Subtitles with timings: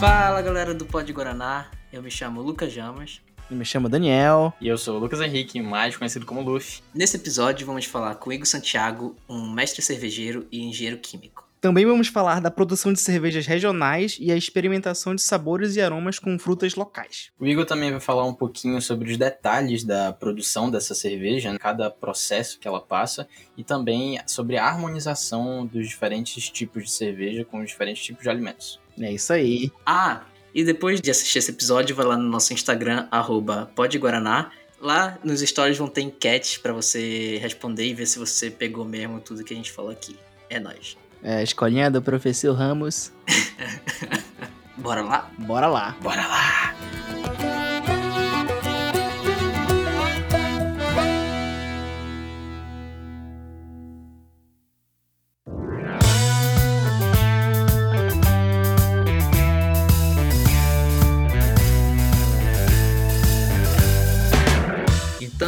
[0.00, 3.20] Fala galera do Pod Guaraná, eu me chamo Lucas Jamas.
[3.50, 4.52] Eu me chamo Daniel.
[4.60, 6.82] E eu sou o Lucas Henrique, mais conhecido como Luffy.
[6.94, 11.43] Nesse episódio vamos falar com Igor Santiago, um mestre cervejeiro e engenheiro químico.
[11.64, 16.18] Também vamos falar da produção de cervejas regionais e a experimentação de sabores e aromas
[16.18, 17.30] com frutas locais.
[17.40, 21.90] O Igor também vai falar um pouquinho sobre os detalhes da produção dessa cerveja, cada
[21.90, 23.26] processo que ela passa,
[23.56, 28.28] e também sobre a harmonização dos diferentes tipos de cerveja com os diferentes tipos de
[28.28, 28.78] alimentos.
[29.00, 29.72] É isso aí.
[29.86, 34.50] Ah, e depois de assistir esse episódio, vai lá no nosso Instagram, arroba podguaraná.
[34.78, 39.18] Lá nos stories vão ter enquetes para você responder e ver se você pegou mesmo
[39.18, 40.14] tudo que a gente falou aqui.
[40.50, 41.02] É nóis.
[41.24, 43.10] É, escolinha do professor Ramos.
[44.76, 45.30] Bora lá?
[45.38, 45.96] Bora lá.
[46.02, 46.74] Bora lá!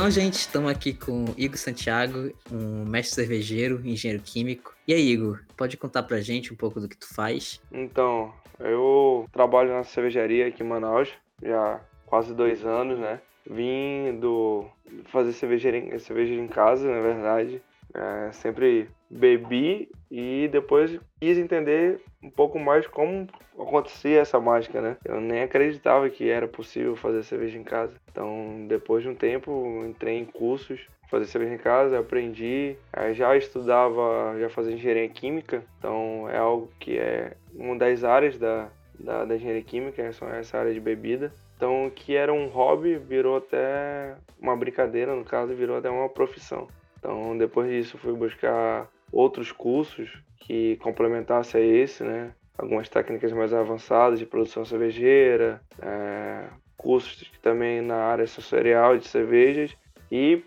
[0.06, 4.72] Então, gente, estamos aqui com Igor Santiago, um mestre cervejeiro, engenheiro químico.
[4.86, 7.60] E aí, Igor, pode contar pra gente um pouco do que tu faz?
[7.72, 11.12] Então, eu trabalho na cervejaria aqui em Manaus
[11.42, 13.20] já quase dois anos, né?
[13.50, 14.66] Vim do
[15.06, 17.60] fazer cerveja em, cerveja em casa, na verdade.
[17.92, 23.26] É, sempre bebi e depois quis entender um pouco mais como
[23.58, 24.96] acontecia essa mágica, né?
[25.04, 27.94] Eu nem acreditava que era possível fazer cerveja em casa.
[28.10, 32.76] Então, depois de um tempo, entrei em cursos fazer cerveja em casa, aprendi.
[33.14, 38.68] Já estudava, já fazia engenharia química, então é algo que é uma das áreas da,
[38.98, 41.32] da, da engenharia química, é essa área de bebida.
[41.56, 46.68] Então, que era um hobby, virou até uma brincadeira, no caso, virou até uma profissão.
[46.98, 52.32] Então, depois disso, fui buscar outros cursos que complementassem a esse, né?
[52.58, 56.44] Algumas técnicas mais avançadas de produção cervejeira, é,
[56.76, 59.76] cursos também na área sensorial de cervejas.
[60.10, 60.42] E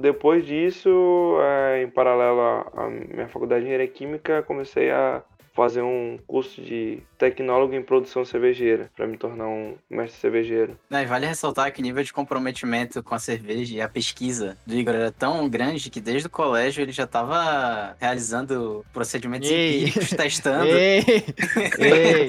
[0.00, 0.90] depois disso,
[1.40, 2.40] é, em paralelo
[2.74, 5.22] à minha faculdade de engenharia química, comecei a
[5.54, 10.76] fazer um curso de tecnólogo em produção cervejeira para me tornar um mestre cervejeiro.
[10.90, 14.74] e vale ressaltar que o nível de comprometimento com a cerveja e a pesquisa do
[14.74, 19.84] Igor era tão grande que desde o colégio ele já estava realizando procedimentos Ei.
[19.84, 20.66] empíricos, testando.
[20.66, 21.04] Ei.
[21.78, 22.28] Ei.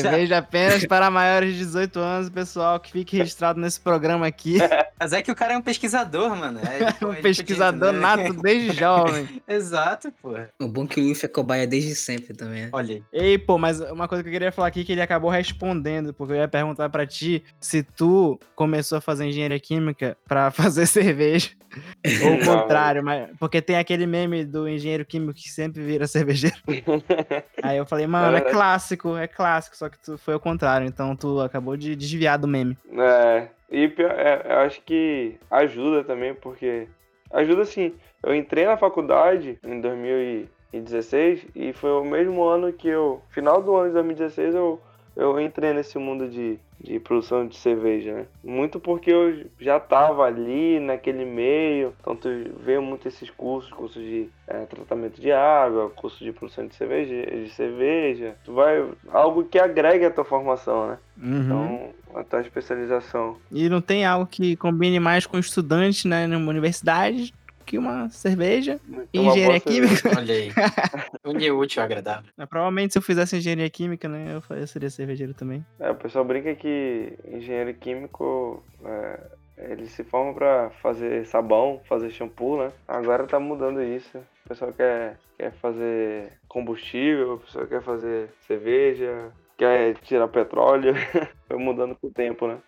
[0.00, 4.58] cerveja apenas para maiores de 18 anos, pessoal, que fique registrado nesse programa aqui.
[4.98, 6.60] Mas é que o cara é um pesquisador, mano.
[6.60, 9.28] É, um pesquisador nato desde jovem.
[9.48, 10.34] Exato, pô.
[10.58, 12.64] O bom que o Luffy é cobaia desde sempre também.
[12.64, 12.70] Né?
[12.72, 13.02] Olha aí.
[13.12, 16.12] Ei, pô, mas uma coisa que eu queria falar aqui é que ele acabou respondendo,
[16.14, 20.86] porque eu ia perguntar para ti se tu começou a fazer engenharia química para fazer
[20.86, 21.50] cerveja.
[22.24, 26.56] Ou o contrário, mas porque tem aquele meme do engenheiro químico que sempre vira cervejeiro.
[27.62, 31.14] Aí eu falei, mano, é clássico, é clássico, só que tu foi o contrário, então
[31.14, 32.76] tu acabou de desviar do meme.
[32.92, 36.88] É, e é, eu acho que ajuda também, porque
[37.32, 37.94] ajuda assim.
[38.22, 43.62] Eu entrei na faculdade em 2000 2016 e foi o mesmo ano que eu, final
[43.62, 44.80] do ano de 2016, eu,
[45.16, 48.26] eu entrei nesse mundo de, de produção de cerveja, né?
[48.42, 52.28] Muito porque eu já estava ali naquele meio, então tu
[52.64, 57.14] vê muito esses cursos, cursos de é, tratamento de água, curso de produção de cerveja,
[57.26, 60.98] de cerveja, tu vai algo que agrega a tua formação, né?
[61.20, 61.40] Uhum.
[61.42, 63.36] Então a tua especialização.
[63.50, 67.32] E não tem algo que combine mais com estudante, né, numa universidade
[67.70, 68.80] que uma cerveja
[69.12, 70.10] e engenharia química.
[70.18, 70.50] Olha aí.
[71.24, 72.28] Unir útil agradável.
[72.36, 75.64] Mas, provavelmente se eu fizesse engenharia química, né, eu seria cervejeiro também.
[75.78, 79.20] É, o pessoal brinca que engenheiro químico é,
[79.56, 82.72] ele se forma para fazer sabão, fazer shampoo, né?
[82.88, 84.18] Agora tá mudando isso.
[84.44, 90.92] O pessoal quer, quer fazer combustível, o pessoal quer fazer cerveja, quer tirar petróleo.
[91.46, 92.58] Foi mudando com o tempo, né?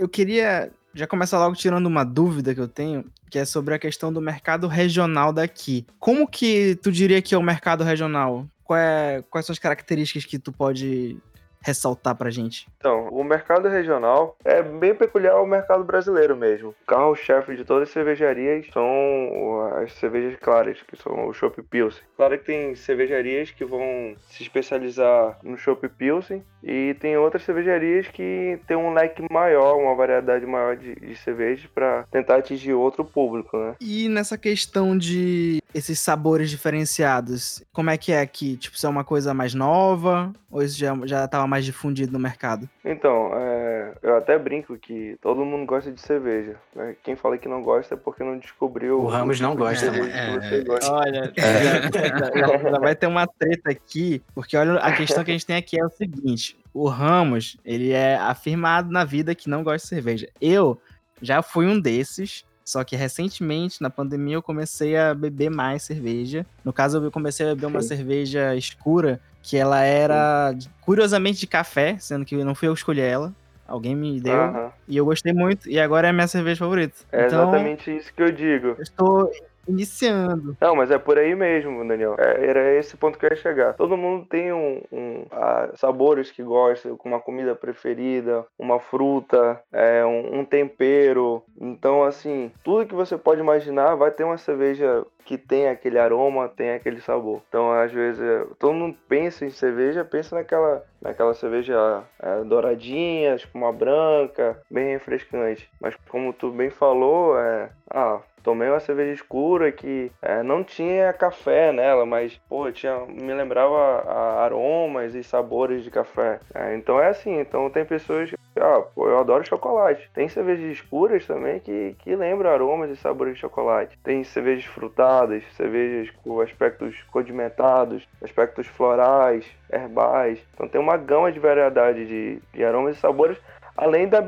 [0.00, 3.78] Eu queria já começar logo tirando uma dúvida que eu tenho, que é sobre a
[3.78, 5.86] questão do mercado regional daqui.
[5.98, 8.46] Como que tu diria que é o mercado regional?
[8.72, 11.18] É, quais são as características que tu pode
[11.62, 12.66] ressaltar pra gente?
[12.78, 16.70] Então, o mercado regional é bem peculiar ao mercado brasileiro mesmo.
[16.70, 22.02] O carro-chefe de todas as cervejarias são as cervejas claras, que são o Chopp Pilsen.
[22.16, 28.08] Claro que tem cervejarias que vão se especializar no Chopp Pilsen e tem outras cervejarias
[28.08, 33.04] que tem um leque maior, uma variedade maior de, de cervejas para tentar atingir outro
[33.04, 33.74] público, né?
[33.80, 38.56] E nessa questão de esses sabores diferenciados, como é que é aqui?
[38.56, 42.18] Tipo, se é uma coisa mais nova ou isso já, já tava mais difundido no
[42.18, 42.68] mercado?
[42.84, 46.56] Então, é, É, eu até brinco que todo mundo gosta de cerveja.
[46.74, 46.94] Né?
[47.02, 49.00] Quem fala que não gosta é porque não descobriu.
[49.00, 50.38] O Ramos não tipo gosta, né?
[50.52, 50.90] É, gosta.
[50.92, 51.80] Olha, já,
[52.62, 55.56] já- já vai ter uma treta aqui, porque olha, a questão que a gente tem
[55.56, 59.88] aqui é o seguinte: o Ramos, ele é afirmado na vida que não gosta de
[59.88, 60.28] cerveja.
[60.40, 60.78] Eu
[61.22, 66.46] já fui um desses, só que recentemente, na pandemia, eu comecei a beber mais cerveja.
[66.64, 71.96] No caso, eu comecei a beber uma cerveja escura, que ela era curiosamente de café,
[71.98, 73.32] sendo que não fui eu que escolhi ela.
[73.66, 74.72] Alguém me deu Aham.
[74.88, 76.96] e eu gostei muito, e agora é a minha cerveja favorita.
[77.12, 78.68] É então, exatamente isso que eu digo.
[78.76, 79.30] eu estou
[79.66, 80.56] iniciando.
[80.60, 82.16] Não, mas é por aí mesmo, Daniel.
[82.18, 83.74] É, era esse ponto que eu ia chegar.
[83.74, 90.04] Todo mundo tem um, um, ah, sabores que gosta, uma comida preferida, uma fruta, é,
[90.04, 91.42] um, um tempero.
[91.60, 96.48] Então, assim, tudo que você pode imaginar vai ter uma cerveja que tem aquele aroma,
[96.48, 97.40] tem aquele sabor.
[97.48, 103.36] Então, às vezes, é, todo mundo pensa em cerveja, pensa naquela, naquela cerveja é, douradinha,
[103.36, 105.70] tipo uma branca, bem refrescante.
[105.80, 111.12] Mas como tu bem falou, é, ah, tomei uma cerveja escura que é, não tinha
[111.12, 116.40] café nela, mas pô, tinha, me lembrava a- aromas e sabores de café.
[116.54, 120.08] É, então é assim, então tem pessoas que, ah, pô, eu adoro chocolate.
[120.12, 123.98] Tem cervejas escuras também que, que lembram aromas e sabores de chocolate.
[124.02, 130.38] Tem cervejas frutadas, cervejas com aspectos condimentados, aspectos florais, herbais.
[130.54, 133.38] Então tem uma gama de variedade de, de aromas e sabores
[133.76, 134.20] além da,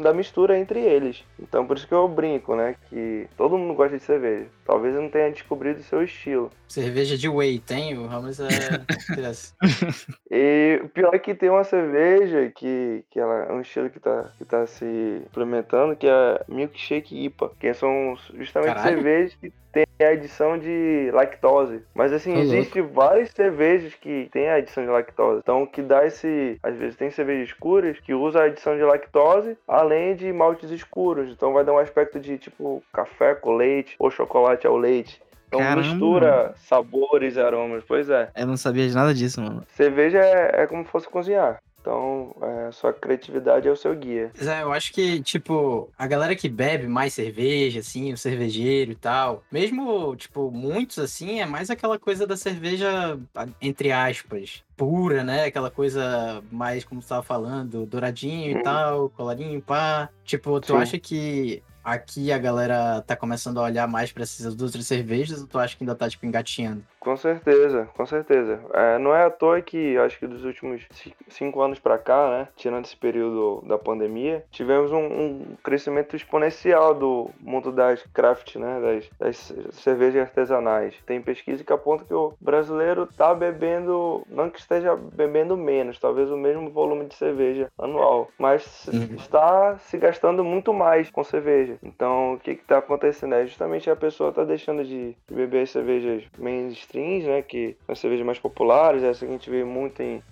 [0.00, 1.24] da mistura entre eles.
[1.38, 2.76] Então por isso que eu brinco, né?
[2.88, 4.46] Que todo mundo gosta de cerveja.
[4.64, 6.50] Talvez eu não tenha descobrido o seu estilo.
[6.68, 7.98] Cerveja de whey tem?
[7.98, 8.48] O Ramos é.
[10.30, 13.98] E o pior é que tem uma cerveja que, que ela é um estilo que
[13.98, 14.84] tá, que tá se
[15.26, 18.96] implementando, que é Milkshake IPA, que são justamente Caralho.
[18.96, 21.82] cervejas que tem a adição de lactose.
[21.94, 22.52] Mas assim, louco.
[22.52, 25.40] existem várias cervejas que tem a adição de lactose.
[25.42, 26.58] Então, que dá esse.
[26.62, 31.30] Às vezes tem cervejas escuras que usa a adição de lactose, além de maltes escuros.
[31.30, 35.20] Então vai dar um aspecto de tipo café com leite ou chocolate ao leite.
[35.48, 35.80] Então Caramba.
[35.80, 37.82] mistura sabores e aromas.
[37.86, 38.30] Pois é.
[38.36, 39.64] Eu não sabia de nada disso, mano.
[39.68, 41.58] Cerveja é, é como se fosse cozinhar.
[41.80, 44.30] Então, é, sua criatividade é o seu guia.
[44.38, 48.94] É, eu acho que, tipo, a galera que bebe mais cerveja, assim, o cervejeiro e
[48.94, 53.18] tal, mesmo, tipo, muitos, assim, é mais aquela coisa da cerveja,
[53.62, 55.44] entre aspas, pura, né?
[55.44, 58.62] Aquela coisa mais, como você tava falando, douradinho e Uhum.
[58.62, 60.10] tal, colarinho, pá.
[60.24, 60.78] Tipo, tu Sim.
[60.78, 65.46] acha que aqui a galera tá começando a olhar mais pra essas outras cervejas ou
[65.46, 66.82] tu acha que ainda tá, tipo, engatinhando?
[66.98, 68.60] Com certeza, com certeza.
[68.74, 72.28] É, não é à toa que, acho que dos últimos ci- cinco anos pra cá,
[72.28, 78.56] né, tirando esse período da pandemia, tivemos um, um crescimento exponencial do mundo das craft,
[78.56, 80.94] né, das, das cervejas artesanais.
[81.06, 86.30] Tem pesquisa que aponta que o brasileiro tá bebendo, não que esteja bebendo menos, talvez
[86.30, 89.16] o mesmo volume de cerveja anual, mas Uhum.
[89.16, 91.69] está se gastando muito mais com cerveja.
[91.82, 93.34] Então, o que que tá acontecendo?
[93.34, 97.42] É justamente a pessoa tá deixando de beber as cervejas mainstreams, né?
[97.42, 100.22] Que são as cervejas mais populares, essa que a gente vê muito em,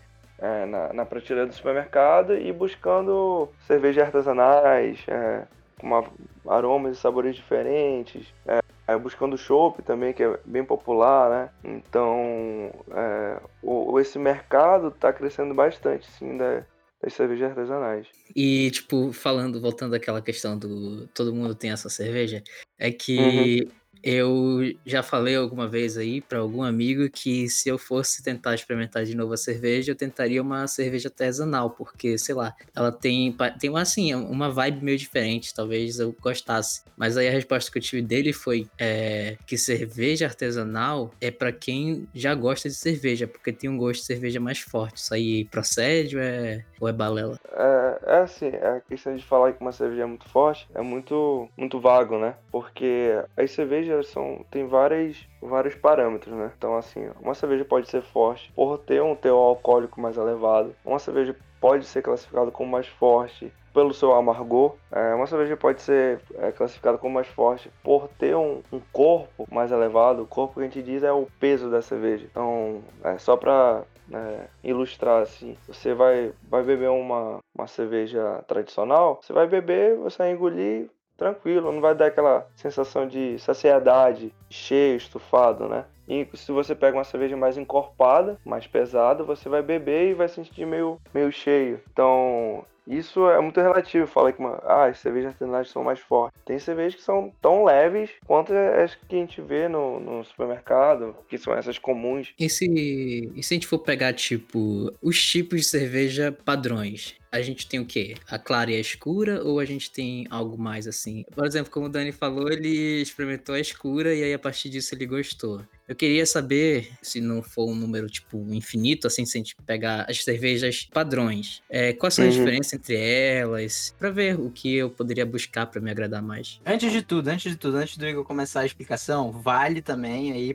[0.41, 5.47] é, na, na prateleira do supermercado e buscando cervejas artesanais, é,
[5.81, 6.05] com uma-
[6.49, 8.33] aromas e sabores diferentes.
[8.47, 8.59] É,
[8.89, 11.51] é, buscando chopp também, que é bem popular, né?
[11.63, 16.65] Então, é, o, esse mercado está crescendo bastante, sim, da-
[17.03, 18.07] das cervejas artesanais.
[18.35, 22.43] E, tipo, falando, voltando àquela questão do todo mundo tem essa cerveja,
[22.79, 23.69] é que
[24.03, 29.05] eu já falei alguma vez aí pra algum amigo que se eu fosse tentar experimentar
[29.05, 33.71] de novo a cerveja, eu tentaria uma cerveja artesanal, porque, sei lá, ela tem, tem
[33.71, 36.83] uma, assim, uma vibe meio diferente, talvez eu gostasse.
[36.97, 41.53] Mas aí a resposta que eu tive dele foi é, que cerveja artesanal é pra
[41.53, 44.97] quem já gosta de cerveja, porque tem um gosto de cerveja mais forte.
[44.99, 47.39] Isso aí procede ou é, ou é balela?
[47.53, 51.49] É, é assim, a questão de falar que uma cerveja é muito forte é muito,
[51.57, 52.35] muito vago, né?
[52.51, 56.53] Porque as cervejas são, tem várias, vários parâmetros, né?
[56.57, 60.75] Então, assim, uma cerveja pode ser forte por ter um teor alcoólico mais elevado.
[60.85, 64.75] Uma cerveja pode ser classificada como mais forte pelo seu amargor.
[64.91, 69.47] É, uma cerveja pode ser é, classificada como mais forte por ter um, um corpo
[69.51, 70.23] mais elevado.
[70.23, 72.27] O corpo que a gente diz é o peso da cerveja.
[72.31, 79.21] Então, é só para é, ilustrar assim, você vai, vai beber uma, uma cerveja tradicional,
[79.23, 84.97] você vai beber, você vai engolir tranquilo, não vai dar aquela sensação de saciedade, cheio,
[84.97, 85.85] estufado, né?
[86.09, 90.29] E se você pega uma cerveja mais encorpada, mais pesada, você vai beber e vai
[90.29, 91.83] sentir meio, meio cheio.
[91.93, 94.07] Então, isso é muito relativo.
[94.07, 96.41] Fala que ah, as cervejas artesanais são mais fortes.
[96.45, 101.15] Tem cervejas que são tão leves quanto as que a gente vê no, no supermercado,
[101.29, 102.33] que são essas comuns.
[102.39, 107.17] E se, e se a gente for pegar, tipo, os tipos de cerveja padrões?
[107.31, 108.15] a gente tem o quê?
[108.27, 111.25] A clara e a escura ou a gente tem algo mais assim?
[111.35, 114.95] Por exemplo, como o Dani falou, ele experimentou a escura e aí a partir disso
[114.95, 115.63] ele gostou.
[115.89, 120.05] Eu queria saber, se não for um número, tipo, infinito, assim, se a gente pegar
[120.07, 122.31] as cervejas padrões, é, quais são uhum.
[122.31, 126.61] as diferenças entre elas, para ver o que eu poderia buscar para me agradar mais.
[126.67, 130.55] Antes de tudo, antes de tudo, antes do Igor começar a explicação, vale também aí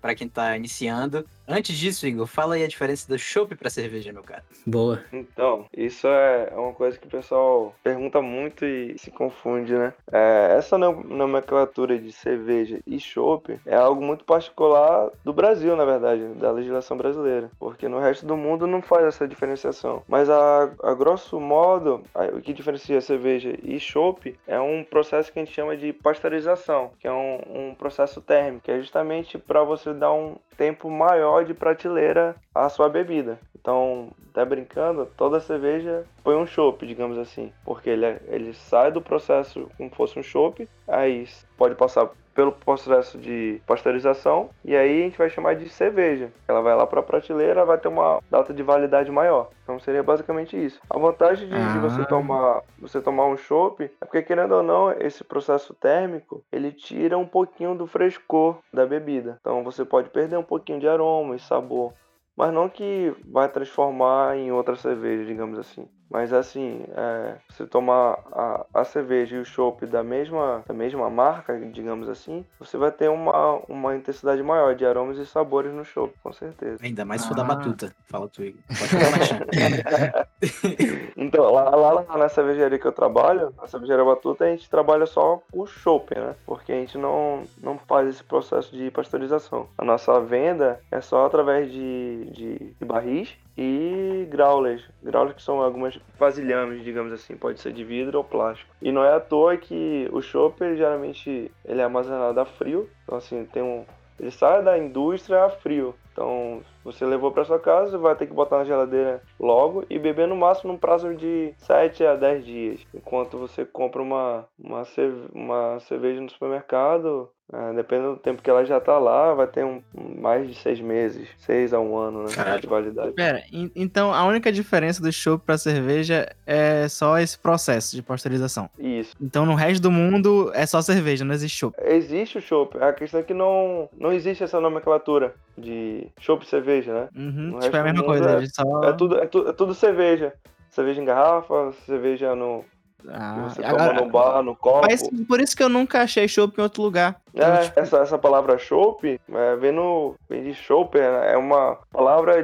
[0.00, 1.26] para quem tá iniciando.
[1.46, 4.44] Antes disso, Igor, fala aí a diferença do chopp para cerveja, meu cara.
[4.66, 5.00] Boa.
[5.12, 9.92] Então, isso é uma coisa que o pessoal pergunta muito e se confunde, né?
[10.10, 16.22] É, essa nomenclatura de cerveja e chopp é algo muito particular do Brasil, na verdade,
[16.34, 20.02] da legislação brasileira, porque no resto do mundo não faz essa diferenciação.
[20.08, 25.32] Mas a, a grosso modo, a, o que diferencia cerveja e chopp é um processo
[25.32, 29.38] que a gente chama de pasteurização, que é um, um processo térmico, que é justamente
[29.38, 33.38] para você dar um tempo maior de prateleira à sua bebida.
[33.58, 38.90] Então, tá brincando, toda cerveja foi um chopp, digamos assim, porque ele, é, ele sai
[38.90, 45.00] do processo como fosse um chopp, aí pode passar pelo processo de pasteurização e aí
[45.00, 46.32] a gente vai chamar de cerveja.
[46.48, 49.50] Ela vai lá para a prateleira, vai ter uma data de validade maior.
[49.62, 50.80] Então seria basicamente isso.
[50.88, 51.72] A vantagem de, ah.
[51.72, 56.42] de você tomar você tomar um chopp é porque querendo ou não esse processo térmico
[56.50, 59.38] ele tira um pouquinho do frescor da bebida.
[59.40, 61.92] Então você pode perder um pouquinho de aroma e sabor,
[62.36, 65.88] mas não que vai transformar em outra cerveja, digamos assim.
[66.12, 71.08] Mas assim, é, se tomar a, a cerveja e o chopp da mesma, da mesma
[71.08, 75.86] marca, digamos assim, você vai ter uma, uma intensidade maior de aromas e sabores no
[75.86, 76.84] chopp, com certeza.
[76.84, 77.46] Ainda mais se for da ah.
[77.46, 78.54] batuta, fala tu aí.
[81.16, 85.06] então, lá, lá, lá, na cervejaria que eu trabalho, na cervejaria Batuta, a gente trabalha
[85.06, 86.34] só o chopp, né?
[86.44, 89.66] Porque a gente não, não faz esse processo de pasteurização.
[89.78, 94.82] A nossa venda é só através de, de, de barris e growlers.
[95.02, 98.70] Growlers que são algumas vasilhames, digamos assim, pode ser de vidro ou plástico.
[98.80, 103.18] E não é à toa que o chopp geralmente ele é armazenado a frio, então
[103.18, 103.84] assim, tem um
[104.22, 105.94] ele sai da indústria a frio.
[106.12, 110.28] Então, você levou para sua casa, vai ter que botar na geladeira logo e beber
[110.28, 112.86] no máximo num prazo de 7 a 10 dias.
[112.94, 118.80] Enquanto você compra uma, uma cerveja no supermercado, é, dependendo do tempo que ela já
[118.80, 119.82] tá lá, vai ter um,
[120.18, 122.30] mais de seis meses, seis a um ano, né?
[122.34, 122.62] Caralho.
[122.62, 123.12] De validade.
[123.12, 128.70] Pera, então a única diferença do chopp pra cerveja é só esse processo de pasteurização.
[128.78, 129.14] Isso.
[129.20, 131.76] Então no resto do mundo é só cerveja, não existe chopp.
[131.84, 132.78] Existe o chopp.
[132.82, 137.08] A questão é que não, não existe essa nomenclatura de chopp e cerveja, né?
[137.14, 138.42] Uhum, tipo, é a mesma coisa.
[138.42, 138.84] É, só...
[138.84, 140.32] é, tudo, é, tu, é tudo cerveja.
[140.70, 142.64] Cerveja em garrafa, cerveja no,
[143.08, 144.86] ah, você toma no bar, no copo.
[144.88, 147.20] Mas por isso que eu nunca achei chopp em outro lugar.
[147.34, 147.80] É, tipo...
[147.80, 152.42] essa, essa palavra chopp, é, vem, no, vem de chopp, é, é uma palavra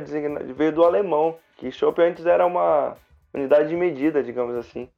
[0.57, 2.97] veio do alemão, que chopp antes era uma
[3.33, 4.89] unidade de medida, digamos assim.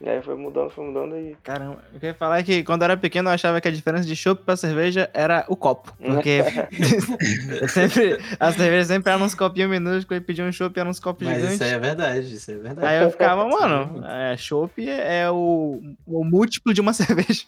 [0.00, 1.36] E aí foi mudando, foi mudando e.
[1.42, 4.14] Caramba, eu queria falar que quando eu era pequeno eu achava que a diferença de
[4.14, 5.92] chopp pra cerveja era o copo.
[6.00, 6.38] Porque
[7.68, 11.26] sempre, a cerveja sempre era uns copinhos minúsculos e pedia um chopp era uns copos
[11.26, 11.56] Mas gigantes.
[11.56, 12.86] Isso aí é verdade, isso é verdade.
[12.86, 17.44] Aí eu ficava, mano, é, chopp é o, o múltiplo de uma cerveja.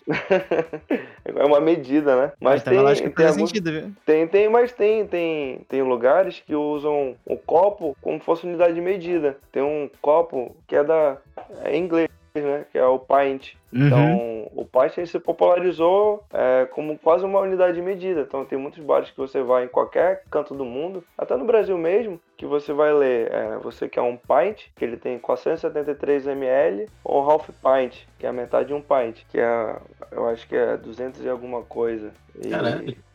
[1.24, 2.32] é uma medida, né?
[2.40, 3.92] Mas então, tem, acho que tem alguns, sentido, viu?
[4.04, 8.80] Tem, tem, mas tem, tem, tem lugares que usam o copo como fosse unidade de
[8.80, 9.38] medida.
[9.52, 11.16] Tem um copo que é da.
[11.62, 12.64] É inglês né?
[12.70, 13.54] Que é o Pint.
[13.72, 13.86] Uhum.
[13.86, 18.20] Então, o Pint se popularizou é, como quase uma unidade de medida.
[18.20, 21.76] Então, tem muitos bares que você vai em qualquer canto do mundo, até no Brasil
[21.76, 26.88] mesmo, que você vai ler, é, você quer um pint, que ele tem 473 ml,
[27.04, 29.76] ou half pint, que é a metade de um pint, que é,
[30.12, 32.12] eu acho que é 200 e alguma coisa.
[32.36, 32.48] E,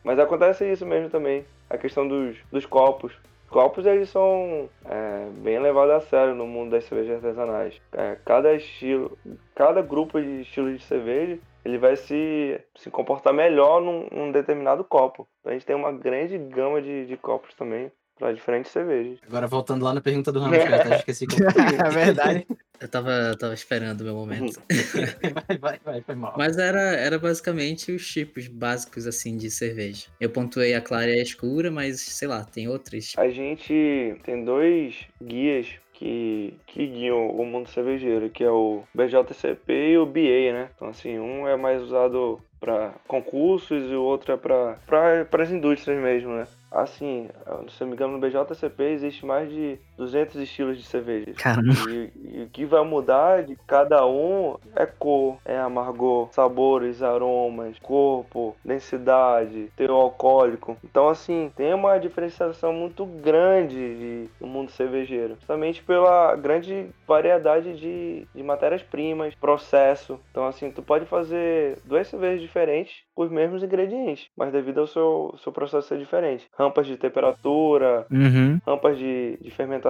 [0.04, 3.12] mas acontece isso mesmo também, a questão dos, dos copos
[3.48, 7.80] copos eles são é, bem levados a sério no mundo das cervejas artesanais.
[7.92, 9.16] É, cada estilo,
[9.54, 14.84] cada grupo de estilos de cerveja, ele vai se, se comportar melhor num, num determinado
[14.84, 15.26] copo.
[15.40, 19.18] Então a gente tem uma grande gama de, de copos também para diferentes cervejas.
[19.26, 22.46] Agora voltando lá na pergunta do Ramos, que eu até esqueci como É verdade.
[22.80, 24.62] Eu tava, tava esperando o meu momento.
[25.48, 26.34] vai, vai, vai, foi mal.
[26.36, 30.06] Mas era, era basicamente os tipos básicos, assim, de cerveja.
[30.20, 33.14] Eu pontuei a clara e a escura, mas, sei lá, tem outros.
[33.16, 39.92] A gente tem dois guias que, que guiam o mundo cervejeiro, que é o BJCP
[39.92, 40.70] e o BA, né?
[40.74, 46.00] Então, assim, um é mais usado para concursos e o outro é para as indústrias
[46.02, 46.46] mesmo, né?
[46.76, 47.28] assim,
[47.68, 51.32] se não me engano, no BJCP existe mais de 200 estilos de cerveja.
[51.36, 51.72] Caramba.
[51.90, 57.78] E, e o que vai mudar de cada um é cor, é amargor, sabores, aromas,
[57.80, 60.76] corpo, densidade, teor alcoólico.
[60.84, 67.76] Então, assim, tem uma diferenciação muito grande de, no mundo cervejeiro, justamente pela grande variedade
[67.76, 70.18] de, de matérias-primas, processo.
[70.30, 74.86] Então, assim, tu pode fazer duas cervejas diferentes com os mesmos ingredientes, mas devido ao
[74.86, 76.48] seu, seu processo ser diferente.
[76.58, 78.58] Rampas de temperatura, Uhum.
[78.66, 79.85] rampas de, de fermentação,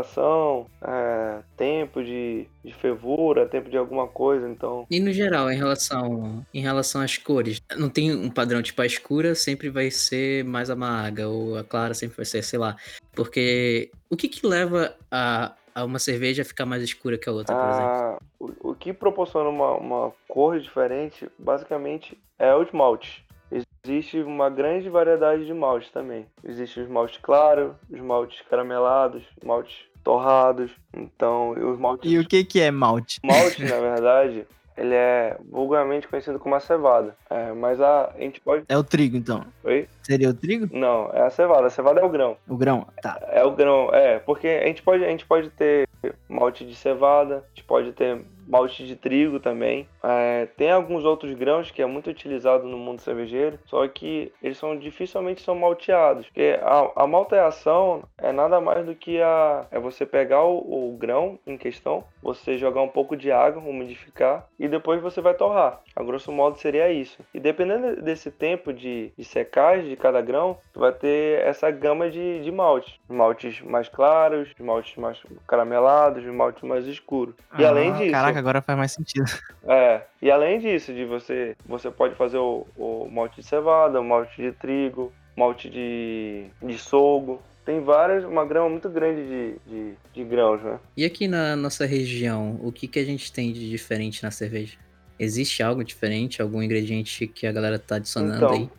[0.83, 4.87] é, tempo de, de fervura, tempo de alguma coisa, então.
[4.91, 8.87] E no geral, em relação, em relação às cores, não tem um padrão tipo a
[8.87, 12.77] escura sempre vai ser mais amarga, ou a clara sempre vai ser, sei lá.
[13.15, 17.33] Porque o que que leva a, a uma cerveja a ficar mais escura que a
[17.33, 17.91] outra, por exemplo?
[17.91, 23.26] Ah, o, o que proporciona uma, uma cor diferente, basicamente, é os maltes.
[23.51, 26.27] Existe uma grande variedade de maltes também.
[26.43, 30.71] Existem os maltes claros, os maltes caramelados, maltes torrados.
[30.95, 32.11] Então, os maltes.
[32.11, 33.21] E o que que é malte?
[33.25, 37.17] Malte, na verdade, ele é vulgarmente conhecido como a cevada.
[37.31, 38.65] É, mas a, a gente pode.
[38.69, 39.45] É o trigo, então.
[39.65, 39.89] Oi?
[40.03, 40.69] Seria o trigo?
[40.77, 41.67] Não, é a cevada.
[41.67, 42.37] A cevada é o grão.
[42.49, 42.87] O grão?
[43.01, 43.19] Tá.
[43.31, 45.89] É o grão, é, porque a gente pode, a gente pode ter
[46.29, 49.89] malte de cevada, a gente pode ter malte de trigo também.
[50.03, 54.59] É, tem alguns outros grãos que é muito utilizado no mundo cervejeiro, só que eles
[54.59, 56.27] são dificilmente são malteados.
[56.27, 60.97] Porque a, a malteação é nada mais do que a é você pegar o, o
[60.97, 65.81] grão em questão, você jogar um pouco de água, umidificar e depois você vai torrar.
[65.95, 67.19] A grosso modo seria isso.
[67.33, 72.11] E dependendo desse tempo de, de secagem de cada grão, tu vai ter essa gama
[72.11, 73.01] de, de malte.
[73.09, 77.35] Maltes mais claros, maltes mais caramelados, maltes mais escuros.
[77.59, 79.27] E Ah, além disso, Caraca, agora faz mais sentido.
[79.65, 84.05] é, e além disso, de você, você pode fazer o, o malte de cevada, o
[84.05, 87.43] malte de trigo, malte de, de sorgo.
[87.65, 90.79] Tem várias, uma grama muito grande de, de, de grãos, né?
[90.97, 94.79] E aqui na nossa região, o que que a gente tem de diferente na cerveja?
[95.19, 98.71] Existe algo diferente, algum ingrediente que a galera tá adicionando Então, aí?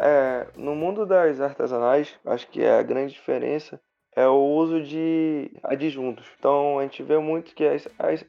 [0.00, 3.80] É, no mundo das artesanais, acho que a grande diferença
[4.18, 6.26] é o uso de adjuntos.
[6.40, 7.64] Então a gente vê muito que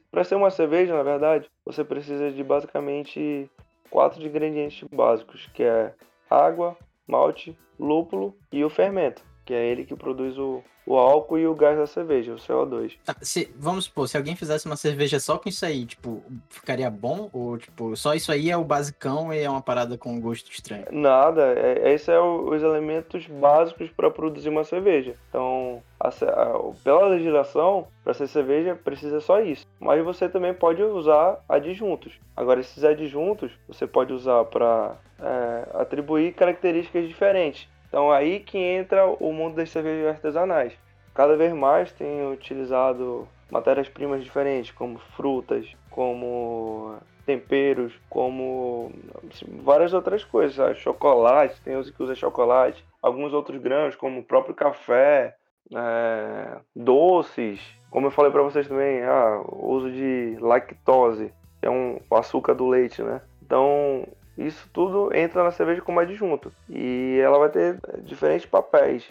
[0.08, 3.50] para ser uma cerveja, na verdade, você precisa de basicamente
[3.90, 5.92] quatro ingredientes básicos, que é
[6.30, 6.76] água,
[7.08, 11.56] malte, lúpulo e o fermento, que é ele que produz o, o álcool e o
[11.56, 12.92] gás da cerveja, o CO2.
[13.04, 16.88] Tá, se- vamos supor, se alguém fizesse uma cerveja só com isso aí, tipo, ficaria
[16.88, 17.28] bom?
[17.32, 20.84] Ou, tipo, só isso aí é o basicão e é uma parada com gosto estranho?
[20.92, 25.16] Nada, é, esses são os elementos básicos para produzir uma cerveja.
[25.28, 29.66] Então, a a- pela legislação, para ser cerveja precisa só isso.
[29.80, 32.12] Mas você também pode usar adjuntos.
[32.36, 34.94] Agora, esses adjuntos você pode usar para
[35.74, 37.68] atribuir características diferentes.
[37.90, 40.72] Então, aí que entra o mundo das cervejas artesanais.
[41.12, 46.94] Cada vez mais tem utilizado matérias-primas diferentes, como frutas, como
[47.26, 48.92] temperos, como
[49.64, 50.76] várias outras coisas, sabe?
[50.76, 55.34] chocolate, tem os que usam chocolate, alguns outros grãos, como o próprio café,
[55.74, 62.00] é, doces, como eu falei para vocês também, ah, uso de lactose, que é um,
[62.08, 63.20] o açúcar do leite, né?
[63.42, 64.06] Então,
[64.46, 69.04] isso tudo entra na cerveja como adjunto e ela vai ter diferentes papéis.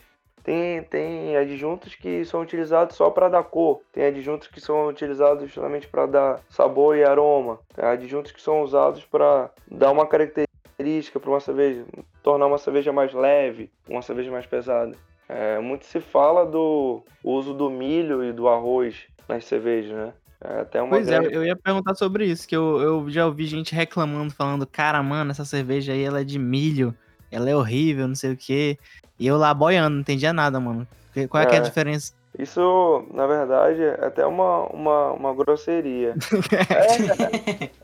[0.44, 5.44] Tem, tem adjuntos que são utilizados só para dar cor, tem adjuntos que são utilizados
[5.44, 11.20] justamente para dar sabor e aroma, tem adjuntos que são usados para dar uma característica
[11.20, 11.86] para uma cerveja,
[12.24, 14.96] tornar uma cerveja mais leve, uma cerveja mais pesada.
[15.28, 20.13] É, muito se fala do uso do milho e do arroz nas cervejas, né?
[20.41, 23.25] É até uma Pois é, grande- eu ia perguntar sobre isso, que eu, eu já
[23.25, 26.95] ouvi gente reclamando, falando, cara, mano, essa cerveja aí, ela é de milho,
[27.32, 28.78] ela é horrível, não sei o quê.
[29.19, 30.88] E eu lá boiando, não entendia nada, mano.
[31.30, 31.63] Qual é, que é a É.
[31.63, 32.13] diferença?
[32.38, 36.15] Isso, na verdade, é até uma, uma, uma grosseria.
[36.80, 36.95] é,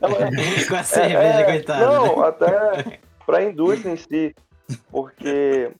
[0.00, 1.84] é, com a cerveja, é, coitado.
[1.84, 4.34] Não, até para a indústria em si.
[4.90, 5.70] Porque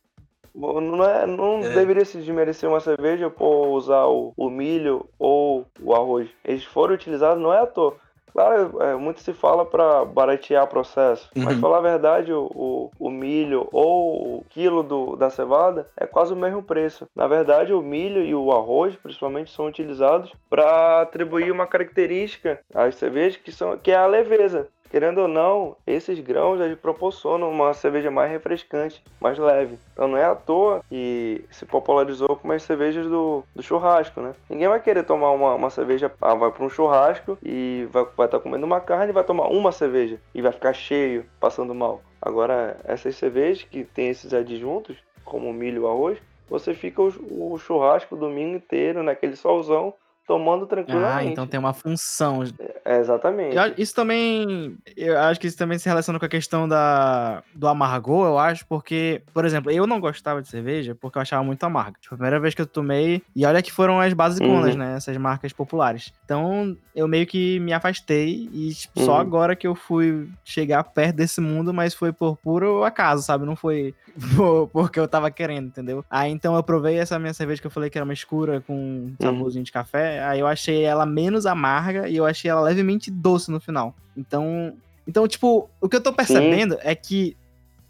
[0.57, 1.69] não, é, não É.
[1.71, 6.29] deveria se desmerecer uma cerveja por usar o, o milho ou o arroz.
[6.45, 7.95] Eles foram utilizados, não é à toa.
[8.33, 11.61] Claro, é, muito se fala para baratear o processo, mas Uhum.
[11.61, 16.35] falar a verdade, o, o, o milho ou o quilo do, da cevada é quase
[16.35, 17.07] o mesmo preço.
[17.17, 22.97] Na verdade, o milho e o arroz, principalmente, são utilizados para atribuir uma característica às
[22.97, 24.69] cervejas que, são, que é a leveza.
[24.91, 29.79] Querendo ou não, esses grãos eles proporcionam uma cerveja mais refrescante, mais leve.
[29.93, 34.35] Então não é à toa que se popularizou como as cervejas do, do churrasco, né?
[34.49, 38.29] Ninguém vai querer tomar uma, uma cerveja, ah, vai para um churrasco e vai estar
[38.29, 42.03] tá comendo uma carne e vai tomar uma cerveja e vai ficar cheio, passando mal.
[42.21, 46.19] Agora, essas cervejas que tem esses adjuntos, como milho e arroz,
[46.49, 49.93] você fica o, o churrasco o domingo inteiro, naquele solzão,
[50.27, 51.13] tomando tranquilamente.
[51.19, 52.43] Ah, então tem uma função.
[52.85, 53.57] É, exatamente.
[53.57, 54.77] Eu- isso também.
[54.97, 58.67] Eu acho que isso também se relaciona com a questão da, do amargor, eu acho,
[58.67, 61.97] porque, por exemplo, eu não gostava de cerveja porque eu achava muito amarga.
[62.01, 63.23] Tipo, a primeira vez que eu tomei.
[63.35, 64.81] E olha que foram as basiconas, Uhum.
[64.81, 64.97] né?
[64.97, 66.13] Essas marcas populares.
[66.25, 69.21] Então, eu meio que me afastei e tipo, só Uhum.
[69.21, 73.45] agora que eu fui chegar perto desse mundo, mas foi por puro acaso, sabe?
[73.45, 73.95] Não foi
[74.65, 76.05] por- porque eu tava querendo, entendeu?
[76.11, 78.75] Aí então eu provei essa minha cerveja que eu falei que era uma escura com
[78.75, 80.16] um saborzinho de café.
[80.21, 83.95] Aí eu achei ela menos amarga e eu achei ela levemente doce no final.
[84.17, 84.75] Então,
[85.07, 87.37] então tipo, o que eu tô percebendo é que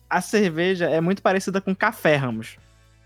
[0.08, 2.56] a cerveja é muito parecida com café, Ramos.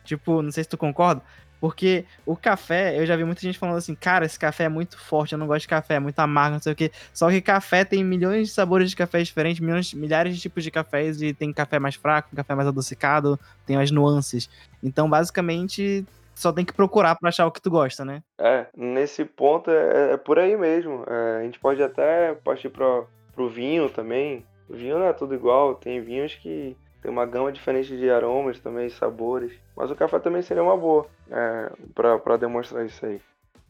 [0.04, 1.22] Tipo, não sei se tu concorda,
[1.60, 4.98] porque o café, eu já vi muita gente falando assim, cara, esse café é muito
[4.98, 6.90] forte, eu não gosto de café, é muito amargo, não sei o quê.
[7.12, 10.70] Só que café tem milhões de sabores de cafés diferentes, milhões, milhares de tipos de
[10.70, 14.48] cafés, e tem café mais fraco, café mais adocicado, tem as nuances.
[14.82, 16.04] Então, basicamente,
[16.40, 18.22] só tem que procurar pra achar o que tu gosta, né?
[18.38, 21.04] É, nesse ponto é, é por aí mesmo.
[21.06, 24.44] É, a gente pode até partir para pro vinho também.
[24.68, 28.58] O vinho não é tudo igual, tem vinhos que tem uma gama diferente de aromas
[28.60, 29.52] também, sabores.
[29.76, 33.20] Mas o café também seria uma boa é, para demonstrar isso aí.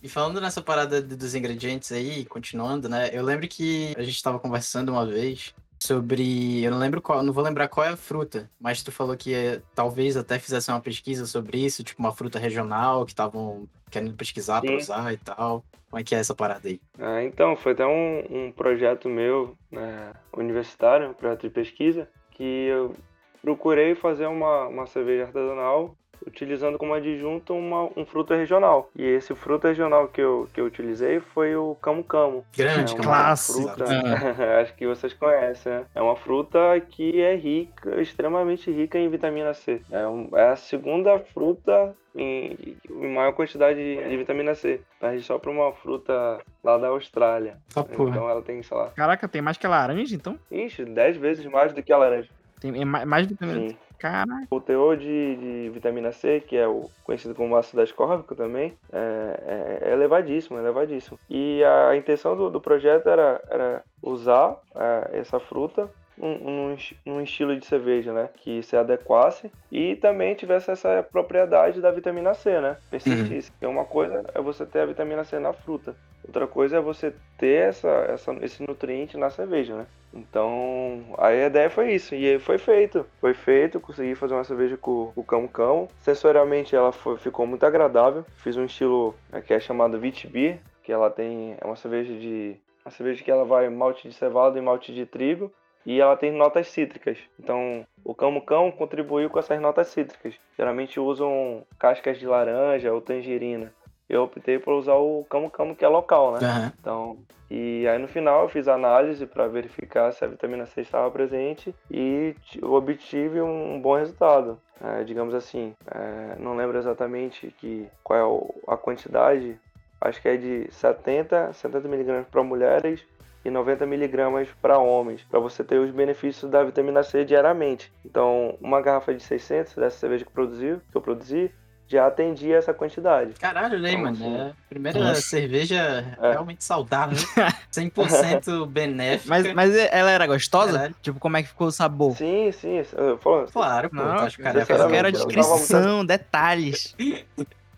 [0.02, 3.10] E falando nessa parada dos ingredientes aí, continuando, né?
[3.12, 6.62] Eu lembro que a gente tava conversando uma vez sobre.
[6.62, 9.34] Eu não lembro qual, não vou lembrar qual é a fruta, mas tu falou que
[9.34, 14.14] eh, talvez até fizesse uma pesquisa sobre isso, tipo uma fruta regional que estavam querendo
[14.14, 14.76] pesquisar Sim.
[14.76, 15.64] usar e tal.
[15.90, 16.80] Como é que é essa parada aí?
[16.98, 22.44] É, então, foi até um, um projeto meu né, universitário, um projeto de pesquisa, que
[22.44, 22.94] eu
[23.42, 28.90] procurei fazer uma, uma cerveja artesanal utilizando como adjunto uma, um fruto regional.
[28.96, 32.44] E esse fruto regional que eu, que eu utilizei foi o camu camu.
[32.56, 33.62] Grande, é clássico.
[33.68, 34.60] fruta, Ah.
[34.60, 35.84] acho que vocês conhecem, né?
[35.94, 39.80] É uma fruta que é rica, extremamente rica em vitamina C.
[39.90, 44.80] É, um- é a segunda fruta em, em maior quantidade de, de vitamina C.
[45.00, 47.56] Perde só para uma fruta lá da Austrália.
[47.68, 48.10] Só porra.
[48.10, 50.38] Então ela tem, sei lá, Caraca, tem mais que a laranja, então?
[50.50, 52.28] ixi, 10 vezes mais do que a laranja.
[52.60, 53.68] Tem é mais, mais vitamina.
[53.70, 53.76] Sim.
[54.00, 54.46] Caraca.
[54.50, 59.80] O teor de, de vitamina C, que é o conhecido como ácido ascórbico também, é,
[59.84, 61.18] é- é elevadíssimo, é elevadíssimo.
[61.28, 67.20] E a intenção do, do projeto era, era usar é, essa fruta num, es- num
[67.20, 68.28] estilo de cerveja, né?
[68.38, 72.78] Que se adequasse e também tivesse essa propriedade da vitamina C, né?
[72.90, 73.50] Persistisse.
[73.52, 77.12] Porque uma coisa é você ter a vitamina C na fruta, outra coisa é você
[77.38, 79.86] ter essa, essa, esse nutriente na cerveja, né?
[80.12, 82.14] Então, a ideia foi isso.
[82.14, 83.06] E foi feito.
[83.20, 85.88] Foi feito, consegui fazer uma cerveja com o Cão Cão.
[86.00, 88.24] Sensorialmente ela foi- ficou muito agradável.
[88.36, 91.56] Fiz um estilo né, que é chamado Beer, que ela tem.
[91.60, 92.56] É uma cerveja de.
[92.84, 95.52] Uma cerveja que ela vai malte de cevada e malte de trigo.
[95.86, 97.16] E ela tem notas cítricas.
[97.38, 100.34] Então, o Cão Cão contribuiu com essas notas cítricas.
[100.56, 103.72] Geralmente usam cascas de laranja ou tangerina.
[104.10, 106.40] Eu optei por usar o Camo Camo, que é local, né?
[106.42, 106.72] Aham.
[106.80, 107.18] Então,
[107.50, 111.10] e aí no final eu fiz a análise para verificar se a vitamina C estava
[111.10, 114.60] presente e obtive um bom resultado.
[114.82, 119.58] É, digamos assim, é, não lembro exatamente que, qual é a quantidade,
[120.00, 123.04] acho que é de 70, 70 miligramas para mulheres
[123.44, 127.92] e 90 miligramas para homens, para você ter os benefícios da vitamina C diariamente.
[128.04, 131.50] Então, uma garrafa de 600 dessa cerveja que, produziu, que eu produzi
[131.90, 133.32] já atendia essa quantidade.
[133.40, 134.16] Caralho, aí, Então, mano.
[134.16, 135.20] assim, É a primeira Nossa.
[135.22, 136.30] cerveja É.
[136.30, 137.18] realmente saudável.
[137.72, 139.28] 100% benéfica.
[139.28, 140.72] Mas, mas ela era gostosa?
[140.72, 140.94] Caralho.
[141.02, 142.16] Tipo, como é que ficou o sabor?
[142.16, 142.82] Sim, sim.
[143.20, 143.96] falo- Claro, pô.
[143.96, 146.94] Não, tu acha que cara eu quero a descrição, detalhes.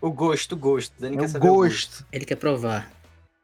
[0.01, 0.93] O gosto, o gosto.
[0.99, 2.05] Dani É quer o saber o gosto.
[2.11, 2.91] Ele quer provar.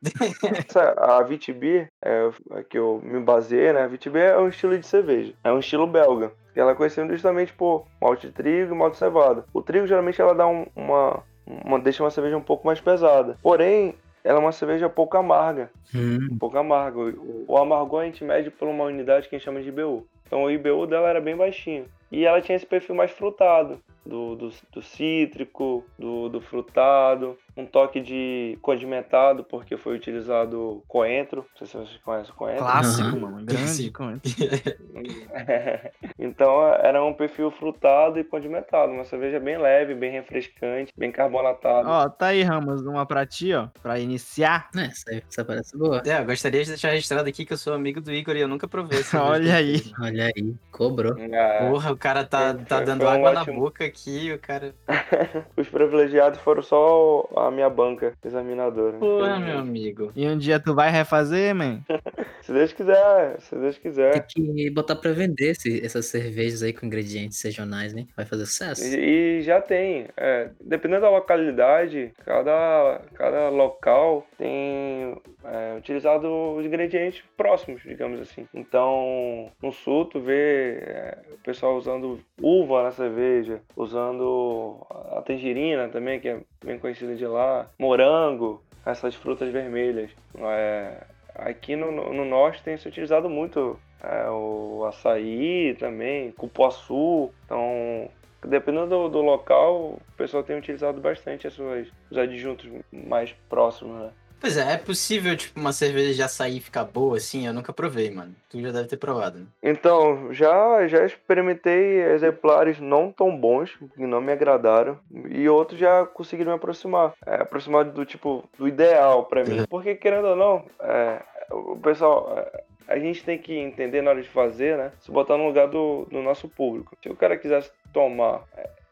[0.67, 3.83] Essa, a VTB, é, a que eu me baseei, né?
[3.83, 5.33] A VTB é um estilo de cerveja.
[5.41, 6.33] É um estilo belga.
[6.59, 9.45] Ela é conhecida justamente por malte de trigo e malte de cevada.
[9.53, 11.79] O trigo, geralmente, ela dá um- uma, uma...
[11.79, 13.37] deixa uma cerveja um pouco mais pesada.
[13.41, 15.69] Porém, ela é uma cerveja pouco amarga.
[15.95, 17.09] Hum, Um pouco amargo.
[17.09, 20.05] O, o amargor a gente mede por uma unidade que a gente chama de IBU.
[20.27, 21.85] Então o IBU dela era bem baixinho.
[22.11, 23.79] E ela tinha esse perfil mais frutado.
[24.09, 31.45] Do, do, do cítrico, do, do frutado, um toque de condimentado, porque foi utilizado coentro.
[31.51, 32.63] Não sei se vocês conhecem o coentro.
[32.63, 33.19] Clássico, Aham.
[33.19, 33.45] mano.
[33.45, 33.91] Grande.
[33.91, 34.19] Com-
[36.17, 38.91] então era um perfil frutado e condimentado.
[38.91, 41.87] Uma cerveja bem leve, bem refrescante, bem carbonatada.
[41.87, 43.67] Ó, tá aí, Ramos, uma pra ti, ó.
[43.81, 44.69] Pra iniciar.
[44.75, 46.01] é, essa, essa parece boa.
[46.05, 48.47] É, eu gostaria de deixar registrado aqui que eu sou amigo do Igor e eu
[48.47, 49.81] nunca provei essa Olha aí.
[50.01, 50.55] Olha aí.
[50.71, 51.15] Cobrou.
[51.33, 53.98] Ah, Porra, o cara tá, Foi- tá dando um água na ótimo- boca aqui,
[54.33, 54.73] o cara.
[55.57, 58.97] os privilegiados foram só a minha banca examinadora.
[58.97, 60.11] Porra, meu amigo.
[60.15, 61.81] E um dia tu vai refazer, man?
[62.41, 64.11] Se Deus quiser, se Deus quiser.
[64.25, 68.07] Tem que botar pra vender esse- essas cervejas aí com ingredientes regionais, né?
[68.15, 68.81] Vai fazer sucesso.
[68.83, 70.07] E, e já tem.
[70.17, 78.47] é, dependendo da localidade, cada, cada local tem é, utilizado os ingredientes próximos, digamos assim.
[78.53, 85.87] Então, no sul, tu vê é, o pessoal usando uva na cerveja, usando a tangerina
[85.87, 90.11] também, que é bem conhecida de lá, morango, essas frutas vermelhas.
[90.37, 97.31] É, aqui no, no norte tem se utilizado muito é, o açaí também, cupuaçu.
[97.45, 98.09] Então,
[98.45, 103.97] dependendo do, do local, o pessoal tem utilizado bastante as suas, os adjuntos mais próximos,
[103.97, 104.11] né?
[104.39, 107.45] Pois é, é possível, tipo, uma cerveja de açaí ficar boa assim?
[107.45, 108.33] Eu nunca provei, mano.
[108.49, 109.45] Tu já deve ter provado, né?
[109.61, 114.97] Então, já, já experimentei exemplares não tão bons, que não me agradaram,
[115.29, 117.13] e outros já conseguiram me aproximar.
[117.25, 119.59] É, aproximar do tipo, do ideal pra mim.
[119.59, 119.65] Uhum.
[119.69, 121.21] Porque, querendo ou não, é,
[121.51, 124.91] o pessoal, é, a gente tem que entender na hora de fazer, né?
[124.99, 126.97] Se botar no lugar do, do nosso público.
[127.03, 128.43] Se o cara quisesse tomar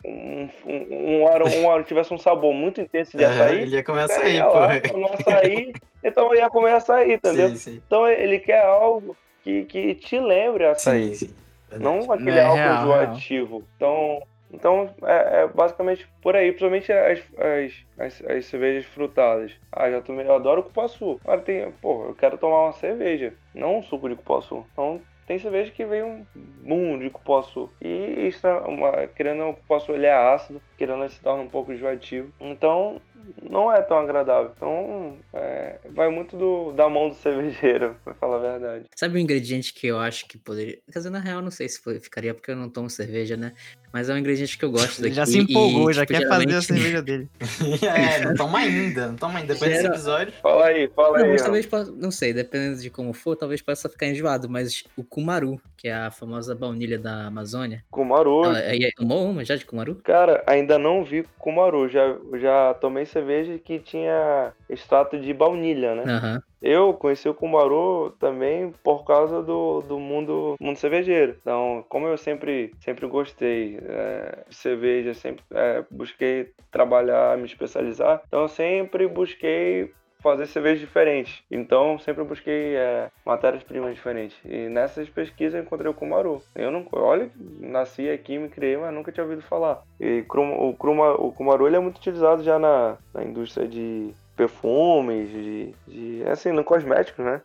[0.08, 3.84] um, um, um, aro, um aro tivesse um sabor muito intenso de açaí, ele ia
[3.84, 4.46] comer cara açaí, lá,
[4.82, 4.89] pô.
[4.89, 7.50] tomar açaí, então ia comer açaí, entendeu?
[7.50, 7.82] Sim, sim.
[7.86, 11.15] Então ele quer algo que, que te lembre açaí.
[11.15, 11.36] Sim.
[11.80, 13.63] Não aquele É, álcool real, enjoativo.
[13.76, 19.52] Então, então é, é basicamente por aí, principalmente as, as, as, as cervejas frutadas.
[19.72, 21.20] Ah, já tomei, eu adoro cupuaçu.
[21.26, 24.65] Agora tem, pô, eu quero tomar uma cerveja, não um suco de cupuaçu.
[24.72, 26.26] Então, tem cerveja que vem um
[26.63, 27.70] boom de cupuaçu.
[27.82, 31.50] E isso, é uma, querendo o cupuaçu ele é ácido, querendo ele se torna um
[31.50, 32.32] pouco enjoativo.
[32.40, 33.02] Então,
[33.44, 34.54] não é tão agradável.
[34.56, 38.86] Então, é, vai muito do, da mão do cervejeiro, pra falar a verdade.
[38.96, 40.80] Sabe um ingrediente que eu acho que poderia.
[40.92, 43.54] Quer dizer, na real, não sei se ficaria porque eu não tomo cerveja, né?
[43.97, 45.15] Mas é um ingrediente que eu gosto Ele daqui.
[45.15, 47.27] já se empolgou, e, já tipo, quer fazer a geralmente- cerveja dele.
[47.83, 49.53] é, não toma ainda, não toma ainda.
[49.53, 50.33] Depois desse Gera- episódio.
[50.41, 51.31] Fala aí, fala Não, aí.
[51.31, 55.03] mas talvez possa, não sei, dependendo de como for, talvez possa ficar enjoado, mas o
[55.03, 57.83] Kumaru, que é a famosa baunilha da Amazônia.
[57.89, 59.95] Kumaru, Ela, aí, tomou uma já de Kumaru?
[60.03, 61.89] Cara, ainda não vi Kumaru.
[61.89, 66.03] Já, já tomei cerveja que tinha extrato de baunilha, né?
[66.05, 66.41] Aham.
[66.62, 71.36] Eu conheci o Kumaru também por causa do, do mundo, mundo cervejeiro.
[71.41, 78.22] Então, como eu sempre, sempre gostei é, de cerveja, sempre é, busquei trabalhar, me especializar,
[78.28, 81.43] então eu sempre busquei fazer cervejas diferentes.
[81.50, 84.38] Então, sempre busquei é, matérias-primas diferentes.
[84.43, 86.41] E nessas pesquisas eu encontrei o Kumaru.
[86.56, 89.84] Eu não, olha, nasci aqui, me criei, mas nunca tinha ouvido falar.
[90.00, 95.30] E o, Kruma- o Kumaru ele é muito utilizado já na, na indústria de perfumes,
[95.30, 97.41] de, de assim, no cosméticos, né?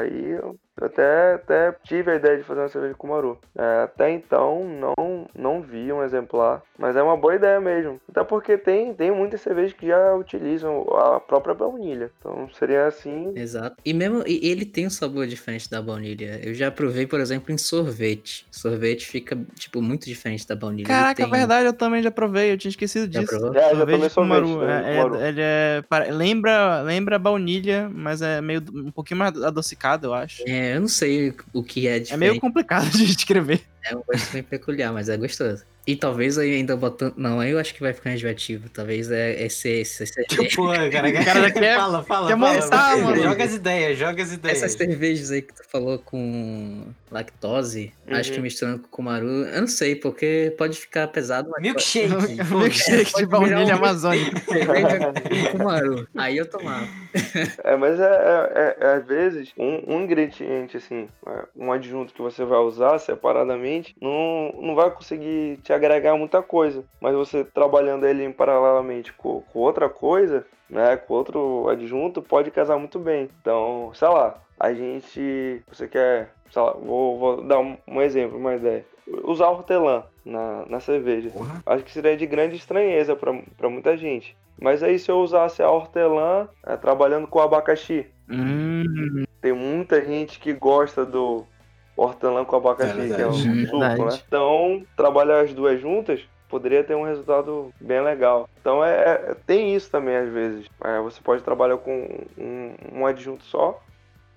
[0.00, 3.38] Aí eu até, até tive a ideia de fazer uma cerveja com Kumaru.
[3.56, 8.00] É, até então não, não vi um exemplar, mas é uma boa ideia mesmo.
[8.10, 12.10] Até porque tem, tem muitas cervejas que já utilizam a própria baunilha.
[12.18, 13.32] Então seria assim.
[13.36, 13.76] Exato.
[13.84, 16.40] E mesmo e ele tem um sabor diferente da baunilha.
[16.42, 18.46] Eu já provei, por exemplo, em sorvete.
[18.50, 20.86] Sorvete fica, tipo, muito diferente da baunilha.
[20.88, 23.30] Caraca, tem- verdade, eu também já provei, eu tinha esquecido Já disso.
[23.32, 23.54] provou?
[23.54, 25.22] Já, já Sorvete tomei sorvete também, é- é- Kumaru.
[25.24, 30.42] ele é, lembra, lembra baunilha, mas é meio um pouquinho mais adocicado, eu acho.
[30.46, 32.20] É, eu não sei o que é É diferente.
[32.20, 33.62] meio complicado de descrever.
[33.90, 35.64] É um gosto bem peculiar, mas é gostoso.
[35.86, 37.14] E talvez aí ainda botando.
[37.16, 38.68] Não, aí eu acho que vai ficar enjoativo.
[38.68, 39.68] Talvez é esse.
[39.68, 41.08] esse, esse- Pô, cara, O cara
[41.42, 42.54] já quer- fala, fala, quer fala.
[42.60, 43.22] montar, mano.
[43.22, 44.58] Joga as ideias, joga as ideias.
[44.58, 48.42] Essas cervejas aí que tu falou com lactose, acho que Uhum.
[48.42, 52.08] misturando com Kumaru, eu não sei, porque pode ficar pesado, mas Milkshake.
[52.50, 54.40] Milkshake de baunilha um- amazônica.
[54.44, 54.98] cerveja
[55.52, 56.08] com Kumaru.
[56.16, 56.88] Aí eu tomava.
[57.62, 62.20] É, mas é, é- é- às vezes um, um ingrediente, assim, é, um adjunto que
[62.20, 66.84] você vai usar separadamente, não, não vai conseguir te agregar muita coisa.
[67.00, 72.50] Mas você trabalhando ele em paralelamente com, com outra coisa, né, com outro adjunto, pode
[72.50, 73.28] casar muito bem.
[73.40, 75.62] Então, sei lá, a gente.
[75.68, 76.30] Você quer.
[76.50, 78.84] Sei lá, vou, vou dar um, exemplo, uma ideia.
[79.24, 81.30] Usar hortelã na, na cerveja.
[81.30, 81.62] Porra.
[81.66, 84.36] Acho que seria de grande estranheza para muita gente.
[84.60, 90.40] Mas aí se eu usasse a hortelã é, trabalhando com abacaxi, Hum, tem muita gente
[90.40, 91.44] que gosta do
[91.96, 93.66] hortelã com abacaxi, É que é um verdade.
[93.66, 94.20] suco, né?
[94.26, 98.48] Então, trabalhar as duas juntas poderia ter um resultado bem legal.
[98.60, 98.90] Então, é,
[99.30, 100.66] é- tem isso também às vezes.
[100.84, 103.82] É, você pode trabalhar com um, um adjunto só,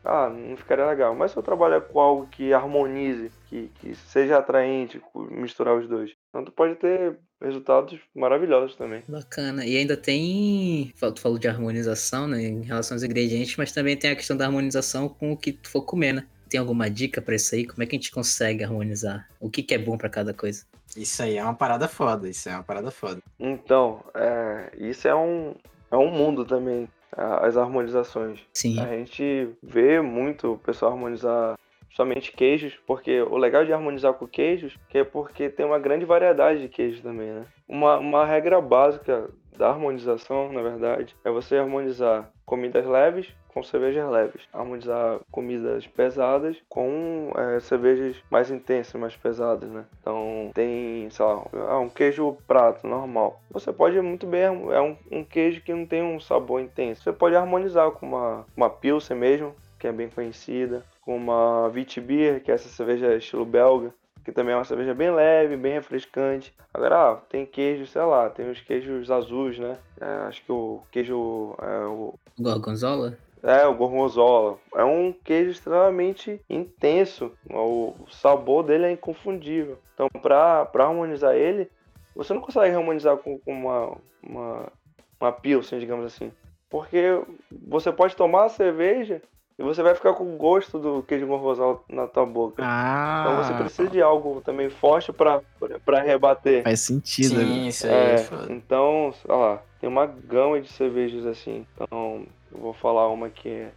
[0.04, 1.14] ah, não ficaria legal.
[1.14, 6.12] Mas se eu trabalhar com algo que harmonize, que, que seja atraente, misturar os dois,
[6.30, 9.04] então tu pode ter resultados maravilhosos também.
[9.08, 9.66] Bacana.
[9.66, 10.92] E ainda tem.
[11.14, 12.42] Tu falou de harmonização, né?
[12.42, 15.70] Em relação aos ingredientes, mas também tem a questão da harmonização com o que tu
[15.70, 16.26] for comer, né?
[16.50, 17.66] Tem alguma dica pra isso aí?
[17.66, 19.28] Como é que a gente consegue harmonizar?
[19.40, 20.66] O que, que é bom pra cada coisa?
[20.98, 23.22] Isso aí é uma parada foda, isso é uma parada foda.
[23.40, 25.54] Então, é, isso é um,
[25.92, 28.40] é um mundo também, as harmonizações.
[28.54, 28.80] Sim.
[28.80, 31.58] A gente vê muito o pessoal harmonizar
[31.92, 36.06] somente queijos, porque o legal de harmonizar com queijos que é porque tem uma grande
[36.06, 37.46] variedade de queijos também, né?
[37.68, 44.10] Uma, uma regra básica da harmonização, na verdade, é você harmonizar comidas leves com cervejas
[44.10, 49.86] leves, harmonizar comidas pesadas com é, cervejas mais intensas, mais pesadas, né?
[50.02, 53.42] Então tem, sei lá, ah, um queijo prato normal.
[53.52, 57.04] Você pode muito bem, é um, um queijo que não tem um sabor intenso.
[57.04, 62.42] Você pode harmonizar com uma, uma Pilsen mesmo, que é bem conhecida, com uma Witbier,
[62.44, 66.54] que é essa cerveja estilo belga, que também é uma cerveja bem leve, bem refrescante.
[66.74, 69.78] Agora, ah, tem queijo, sei lá, tem os queijos azuis, né?
[70.00, 73.18] É, acho que o queijo é o Gorgonzola?
[73.44, 74.58] É, o gorgonzola.
[74.76, 77.32] É um queijo extremamente intenso.
[77.50, 79.78] O sabor dele é inconfundível.
[79.94, 81.70] Então, pra, pra harmonizar ele,
[82.16, 84.72] você não consegue harmonizar com, com uma, uma,
[85.20, 86.32] uma pilsen, digamos assim.
[86.70, 87.22] Porque
[87.68, 89.22] você pode tomar a cerveja
[89.58, 92.64] e você vai ficar com o gosto do queijo gorgonzola na tua boca.
[92.66, 95.42] Ah, Então você precisa de algo também forte pra,
[95.84, 96.64] pra rebater.
[96.64, 97.40] faz sentido.
[97.40, 101.66] Sim, isso aí É, é então, sei lá, tem uma gama de cervejas assim.
[101.76, 103.68] Então, eu vou falar uma que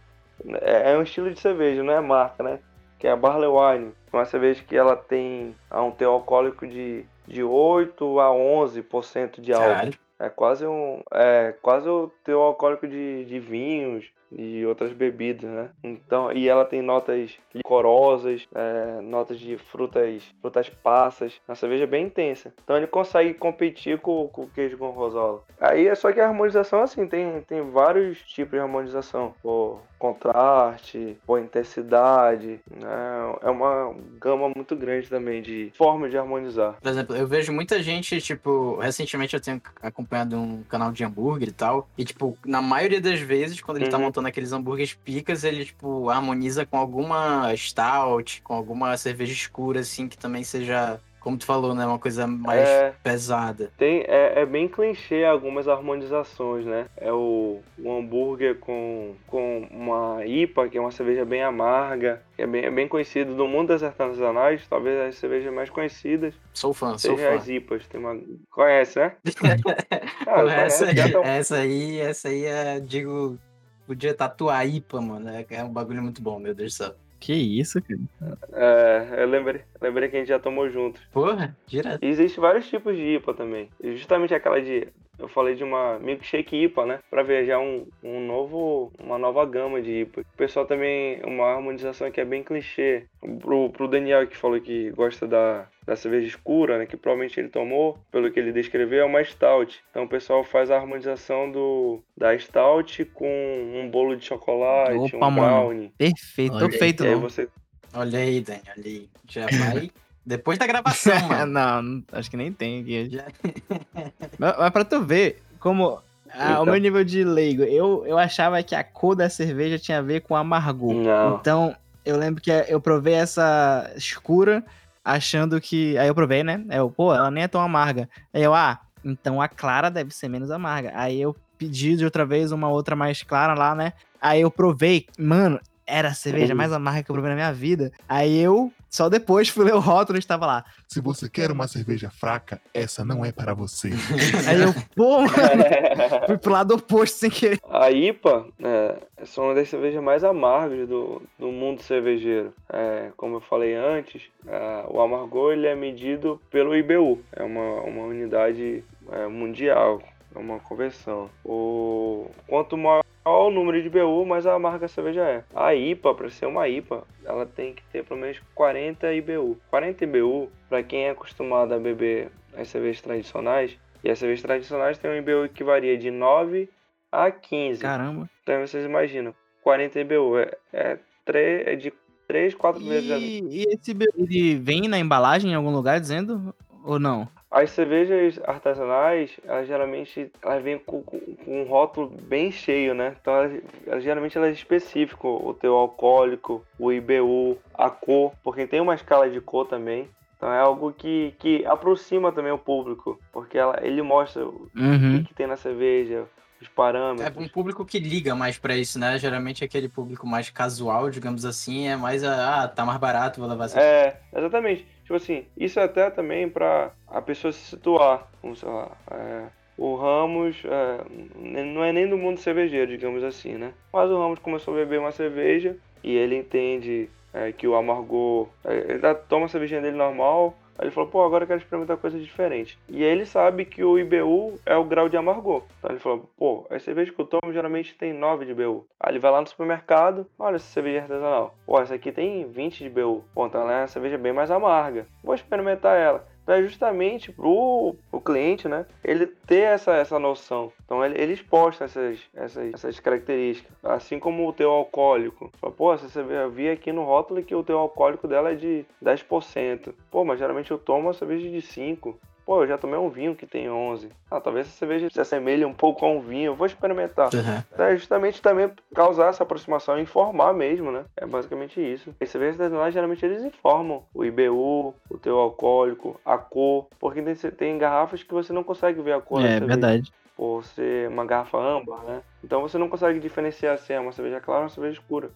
[0.61, 2.59] é, é, um estilo de cerveja, não é marca, né?
[2.99, 3.93] Que é a Barley Wine.
[4.11, 9.53] É uma cerveja que ela tem um teor alcoólico de, de 8 a 11% de
[9.53, 9.67] álcool.
[9.67, 9.93] Caralho.
[10.19, 11.01] É quase um.
[11.11, 14.05] É quase o teor alcoólico de, de vinhos
[14.37, 15.69] e outras bebidas, né?
[15.83, 21.33] Então, e ela tem notas licorosas, é, notas de frutas, frutas passas.
[21.47, 22.53] Uma cerveja bem intensa.
[22.63, 25.43] Então ele consegue competir com, com o queijo com rosola.
[25.59, 29.33] Aí é só que a harmonização, assim, tem, tem vários tipos de harmonização.
[29.41, 33.35] Por contraste, por intensidade, né?
[33.41, 36.75] É uma gama muito grande também de formas de harmonizar.
[36.81, 41.47] Por exemplo, eu vejo muita gente, tipo, recentemente eu tenho acompanhado um canal de hambúrguer
[41.47, 44.03] e tal, e, tipo, na maioria das vezes, quando ele tá Uhum.
[44.23, 50.07] Montando aqueles hambúrgueres picas, ele, tipo, harmoniza com alguma stout, com alguma cerveja escura, assim,
[50.07, 53.71] que também seja, como tu falou, né, uma coisa mais É, pesada.
[53.77, 56.85] Tem, é, é bem clichê algumas harmonizações, né?
[56.97, 62.41] É o, o hambúrguer com, com uma IPA, que é uma cerveja bem amarga, que
[62.41, 66.73] é bem, é bem conhecido do mundo das artesanais, talvez as cervejas mais conhecidas Sou
[66.73, 67.35] fã, sou fã.
[67.35, 67.87] as IPAs.
[67.87, 68.19] Tem uma...
[68.51, 69.13] Conhece, né?
[70.25, 73.37] Ah, essa, conhece, aí, já tá- essa aí, essa aí é, digo,
[73.85, 76.95] podia tatuar IPA, mano, é, é um bagulho muito bom, meu Deus do céu.
[77.19, 78.37] Que isso, cara.
[78.51, 80.99] É, eu lembrei, lembrei que a gente já tomou junto.
[81.09, 82.03] Porra, direto.
[82.03, 83.69] E existe vários tipos de IPA também.
[83.81, 84.89] Justamente aquela de.
[85.23, 86.99] Eu falei de uma milkshake IPA, né?
[87.09, 90.19] Pra ver já um, um novo, uma nova gama de IPA.
[90.19, 93.05] O pessoal também, uma harmonização que é bem clichê.
[93.39, 96.85] Pro, pro Daniel que falou que gosta da, da cerveja escura, né?
[96.85, 99.81] Que provavelmente ele tomou, pelo que ele descreveu, é uma stout.
[99.91, 105.27] Então o pessoal faz a harmonização do, da stout com um bolo de chocolate, Opa,
[105.27, 105.35] um mano.
[105.35, 105.93] brownie.
[105.97, 107.21] Perfeito, Olha tô aí, feito, aí não.
[107.21, 107.47] você.
[107.93, 109.09] Olha aí, Dani, olha aí.
[109.29, 109.89] Já vai.
[110.25, 111.51] Depois da gravação, mano.
[111.51, 113.09] não, não- acho que nem tem aqui.
[113.09, 113.25] Já-
[114.39, 115.99] Mas, mas pra tu ver, como
[116.31, 116.65] ah, o Então.
[116.65, 120.21] meu nível de leigo, eu, eu achava que a cor da cerveja tinha a ver
[120.21, 120.93] com amargor.
[120.93, 121.35] Não.
[121.37, 124.63] Então, eu lembro que eu provei essa escura,
[125.03, 125.97] achando que.
[125.97, 126.63] Aí eu provei, né?
[126.69, 128.09] Aí eu, pô, ela nem é tão amarga.
[128.33, 130.91] Aí eu, ah, então a clara deve ser menos amarga.
[130.95, 133.93] Aí eu pedi de outra vez uma outra mais clara lá, né?
[134.19, 136.57] Aí eu provei, mano, era a cerveja Uhum.
[136.57, 137.91] mais amarga que eu provei na minha vida.
[138.07, 140.63] Aí eu, só depois fui ler o rótulo e estava lá.
[140.87, 143.89] Se você quer uma cerveja fraca, essa não é para você.
[144.47, 145.33] Aí eu, pô, mano,
[146.27, 147.59] fui pro lado oposto sem querer.
[147.67, 152.53] A IPA é, são uma das cervejas mais amargas do, do mundo cervejeiro.
[152.71, 157.81] É, como eu falei antes, é, o amargor ele é medido pelo IBU, é uma,
[157.81, 160.03] uma unidade é, mundial,
[160.35, 161.31] é uma conversão.
[161.43, 165.43] O, quanto maior o número de IBU, mais amarga a cerveja é.
[165.55, 169.57] A IPA, para ser uma IPA, ela tem que ter pelo menos 40 IBU.
[169.69, 174.97] 40 IBU, para quem é acostumado a beber as cervejas tradicionais, e as cervejas tradicionais
[174.97, 176.69] têm um IBU que varia de 9
[177.11, 177.81] a 15.
[177.81, 178.29] Caramba.
[178.43, 181.93] Então vocês imaginam, 40 IBU é, é, tre- é de
[182.27, 185.99] 3, 4 vezes a E, e esse be- ele vem na embalagem em algum lugar
[185.99, 187.27] dizendo ou não?
[187.53, 193.15] As cervejas artesanais, elas geralmente elas vêm com, com- com um rótulo bem cheio, né?
[193.21, 198.81] Então, elas, elas- geralmente elas especificam o teu alcoólico, o IBU, a cor, porque tem
[198.81, 200.09] uma escala de cor também.
[200.35, 205.21] Então é algo que, que aproxima também o público, porque ela, ele mostra o Uhum.
[205.21, 206.25] que, que tem na cerveja,
[206.59, 207.45] os É parâmetros.
[207.45, 209.17] um público que liga mais pra isso, né?
[209.19, 213.47] Geralmente aquele público mais casual, digamos assim, é mais a, ah, tá mais barato, vou
[213.49, 213.79] levar essa.
[213.79, 214.85] É, exatamente.
[215.03, 218.27] Tipo assim, isso é até também pra a pessoa se situar.
[218.41, 218.91] Vamos lá.
[219.11, 219.47] é,
[219.77, 223.73] o Ramos é, não é nem do mundo cervejeiro, digamos assim, né?
[223.91, 228.47] Mas o Ramos começou a beber uma cerveja e ele entende é, que o amargor.
[228.63, 230.55] é, ele toma a cervejinha dele normal.
[230.77, 232.77] Aí ele falou, pô, agora eu quero experimentar coisa diferente.
[232.89, 235.63] E ele sabe que o IBU é o grau de amargor.
[235.79, 238.85] Então ele falou, pô, as cervejas que eu tomo geralmente tem 9 de IBU.
[238.99, 241.55] Aí ele vai lá no supermercado, olha essa cerveja artesanal.
[241.65, 243.23] Pô, essa aqui tem 20 de IBU.
[243.33, 245.05] Pô, então ela é uma cerveja bem mais amarga.
[245.23, 246.32] Vou experimentar ela.
[246.45, 248.85] É justamente pro o cliente, né?
[249.03, 250.71] Ele ter essa, essa noção.
[250.83, 253.71] Então ele, eles postam essas, essas, essas características.
[253.83, 255.51] Assim como o teu alcoólico.
[255.59, 258.55] Fala, Pô, essa cerveja, eu vi aqui no rótulo que o teu alcoólico dela é
[258.55, 259.93] de 10%.
[260.11, 262.15] Pô, mas geralmente eu tomo uma cerveja de 5%.
[262.45, 264.09] Pô, eu já tomei um vinho que tem 11.
[264.29, 266.47] Ah, talvez essa cerveja se assemelhe um pouco a um vinho.
[266.47, 267.33] Eu vou experimentar.
[267.33, 267.63] Uhum.
[267.73, 271.05] Então, é justamente também causar essa aproximação, informar mesmo, né?
[271.15, 272.13] É basicamente isso.
[272.19, 276.87] As cervejas artesanais, geralmente, eles informam o IBU, o teu alcoólico, a cor.
[276.99, 280.11] Porque tem, tem garrafas que você não consegue ver a cor É verdade.
[280.35, 282.21] por ser uma garrafa âmbar, né?
[282.43, 285.31] Então você não consegue diferenciar se é uma cerveja clara ou uma cerveja escura.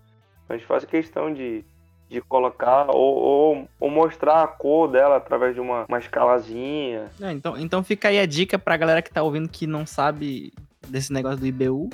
[0.50, 1.64] A gente faz questão de,
[2.10, 7.06] de colocar ou, ou, ou mostrar a cor dela através de uma, uma escalazinha.
[7.22, 10.54] É, então, então fica aí a dica pra galera que tá ouvindo que não sabe
[10.88, 11.90] desse negócio do IBU.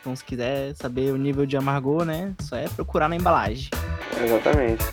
[0.00, 2.34] Então, se quiser saber o nível de amargor, né?
[2.42, 3.70] Só é procurar na embalagem.
[4.22, 4.84] Exatamente.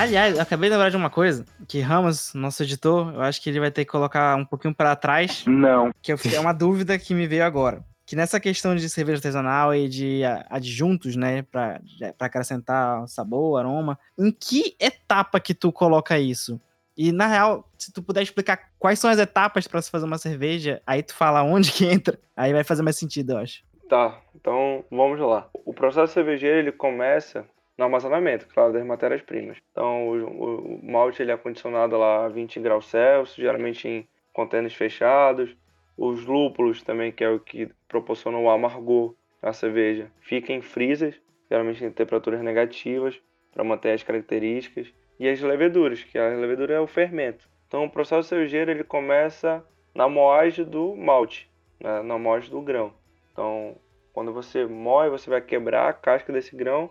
[0.00, 1.44] Aliás, eu acabei de lembrar de uma coisa.
[1.66, 4.96] Que Ramos, nosso editor, eu acho que ele vai ter que colocar um pouquinho pra
[4.96, 5.44] trás.
[5.46, 5.92] Não.
[6.02, 7.84] Que é uma dúvida que me veio agora.
[8.04, 11.80] Que nessa questão de cerveja artesanal e de adjuntos, né, pra,
[12.16, 16.60] pra acrescentar sabor, aroma, em que etapa que tu coloca isso?
[16.96, 20.18] E na real, se tu puder explicar quais são as etapas pra se fazer uma
[20.18, 23.62] cerveja, aí tu fala onde que entra, aí vai fazer mais sentido, eu acho.
[23.88, 25.48] Tá, então vamos lá.
[25.64, 27.44] O processo cervejeiro ele começa
[27.78, 29.58] no armazenamento, claro, das matérias-primas.
[29.70, 34.74] Então o, o- malte ele é condicionado lá a 20 graus Celsius, geralmente em contêineres
[34.76, 35.56] fechados.
[35.96, 41.20] Os lúpulos também, que é o que proporciona o amargor à cerveja, fica em freezers,
[41.50, 43.20] geralmente em temperaturas negativas,
[43.52, 44.92] para manter as características.
[45.18, 47.48] E as leveduras, que a levedura é o fermento.
[47.66, 51.50] Então o processo cervejeiro ele começa na moagem do malte,
[51.80, 52.92] né, na moagem do grão.
[53.32, 53.80] Então,
[54.12, 56.90] quando você moe, você vai quebrar a casca desse grão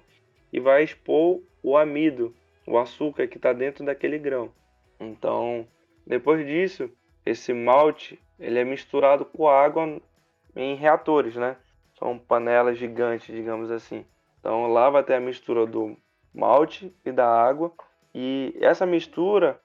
[0.52, 2.34] e vai expor o amido,
[2.68, 4.52] o açúcar que está dentro daquele grão.
[5.00, 5.68] Então,
[6.06, 6.90] depois disso,
[7.26, 10.02] esse malte ele é misturado com água
[10.56, 11.58] em reatores, né?
[11.98, 14.06] São panelas gigantes, digamos assim.
[14.40, 15.98] Então, lá vai ter a mistura do
[16.34, 17.72] malte e da água
[18.14, 19.60] e essa mistura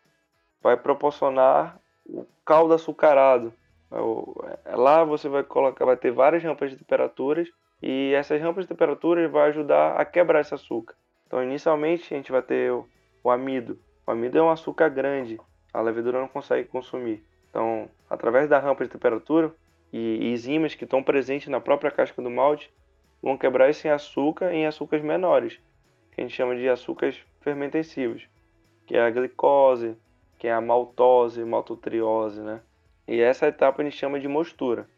[0.63, 3.53] vai proporcionar o caldo açucarado.
[3.91, 7.49] É é, Lá você vai colocar, vai ter várias rampas de temperaturas
[7.83, 10.95] e essas rampas de temperaturas vai ajudar a quebrar esse açúcar.
[11.27, 12.87] Então, inicialmente a gente vai ter o,
[13.23, 13.79] o amido.
[14.07, 15.41] O amido é um açúcar grande,
[15.73, 17.25] a levedura não consegue consumir.
[17.49, 19.53] Então, através da rampa de temperatura
[19.93, 22.73] e enzimas que estão presentes na própria casca do malte,
[23.23, 25.61] vão quebrar esse açúcar em açúcares menores,
[26.13, 28.29] que a gente chama de açúcares fermentensivos,
[28.87, 29.97] que é a glicose,
[30.39, 32.61] que é a maltose, maltotriose, né?
[33.07, 34.89] E essa etapa a gente chama de mostura.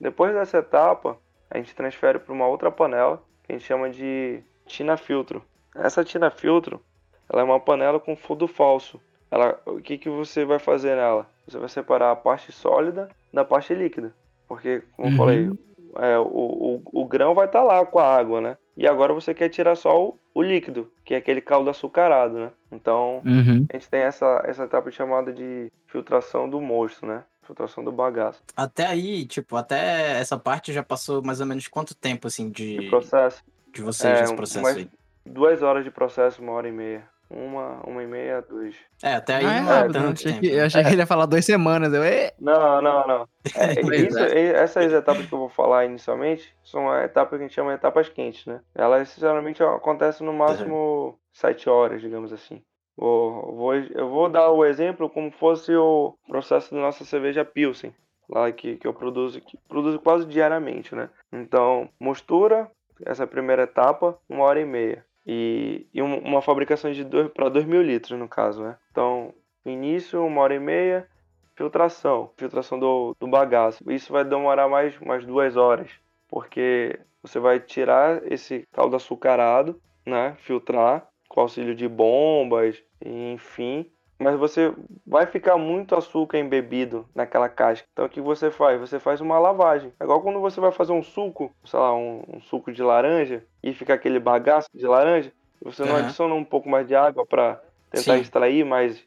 [0.00, 1.18] Depois dessa etapa,
[1.50, 5.42] a gente transfere para uma outra panela, que a gente chama de tina filtro.
[5.74, 6.80] Essa tina filtro,
[7.28, 9.00] ela é uma panela com fundo falso.
[9.30, 11.26] Ela, o que, que você vai fazer nela?
[11.46, 14.14] Você vai separar a parte sólida da parte líquida.
[14.48, 15.16] Porque, como eu Uhum.
[15.16, 15.50] falei,
[15.98, 18.56] é, o, o, o grão vai estar lá com a água, né?
[18.76, 22.50] E agora você quer tirar só o, o líquido, que é aquele caldo açucarado, né?
[22.70, 23.66] Então, Uhum.
[23.70, 27.24] a gente tem essa, essa etapa chamada de filtração do mosto, né?
[27.46, 28.42] Filtração do bagaço.
[28.56, 32.78] Até aí, tipo, até essa parte já passou mais ou menos quanto tempo, assim, De
[32.78, 33.42] de, processo,
[33.72, 34.90] de vocês é, nesse processo aí?
[35.24, 37.08] duas horas de processo, uma hora e meia.
[37.28, 38.76] Uma, uma e meia, duas.
[39.02, 40.00] É, até aí Ah, é não é rápido, né?
[40.06, 40.40] tanto achei, tempo.
[40.42, 40.64] que, eu né?
[40.64, 41.92] achei que ele ia falar duas semanas.
[41.92, 42.02] Eu.
[42.38, 43.28] Não, não, não.
[43.56, 43.72] É,
[44.06, 47.54] isso- e- essas etapas que eu vou falar inicialmente são a etapas que a gente
[47.54, 48.60] chama de etapas quentes, né?
[48.74, 52.62] Elas geralmente acontecem no máximo sete horas, digamos assim.
[52.96, 57.94] Vou, eu vou dar o exemplo como fosse o processo da nossa cerveja Pilsen,
[58.28, 61.10] lá que, que eu produzo, que produzo quase diariamente, né?
[61.32, 62.70] Então, mostura,
[63.04, 65.04] essa primeira etapa, uma hora e meia.
[65.26, 68.78] E, e um- uma fabricação de para 2 mil litros, no caso, né?
[68.90, 69.34] Então,
[69.64, 71.08] início, uma hora e meia,
[71.54, 73.82] filtração, filtração do, do bagaço.
[73.90, 75.90] Isso vai demorar mais umas duas horas.
[76.28, 80.34] porque você vai tirar esse caldo açucarado, né?
[80.38, 81.06] Filtrar
[81.36, 83.86] com auxílio de bombas, enfim.
[84.18, 84.72] Mas você
[85.06, 87.86] vai ficar muito açúcar embebido naquela casca.
[87.92, 88.80] Então o que você faz?
[88.80, 89.92] Você faz uma lavagem.
[90.00, 93.44] É igual quando você vai fazer um suco, sei lá, um, um suco de laranja
[93.62, 95.30] e fica aquele bagaço de laranja.
[95.62, 95.98] Você não Uhum.
[95.98, 97.60] adiciona um pouco mais de água para
[97.90, 98.20] tentar Sim.
[98.22, 99.04] extrair mais,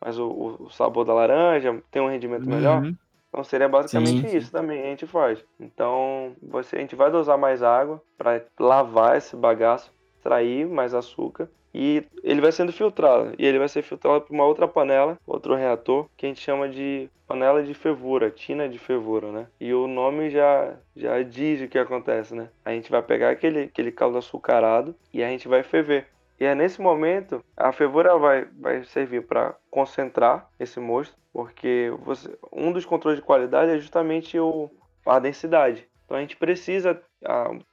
[0.00, 0.28] mais o,
[0.60, 2.82] o- sabor da laranja, ter um rendimento melhor.
[2.82, 2.94] Uhum.
[3.28, 5.44] Então seria basicamente Sim, isso também a gente faz.
[5.60, 9.92] Então você, a gente vai dosar mais água para lavar esse bagaço,
[10.26, 13.34] extrair mais açúcar e ele vai sendo filtrado.
[13.38, 16.68] E ele vai ser filtrado para uma outra panela, outro reator, que a gente chama
[16.68, 19.46] de panela de fervura, tina de fervura, né?
[19.60, 22.48] E o nome já, já diz o que acontece, né?
[22.64, 26.06] A gente vai pegar aquele, aquele caldo açucarado e a gente vai ferver.
[26.40, 32.34] E é nesse momento, a fervura vai, vai servir para concentrar esse mosto, porque você,
[32.52, 34.70] um dos controles de qualidade é justamente o,
[35.06, 35.86] a densidade.
[36.06, 37.02] Então a gente precisa,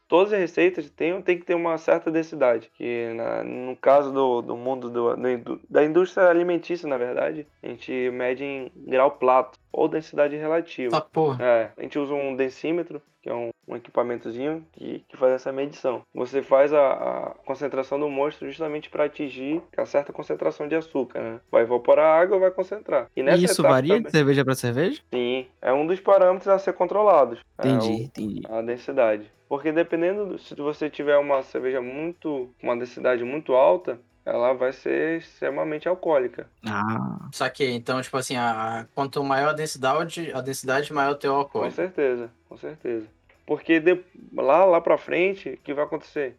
[0.08, 4.42] todas as receitas tem, tem que ter uma certa densidade, que na- no caso do,
[4.42, 9.58] do mundo do, do da indústria alimentícia, na verdade, a gente mede em grau plato
[9.72, 10.92] ou densidade relativa.
[10.92, 11.44] Tá, porra.
[11.44, 15.52] É, a gente usa um densímetro, que é um, um equipamentozinho que, que faz essa
[15.52, 16.02] medição.
[16.14, 21.22] Você faz a, a concentração do mosto justamente para atingir a certa concentração de açúcar,
[21.22, 21.40] né?
[21.50, 23.08] Vai evaporar a água, vai concentrar.
[23.16, 25.02] E nessa E isso varia também- de cerveja pra cerveja?
[25.12, 27.40] Sim, é um dos parâmetros a ser controlados.
[27.58, 28.42] É Entendi, o- entendi.
[28.48, 29.32] a densidade.
[29.54, 34.74] Porque dependendo, do- se você tiver uma cerveja muito, uma densidade muito alta, ela vai
[34.74, 36.50] ser extremamente alcoólica.
[36.66, 37.72] Ah, Saquei.
[37.76, 41.38] Então, tipo assim, a, a- quanto maior a densidade, a densidade maior o teu Com
[41.38, 41.76] alcoólico.
[41.76, 43.06] certeza, com certeza.
[43.46, 46.36] Porque de- lá, lá pra frente, o que vai acontecer?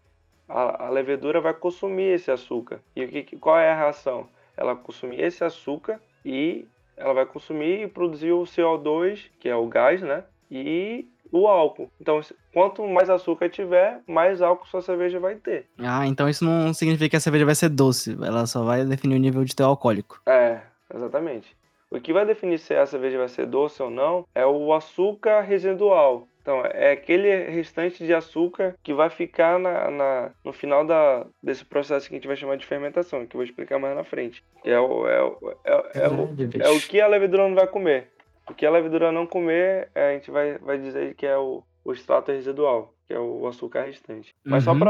[0.48, 2.80] A, a levedura vai consumir esse açúcar.
[2.96, 4.28] E o que, que- qual é a reação?
[4.56, 9.68] Ela consumir esse açúcar e ela vai consumir e produzir o CO2, que é o
[9.68, 10.24] gás, né?
[10.50, 11.90] E o álcool.
[12.00, 12.20] Então,
[12.52, 15.66] quanto mais açúcar tiver, mais álcool sua cerveja vai ter.
[15.78, 18.16] ah, então isso não significa que a cerveja vai ser doce.
[18.24, 20.20] Ela só vai definir o nível de teu alcoólico.
[20.26, 20.60] É,
[20.94, 21.56] exatamente.
[21.90, 25.40] O que vai definir se a cerveja vai ser doce ou não é o açúcar
[25.42, 26.26] residual.
[26.42, 31.64] Então, é aquele restante de açúcar que vai ficar na, na- no final da, desse
[31.64, 34.44] processo que a gente vai chamar de fermentação, que eu vou explicar mais na frente.
[34.62, 36.28] Que É o, é, o- é, o- é, o,
[36.60, 38.08] é o que a levedura não vai comer.
[38.48, 41.62] O que a levedura não comer, é, a gente vai, vai dizer que é o,
[41.84, 44.34] o extrato residual, que é o açúcar restante.
[44.44, 44.80] Mas só Uhum.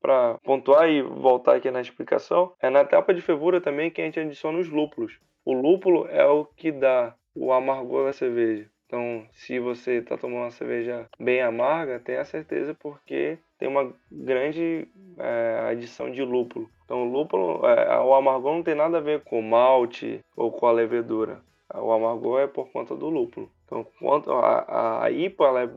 [0.00, 4.04] para pontuar e voltar aqui na explicação, é na etapa de fervura também que a
[4.04, 5.18] gente adiciona os lúpulos.
[5.44, 8.68] O lúpulo é o que dá o amargor da cerveja.
[8.86, 14.86] Então, se você está tomando uma cerveja bem amarga, tenha certeza porque tem uma grande
[15.18, 16.68] é, adição de lúpulo.
[16.84, 20.66] Então, o lúpulo, é, o amargor não tem nada a ver com malte ou com
[20.66, 21.40] a levedura.
[21.74, 23.50] O amargor é por conta do lúpulo.
[23.66, 25.70] Então, quanto a, a IPA ela é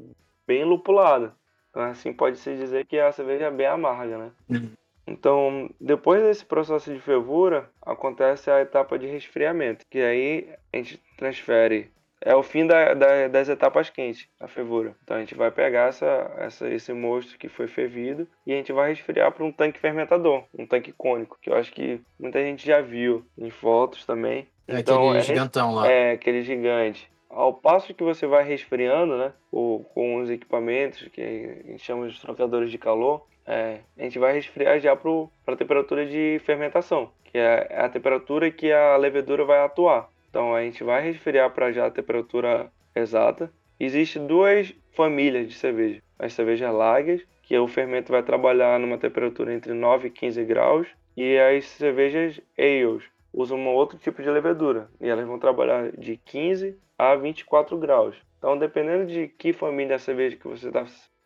[0.46, 1.34] bem lupulada.
[1.70, 4.32] Então, assim, pode-se dizer que a cerveja é bem amarga, né?
[4.50, 4.72] Uhum.
[5.08, 11.02] Então, depois desse processo de fervura, acontece a etapa de resfriamento, que aí a gente
[11.18, 11.90] transfere.
[12.20, 14.96] É o fim da- da- das etapas quentes, a fervura.
[15.04, 18.74] Então a gente vai pegar essa, essa- esse mosto que foi fervido e a gente
[18.74, 22.66] vai resfriar para um tanque fermentador, um tanque cônico, que eu acho que muita gente
[22.66, 24.48] já viu em fotos também.
[24.68, 25.90] É Então, aquele é- gigantão lá.
[25.90, 27.10] é, aquele gigante.
[27.30, 32.08] Ao passo que você vai resfriando, né, o- com os equipamentos que a gente chama
[32.08, 35.12] de trocadores de calor, é, a gente vai resfriar já para
[35.48, 40.10] a temperatura de fermentação, que é a temperatura que a levedura vai atuar.
[40.30, 43.52] Então a gente vai resfriar para já a temperatura exata.
[43.80, 46.02] Existem duas famílias de cerveja.
[46.18, 50.88] As cervejas lagers, que o fermento vai trabalhar numa temperatura entre 9 e 15 graus,
[51.16, 53.04] e as cervejas ales,
[53.38, 58.16] usam um outro tipo de levedura e elas vão trabalhar de 15 a 24 graus.
[58.38, 60.86] Então, dependendo de que família de cerveja que você está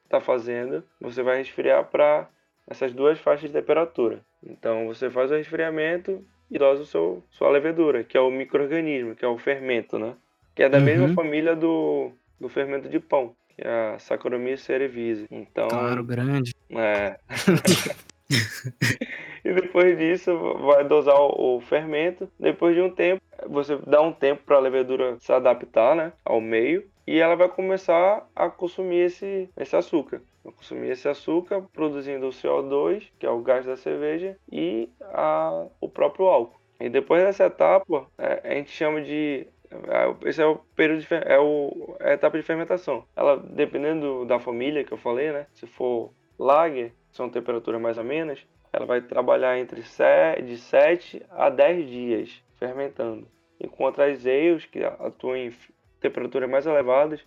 [0.09, 2.28] tá fazendo, você vai resfriar para
[2.70, 4.24] essas duas faixas de temperatura.
[4.43, 9.16] Então, você faz o resfriamento e dosa o seu sua levedura, que é o microorganismo,
[9.16, 10.16] que é o fermento, né?
[10.55, 10.84] Que é da Uhum.
[10.86, 15.28] mesma família do, do fermento de pão, que é a Saccharomyces cerevisiae.
[15.32, 16.53] Então, Claro, grande.
[16.72, 17.18] é.
[19.45, 22.29] e depois disso, vai dosar o, o fermento.
[22.39, 26.39] Depois de um tempo, você dá um tempo para a levedura se adaptar né, ao
[26.39, 26.89] meio.
[27.05, 30.21] E ela vai começar a consumir esse, esse açúcar.
[30.43, 35.65] Vai consumir esse açúcar, produzindo o CO2, que é o gás da cerveja, e a,
[35.79, 36.59] o próprio álcool.
[36.79, 41.07] E depois dessa etapa, é, a gente chama de é, esse é o período de,
[41.13, 43.05] é, o, é a etapa de fermentação.
[43.15, 45.47] Ela, dependendo da família que eu falei, né?
[45.53, 51.22] Se for lager, são temperaturas mais ou menos, ela vai trabalhar entre se- de 7
[51.30, 53.28] a 10 dias fermentando.
[53.59, 55.53] Enquanto as ales, que atuam em
[55.99, 57.19] temperaturas mais elevadas,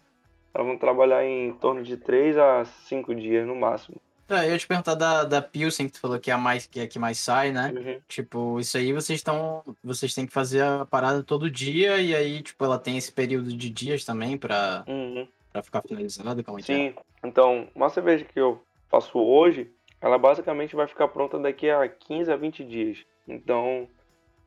[0.52, 3.96] elas vão trabalhar em torno de 3 a 5 dias no máximo.
[4.28, 6.66] É, eu ia te perguntar da, da Pilsen, que tu falou que é a mais,
[6.66, 7.72] que é que mais sai, né?
[7.76, 8.00] Uhum.
[8.08, 9.62] Tipo, isso aí vocês estão.
[9.82, 13.54] Vocês têm que fazer a parada todo dia, e aí, tipo, ela tem esse período
[13.54, 15.28] de dias também pra, Uhum.
[15.52, 16.74] pra ficar finalizada, como é que é?
[16.74, 19.70] Sim, então, uma cerveja que eu faço hoje,
[20.00, 23.04] ela basicamente vai ficar pronta daqui a 15 a 20 dias.
[23.26, 23.88] Então,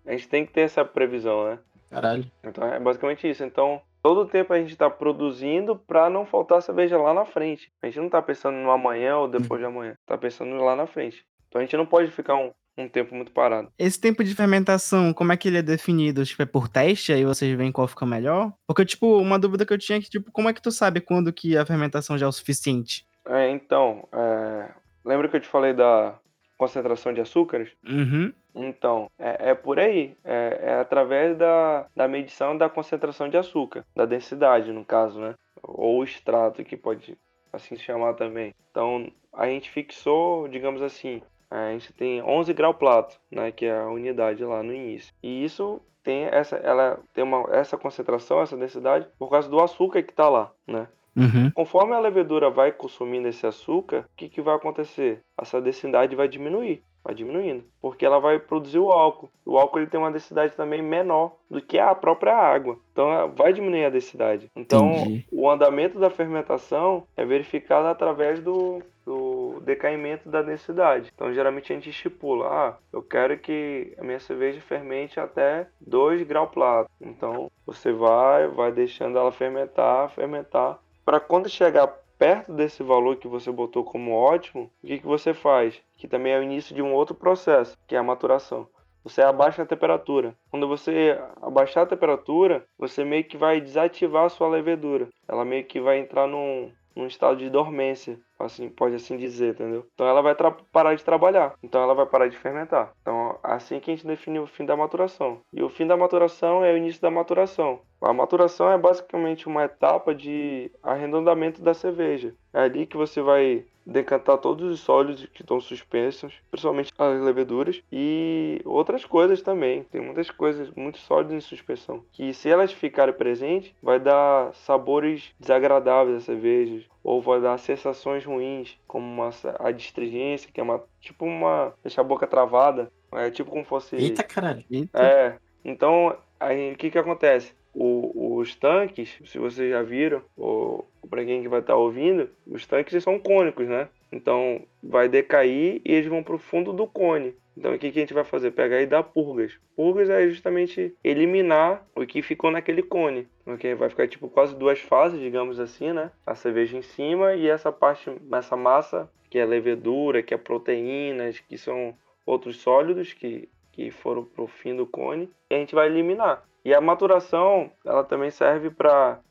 [0.06, 1.60] a gente tem que ter essa previsão, né?
[1.89, 2.30] Caralho.
[2.43, 3.43] Então, é basicamente isso.
[3.43, 7.72] Então, todo o tempo a gente está produzindo para não faltar cerveja lá na frente.
[7.82, 10.88] A gente não tá pensando no amanhã ou depois de amanhã, tá pensando lá na
[10.88, 11.26] frente.
[11.48, 13.72] Então, a gente não pode ficar um, um tempo muito parado.
[13.78, 16.26] Esse tempo de fermentação, como é que ele é definido?
[16.26, 18.54] Tipo, é por teste, aí vocês veem qual fica melhor?
[18.68, 21.02] Porque, tipo, uma dúvida que eu tinha é que, tipo, como é que tu sabe
[21.02, 23.06] quando que a fermentação já é o suficiente?
[23.26, 24.70] É, então, é,
[25.08, 26.20] lembra que eu te falei da
[26.58, 27.72] concentração de açúcares?
[27.88, 28.34] Uhum.
[28.53, 30.16] Então, é, é por aí.
[30.24, 35.36] É, é através da, da medição da concentração de açúcar, da densidade, no caso, né?
[35.64, 37.18] Ou extrato, que pode
[37.53, 38.53] assim se chamar também.
[38.70, 43.51] Então, a gente fixou, digamos assim, a gente tem 11 grau plato, né?
[43.51, 45.14] Que é a unidade lá no início.
[45.24, 50.01] E isso tem essa, ela tem uma, essa concentração, essa densidade, por causa do açúcar
[50.03, 50.88] que está lá, né?
[51.18, 51.49] Uhum.
[51.51, 55.22] Conforme a levedura vai consumindo esse açúcar, o que, que vai acontecer?
[55.36, 59.30] Essa densidade vai diminuir, vai diminuindo, porque ela vai produzir o álcool.
[59.45, 63.51] O álcool ele tem uma densidade também menor do que a própria água, então vai
[63.51, 64.51] diminuir a densidade.
[64.55, 65.26] Então, Entendi.
[65.32, 71.11] o andamento da fermentação é verificado através do, do decaimento da densidade.
[71.15, 76.24] Então, geralmente a gente estipula, ah, eu quero que a minha cerveja fermente até 2
[76.24, 76.91] graus plato.
[76.99, 81.88] Então, você vai, vai deixando ela fermentar, fermentar, para quando chegar
[82.20, 85.82] perto desse valor que você botou como ótimo, o que, que você faz?
[85.95, 88.68] Que também é o início de um outro processo, que é a maturação.
[89.05, 90.36] Você abaixa a temperatura.
[90.51, 95.08] Quando você abaixar a temperatura, você meio que vai desativar a sua levedura.
[95.26, 99.86] Ela meio que vai entrar num, num estado de dormência, assim, pode assim dizer, entendeu?
[99.94, 100.36] Então ela vai
[100.72, 102.94] parar de trabalhar, então ela vai parar de fermentar.
[103.02, 105.40] Então assim que a gente define o fim da maturação.
[105.54, 107.80] E o fim da maturação é o início da maturação.
[108.02, 112.34] A maturação é basicamente uma etapa de arredondamento da cerveja.
[112.54, 117.82] É ali que você vai decantar todos os sólidos que estão suspensos, principalmente as leveduras
[117.92, 119.84] e outras coisas também.
[119.84, 125.34] Tem muitas coisas, muitos sólidos em suspensão, que se elas ficarem presentes, vai dar sabores
[125.40, 129.30] desagradáveis às cervejas ou vai dar sensações ruins, como uma,
[129.60, 133.95] a distringência, que é uma tipo uma deixar a boca travada, é tipo como fosse
[133.95, 134.66] Eita, caralho.
[134.70, 135.01] Eita.
[135.01, 137.53] é, então aí o que que acontece?
[137.74, 142.66] O- os tanques, se vocês já viram, ou para quem que vai estar ouvindo, os
[142.68, 143.88] tanques são cônicos, né?
[144.12, 147.34] Então vai decair e eles vão pro fundo do cone.
[147.58, 148.51] Então o que, que a gente vai fazer?
[148.51, 149.58] Pegar e dar purgas.
[149.76, 153.28] Purgas é justamente eliminar o que ficou naquele cone.
[153.45, 153.74] Ok?
[153.74, 156.12] Vai ficar tipo quase duas fases, digamos assim, né?
[156.26, 161.39] A cerveja em cima e essa parte, essa massa, que é levedura, que é proteínas,
[161.39, 165.88] que são outros sólidos que, que foram pro fim do cone, e a gente vai
[165.88, 166.43] eliminar.
[166.64, 169.22] E a maturação, ela também serve para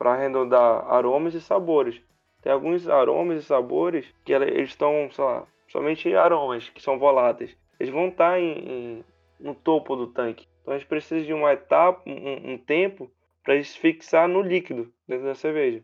[0.00, 2.00] arredondar aromas e sabores.
[2.40, 7.56] Tem alguns aromas e sabores que eles estão, sei lá, somente aromas que são voláteis.
[7.80, 8.52] Eles vão estar em,
[8.98, 9.04] em-
[9.40, 10.46] no topo do tanque.
[10.60, 13.10] Então a gente precisa de uma etapa, um, um tempo
[13.42, 15.82] para eles fixar no líquido dentro da cerveja.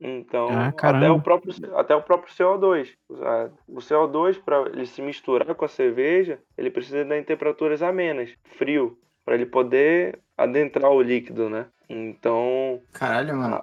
[0.00, 2.94] Então, Ah, até o próprio até o próprio CO2.
[3.22, 7.82] Ah, O CO2 para ele se misturar com a cerveja, ele precisa estar em temperaturas
[7.82, 11.66] amenas, frio, para ele poder adentrar o líquido, né?
[11.88, 13.60] Então, Caralho, mano.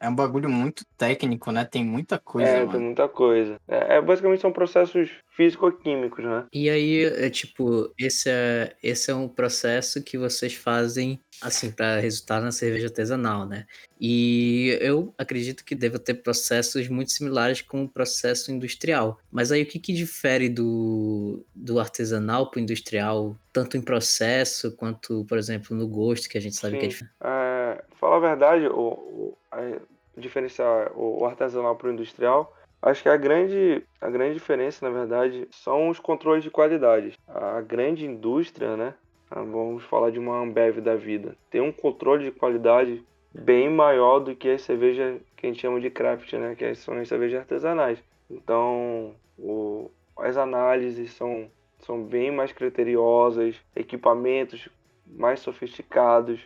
[0.00, 1.62] É um bagulho muito técnico, né?
[1.64, 2.72] Tem muita coisa, é, mano.
[2.72, 3.60] tem muita coisa.
[3.68, 6.46] É, é, basicamente são processos físico-químicos, né?
[6.52, 12.00] E aí, é tipo, esse é, esse é um processo que vocês fazem, assim, para
[12.00, 13.66] resultar na cerveja artesanal, né?
[14.00, 19.18] E eu acredito que deva ter processos muito similares com o processo industrial.
[19.30, 24.74] Mas aí, o que que difere do, do artesanal para o industrial, tanto em processo
[24.76, 26.88] quanto, por exemplo, no gosto, que a gente sabe que é Sim.
[26.88, 27.14] diferente?
[27.22, 27.49] É,
[27.96, 29.80] falar a verdade, o, o- a-
[30.16, 32.52] diferenciar o, o artesanal para o industrial,
[32.82, 37.12] acho que a grande, a grande diferença, na verdade, são os controles de qualidade.
[37.28, 38.94] A grande indústria, né?
[39.30, 41.36] Vamos falar de uma Ambev da vida.
[41.50, 45.80] Tem um controle de qualidade bem maior do que as cervejas que a gente chama
[45.80, 46.54] de craft, né?
[46.56, 48.02] Que são as cervejas artesanais.
[48.28, 54.68] Então, o- as análises são, são bem mais criteriosas, equipamentos
[55.06, 56.40] mais sofisticados.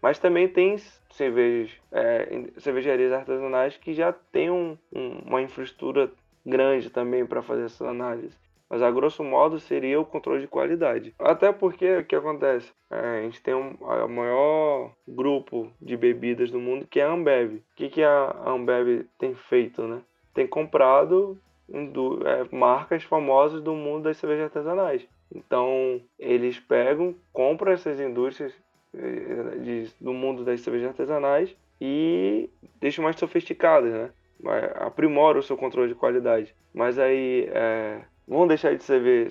[0.00, 0.76] Mas também tem
[1.10, 2.28] cervejas, é,
[2.58, 6.10] cervejarias artesanais que já têm um- um- uma infraestrutura
[6.44, 8.36] grande também para fazer essa análise.
[8.68, 11.14] Mas a grosso modo seria o controle de qualidade.
[11.18, 12.72] Até porque o que acontece?
[12.90, 17.12] É, a gente tem um, o maior grupo de bebidas do mundo que é a
[17.12, 17.56] Ambev.
[17.56, 20.02] O que, que a Ambev tem feito, né?
[20.34, 21.38] Tem comprado
[21.72, 25.06] é, marcas famosas do mundo das cervejas artesanais.
[25.34, 28.52] Então eles pegam, compram essas indústrias
[29.62, 32.48] de, do mundo das cervejas artesanais e
[32.80, 34.10] deixam mais sofisticadas, né?
[34.74, 36.54] Aprimora o seu controle de qualidade.
[36.74, 39.30] Mas aí é, vão deixar de ser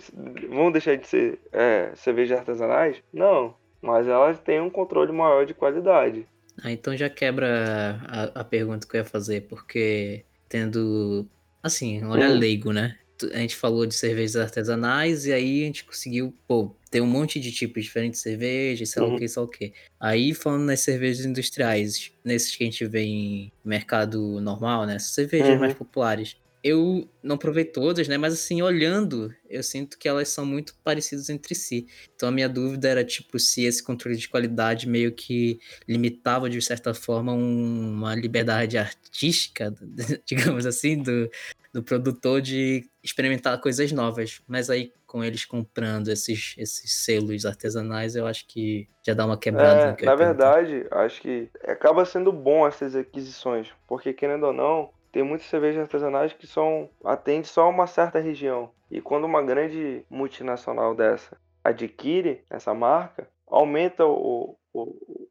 [0.49, 3.01] vão deixar de ser é, cervejas artesanais?
[3.13, 6.27] Não, mas elas têm um controle maior de qualidade.
[6.63, 11.27] Ah, então já quebra a, a pergunta que eu ia fazer, porque tendo
[11.61, 12.37] assim, olha hum.
[12.37, 12.97] leigo, né?
[13.33, 17.41] a gente falou de cervejas artesanais e aí a gente conseguiu, pô, ter um monte
[17.41, 19.15] de tipos diferentes de cerveja, sei lá uhum.
[19.15, 19.73] o que, sei lá o que.
[19.99, 24.97] Aí falando nas cervejas industriais, nesses que a gente vê em mercado normal, né?
[24.97, 25.59] Cervejas uhum.
[25.59, 26.37] mais populares.
[26.63, 28.17] Eu não provei todas, né?
[28.17, 31.85] Mas assim, olhando, eu sinto que elas são muito parecidas entre si.
[32.15, 36.61] Então a minha dúvida era, tipo, se esse controle de qualidade meio que limitava, de
[36.61, 39.75] certa forma, um, uma liberdade artística,
[40.25, 41.29] digamos assim, do,
[41.75, 44.41] do produtor de experimentar coisas novas.
[44.47, 49.37] Mas aí, com eles comprando esses, esses selos artesanais, eu acho que já dá uma
[49.37, 49.97] quebrada.
[49.99, 55.21] É, na verdade, acho que acaba sendo bom essas aquisições, porque querendo ou não, tem
[55.21, 58.71] muitas cervejas artesanais que são atende só a uma certa região.
[58.89, 64.57] E quando uma grande multinacional dessa adquire essa marca, aumenta o, o,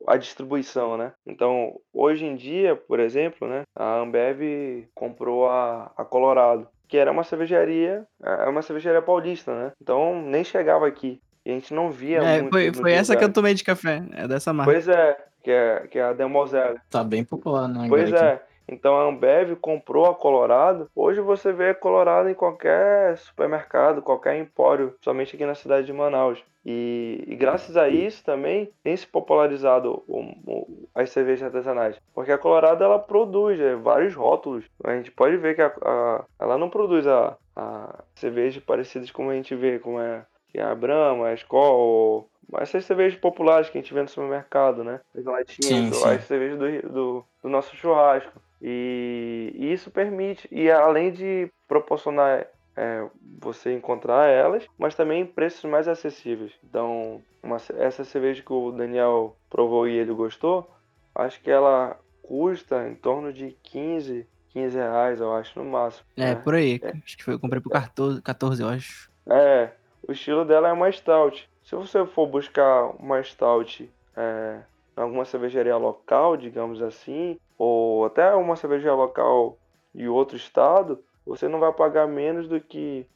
[0.06, 1.12] a distribuição, né?
[1.26, 7.10] Então, hoje em dia, por exemplo, né, a Ambev comprou a, a Colorado, que era
[7.10, 9.72] uma cervejaria, é uma cervejaria paulista, né?
[9.80, 11.20] Então, nem chegava aqui.
[11.44, 12.52] E a gente não via é, muito.
[12.52, 14.72] Foi, foi essa que eu tomei de café, é dessa marca.
[14.72, 16.78] Pois é, que é, que é a Demoselle.
[16.90, 17.86] Tá bem popular, né?
[17.88, 18.42] Pois é.
[18.68, 20.90] Então a Ambev comprou a Colorado.
[20.94, 26.42] Hoje você vê Colorado em qualquer supermercado, qualquer empório, somente aqui na cidade de Manaus.
[26.66, 31.96] E, e, graças a isso também tem se popularizado o, o, as cervejas artesanais.
[32.14, 34.64] Porque a Colorado ela produz é, vários rótulos.
[34.82, 39.28] A gente pode ver que a, a, ela não produz a, a cervejas parecidas como
[39.28, 43.80] a gente vê, como é, é a Brahma, a Skol, essas cervejas populares que a
[43.80, 45.00] gente vê no supermercado, né?
[45.16, 48.40] As latinhas, as cervejas do, do, do nosso churrasco.
[48.66, 53.06] E, e, isso permite, e além de proporcionar é,
[53.38, 56.50] você encontrar elas, mas também preços mais acessíveis.
[56.64, 60.74] Então, uma, essa cerveja que o Daniel provou e ele gostou,
[61.14, 66.06] acho que ela custa em torno de 15, 15 reais, eu acho, no máximo.
[66.16, 66.34] É, né?
[66.36, 66.80] por aí.
[66.82, 66.88] É.
[67.04, 69.10] Acho que foi, eu comprei por 14, 14, eu acho.
[69.26, 69.72] É,
[70.08, 71.46] o estilo dela é uma stout.
[71.62, 74.60] Se você for buscar uma stout é,
[74.96, 79.58] alguma cervejaria local, digamos assim, ou até uma cervejaria local
[79.94, 83.06] de outro estado, você não vai pagar menos do que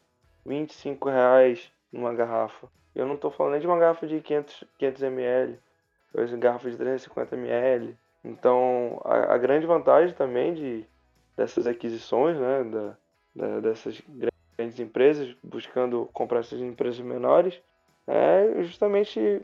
[0.46, 2.68] 25 reais numa garrafa.
[2.94, 5.58] Eu não estou falando nem de uma garrafa de 500, 500 ml,
[6.14, 7.96] mas garrafa de 350 ml.
[8.24, 10.84] Então, a, a, grande vantagem também de,
[11.36, 12.96] dessas aquisições, né, da,
[13.34, 14.02] da, dessas
[14.56, 17.60] grandes empresas, buscando comprar essas empresas menores,
[18.06, 19.42] é justamente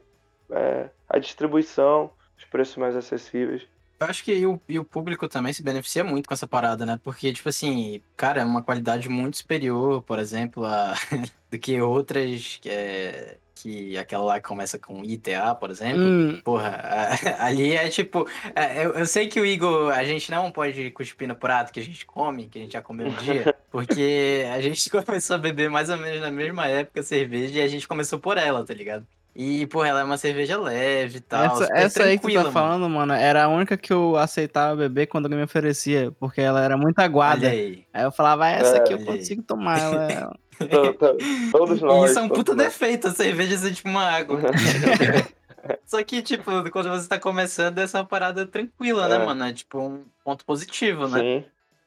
[0.50, 3.62] é, a distribuição, os preços mais acessíveis.
[4.00, 7.00] Eu acho que o, e o público também se beneficia muito com essa parada, né?
[7.02, 10.94] Porque, tipo assim, cara, é uma qualidade muito superior, por exemplo, a,
[11.50, 16.02] do que outras que é, que aquela lá que começa com ITA, por exemplo.
[16.02, 16.40] Hum.
[16.44, 18.28] Porra, a, ali é tipo.
[18.54, 21.80] É, eu, eu, sei que o Igor, a gente não pode cuspir no prato que
[21.80, 25.38] a gente come, que a gente já comeu um dia, porque a gente começou a
[25.38, 28.74] beber mais ou menos na mesma época cerveja e a gente começou por ela, tá
[28.74, 29.06] ligado?
[29.34, 31.44] E, pô, ela é uma cerveja leve e tal.
[31.44, 35.08] Essa, essa aí que tu tá falando, mano, era a única que eu aceitava beber
[35.08, 37.48] quando alguém me oferecia, porque ela era muito aguada.
[37.48, 37.84] Aí.
[37.92, 38.04] aí.
[38.04, 39.46] eu falava, ah, essa é, aqui eu consigo aí.
[39.46, 39.80] tomar.
[39.80, 40.36] Ela...
[41.50, 42.10] Todos nós.
[42.10, 42.66] Isso é um puta nós.
[42.66, 44.40] defeito, a cerveja ser tipo uma água.
[45.84, 49.18] Só que, tipo, quando você tá começando, essa é uma parada tranquila, né, é.
[49.18, 49.44] né, mano?
[49.46, 51.18] É tipo um ponto positivo, né?
[51.18, 51.44] Sim.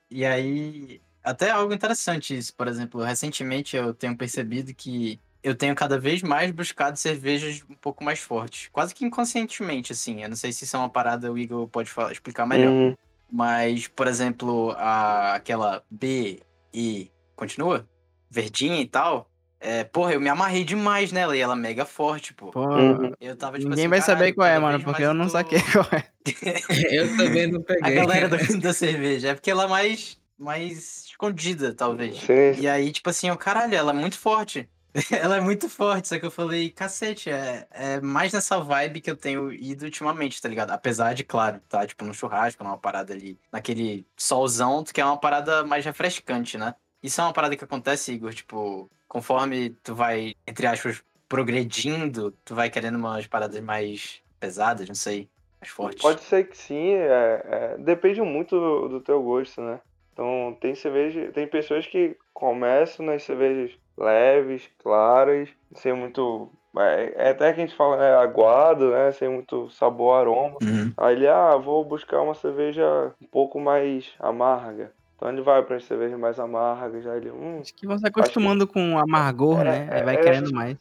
[0.10, 5.76] E aí, até algo interessante isso, por exemplo, recentemente eu tenho percebido que eu tenho
[5.76, 8.70] cada vez mais buscado cervejas um pouco mais fortes.
[8.72, 10.24] Quase que inconscientemente, assim.
[10.24, 12.72] Eu não sei se isso é uma parada, o Igor pode falar, explicar melhor.
[12.72, 12.96] Uhum.
[13.32, 16.40] Mas, por exemplo, a, aquela B
[16.74, 17.12] e.
[17.36, 17.88] Continua?
[18.30, 19.30] Verdinha e tal.
[19.60, 22.52] É, porra, eu me amarrei demais nela e ela é mega forte, pô.
[22.56, 23.12] Uhum.
[23.20, 25.32] Eu tava, tipo, Ninguém assim, vai saber qual é, mano, porque eu não tô...
[25.32, 26.04] saquei qual é.
[26.96, 27.84] eu também não peguei.
[27.84, 29.30] A galera do, da cerveja.
[29.30, 32.20] É porque ela é mais, mais escondida, talvez.
[32.20, 32.60] Sim.
[32.60, 34.70] E aí, tipo assim, o caralho, ela é muito forte.
[35.12, 39.12] Ela é muito forte, só que eu falei, cacete, é, é mais nessa vibe que
[39.12, 40.72] eu tenho ido ultimamente, tá ligado?
[40.72, 45.18] Apesar de, claro, tá, tipo, no churrasco, numa parada ali, naquele solzão, que é uma
[45.18, 46.74] parada mais refrescante, né?
[47.02, 52.56] Isso é uma parada que acontece, Igor, tipo, conforme tu vai, entre aspas, progredindo, tu
[52.56, 55.30] vai querendo umas paradas mais pesadas, não sei,
[55.62, 56.02] mais fortes.
[56.02, 59.80] Pode ser que sim, é, é, depende muito do, do teu gosto, né?
[60.12, 66.52] Então tem cerveja, tem pessoas que começam nas cervejas leves, claras, sem muito.
[66.78, 69.12] É, é até que a gente fala, né, aguado, né?
[69.12, 70.58] Sem muito sabor, aroma.
[70.62, 70.94] Uhum.
[70.98, 74.92] Aí ele, ah, vou buscar uma cerveja um pouco mais amarga.
[75.16, 78.12] Então ele vai para as cervejas mais amargas, aí ele, hum, Acho que você vai
[78.12, 79.90] acostumando com o amargor, É, né?
[79.92, 80.78] Aí vai é, querendo mais.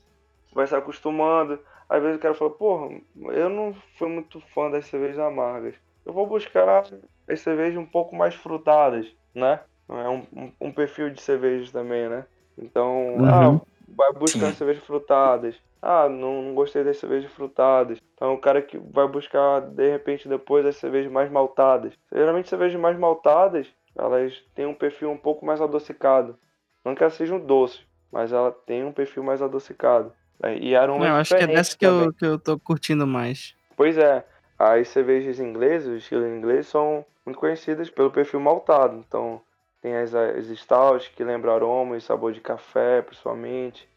[0.53, 1.59] vai se acostumando.
[1.89, 3.01] Às vezes o cara fala, porra,
[3.33, 5.75] eu não fui muito fã das cervejas amargas.
[6.05, 6.85] Eu vou buscar
[7.29, 9.61] as cervejas um pouco mais frutadas, né?
[9.89, 12.27] É um, um, um perfil de cervejas também, né?
[12.59, 13.57] Então, Uhum.
[13.57, 15.55] ah, vai buscar cervejas frutadas.
[15.81, 17.99] Ah, não, não gostei das cervejas frutadas.
[18.15, 21.93] Então, o cara que vai buscar, de repente, depois as cervejas mais maltadas.
[22.13, 26.37] Geralmente, cervejas mais maltadas, elas têm um perfil um pouco mais adocicado.
[26.85, 30.13] Não que elas sejam doces, mas ela tem um perfil mais adocicado.
[30.41, 30.57] né?
[30.59, 33.55] E aromas eu acho que é dessa que eu, que eu tô curtindo mais.
[33.77, 34.25] Pois é,
[34.59, 38.97] as cervejas inglesas, o estilo inglês, são muito conhecidas pelo perfil maltado.
[39.07, 39.41] Então,
[39.87, 43.89] tem as, as stouts que lembram aroma e sabor de café, principalmente.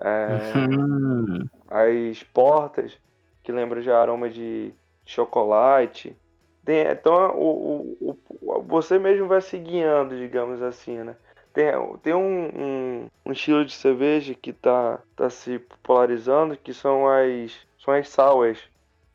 [0.00, 1.48] É, Hum.
[1.68, 2.98] as portas,
[3.42, 4.72] que lembram já aroma de
[5.06, 6.16] chocolate.
[6.64, 11.16] Tem, então, o, o, o- você mesmo vai se guiando, digamos assim, né?
[11.52, 17.08] Tem, tem um, um, um estilo de cerveja que tá, tá se popularizando, que são
[17.08, 18.60] as, são as sours,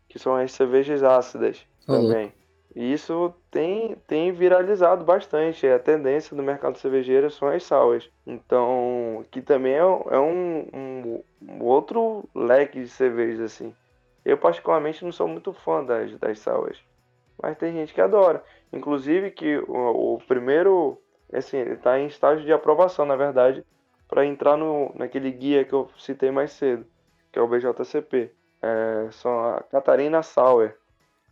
[0.10, 2.34] que são as cervejas ácidas também.
[2.76, 5.68] E isso tem, tem viralizado bastante.
[5.68, 8.10] A tendência do mercado cervejeiro são as sours.
[8.26, 13.76] Então, que também é, um- é um, um, outro leque de cervejas, assim.
[14.26, 16.84] Eu, particularmente, não sou muito fã das, das sours.
[17.42, 18.44] Mas tem gente que adora.
[18.72, 21.02] Inclusive que o, o primeiro,
[21.32, 23.66] assim, ele tá em estágio de aprovação, na verdade,
[24.08, 26.86] para entrar no, naquele guia que eu citei mais cedo,
[27.32, 28.36] que é o BJCP.
[28.62, 30.74] É, são a Catarina Sour.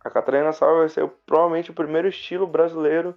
[0.04, 3.14] A Catarina Sour vai ser provavelmente o primeiro estilo brasileiro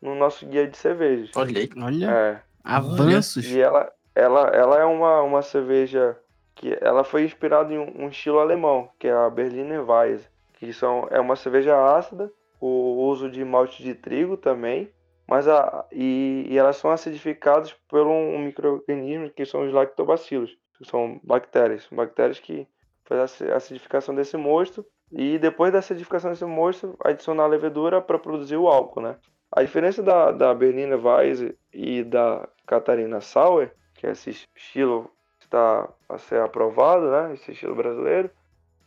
[0.00, 1.30] no nosso guia de cervejas.
[1.36, 1.70] Olha aí.
[1.80, 3.46] Olha, É, avanços.
[3.46, 6.16] e ela, ela, ela é uma, uma cerveja
[6.54, 10.72] que ela foi inspirada em um, um estilo alemão, que é a Berliner Weisse, que
[10.72, 14.90] são, é uma cerveja ácida, o uso de malte de trigo também,
[15.26, 20.56] mas a, e, e elas são acidificadas por um, um microorganismo que são os lactobacilos,
[20.78, 22.66] que são bactérias, bactérias que
[23.04, 28.18] fazem a acidificação desse mosto e depois da acidificação desse mosto adicionar a levedura para
[28.18, 29.16] produzir o álcool, né?
[29.52, 35.46] A diferença da, da Berliner Weisse e da Catarina Sauer, que é esse estilo que
[35.46, 37.34] está a ser aprovado, né?
[37.34, 38.30] Esse estilo brasileiro,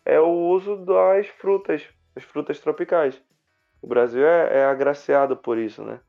[0.06, 1.84] é o uso das frutas,
[2.16, 3.22] das frutas tropicais.
[3.82, 6.00] O Brasil é, é agraciado por isso, né?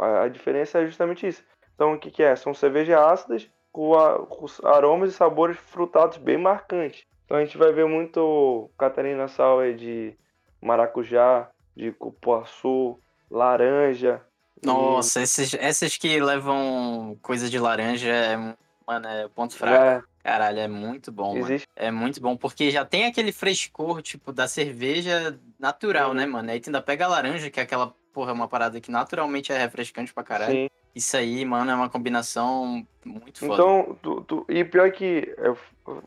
[0.00, 1.44] A, a diferença é justamente isso.
[1.74, 2.34] Então, o que, que é?
[2.34, 7.04] São cervejas ácidas com, a- com aromas e sabores frutados bem marcantes.
[7.30, 10.12] Então, a gente vai ver muito Catarina Sauer de
[10.60, 12.98] maracujá, de cupuaçu,
[13.30, 14.20] laranja.
[14.60, 18.36] e- Nossa, esses, essas que levam coisa de laranja, é,
[18.84, 19.76] mano, é ponto fraco.
[19.80, 21.44] É, Caralho, é muito bom, mano.
[21.44, 26.50] existe É muito bom, porque já tem aquele frescor, tipo, da cerveja natural, né, mano?
[26.50, 29.56] Aí tu ainda pega a laranja, que é aquela, porra, uma parada que naturalmente é
[29.56, 30.50] refrescante pra caralho.
[30.56, 30.79] sim.
[30.94, 33.62] Isso aí, mano, é uma combinação muito foda.
[33.62, 35.56] Então, tu, tu- e pior que eu,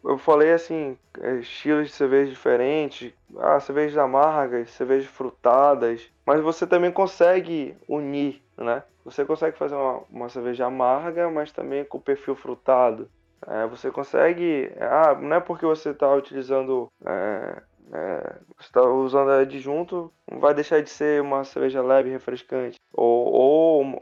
[0.04, 6.68] eu falei assim, é, estilos de cerveja diferentes, ah, cervejas amargas, cervejas frutadas, mas você
[6.68, 8.84] também consegue unir, né?
[9.04, 13.10] Você consegue fazer uma, uma cerveja amarga, mas também com perfil frutado.
[13.48, 17.62] É, você consegue, ah, não é porque você está utilizando, é,
[17.94, 22.78] é, você está usando adjunto, vai deixar de ser uma cerveja leve refrescante.
[22.94, 23.34] Ou,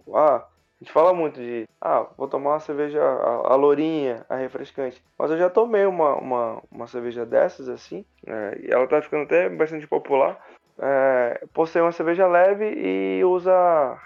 [0.06, 0.46] ou ah,
[0.82, 5.04] a gente fala muito de, ah, vou tomar uma cerveja, a, a lourinha, a refrescante.
[5.18, 9.24] Mas eu já tomei uma, uma, uma cerveja dessas, assim, né, e ela tá ficando
[9.24, 10.44] até bastante popular.
[10.80, 13.54] É, por ser uma cerveja leve e usa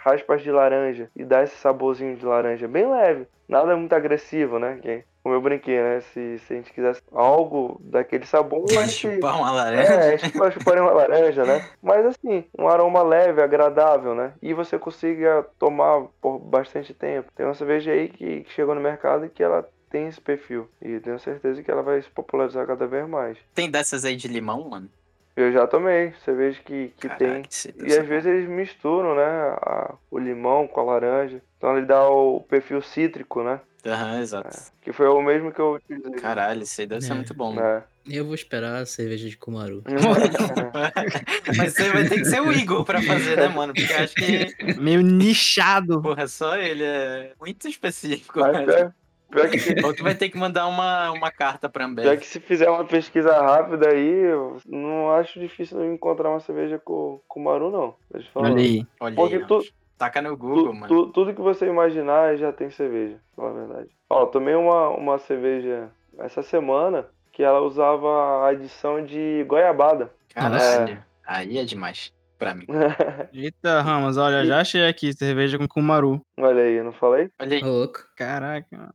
[0.03, 4.77] raspas de laranja e dá esse saborzinho de laranja bem leve, nada muito agressivo, né?
[4.81, 6.01] Que, como eu brinquei, né?
[6.01, 9.91] Se, se a gente quisesse algo daquele sabor, gente, Chupar uma laranja.
[9.95, 11.65] é, a gente pode chupar uma laranja, né?
[11.81, 14.33] Mas assim, um aroma leve, agradável, né?
[14.39, 17.31] E você consiga tomar por bastante tempo.
[17.35, 20.69] Tem uma cerveja aí que, que chegou no mercado e que ela tem esse perfil.
[20.79, 23.35] E tenho certeza que ela vai se popularizar cada vez mais.
[23.55, 24.87] Tem dessas aí de limão, mano?
[25.35, 27.43] Eu já tomei cerveja que, que Caraca, tem.
[27.83, 29.23] E às vezes eles misturam, né?
[29.59, 31.41] a- o limão com a laranja.
[31.57, 33.59] Então ele dá o perfil cítrico, né?
[33.85, 34.57] Aham, exato.
[34.81, 36.11] Que foi o mesmo que eu utilizei.
[36.13, 37.15] Caralho, isso aí deve ser É.
[37.15, 37.59] muito bom.
[37.59, 37.83] É.
[38.07, 39.83] Eu vou esperar a cerveja de Kumaru.
[41.57, 43.73] Mas você vai ter que ser o Igor pra fazer, né, mano?
[43.73, 46.01] Porque eu acho que, Meio nichado.
[46.01, 48.39] porra, só ele é muito específico.
[48.39, 48.67] Mas velho.
[48.67, 48.93] pior,
[49.31, 52.05] Pior que, Ou tu vai ter que mandar uma, uma carta pra Ambev.
[52.05, 56.39] pior que se fizer uma pesquisa rápida aí, eu não acho difícil eu encontrar uma
[56.39, 57.95] cerveja com, com Maru, não.
[58.11, 58.51] Deixa eu falar.
[58.51, 58.85] Olha aí.
[58.99, 59.84] Olha Porque aí, tu- ó.
[59.97, 60.87] Taca no Google, Tu- mano.
[60.87, 63.89] tu- tudo que você imaginar já tem cerveja, pra falar a verdade.
[64.09, 65.89] Ó, tomei uma, uma cerveja
[66.19, 68.07] essa semana que ela usava
[68.45, 70.11] a adição de goiabada.
[70.33, 71.03] Caralho.
[71.25, 72.65] Aí é demais pra mim.
[73.33, 76.21] Eita, Ramos, olha, já achei aqui cerveja com Kumaru.
[76.37, 77.29] Olha aí, eu não falei?
[77.39, 77.63] Olha aí.
[77.63, 77.99] Ô, louco.
[78.15, 78.93] Caraca.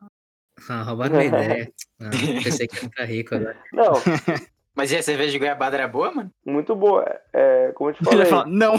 [0.68, 1.72] Ah, roubaram minha ideia.
[2.00, 2.10] Ah,
[2.44, 3.56] pensei que ia ficar rico agora.
[3.72, 3.92] Não,
[4.74, 6.30] Mas e a cerveja de goiabada era boa, mano?
[6.46, 7.04] muito boa.
[7.32, 8.74] É, como eu te Ele falei, fala, não.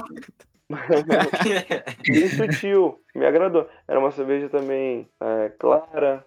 [2.07, 3.67] bem sutil, me agradou.
[3.87, 6.25] Era uma cerveja também é, clara,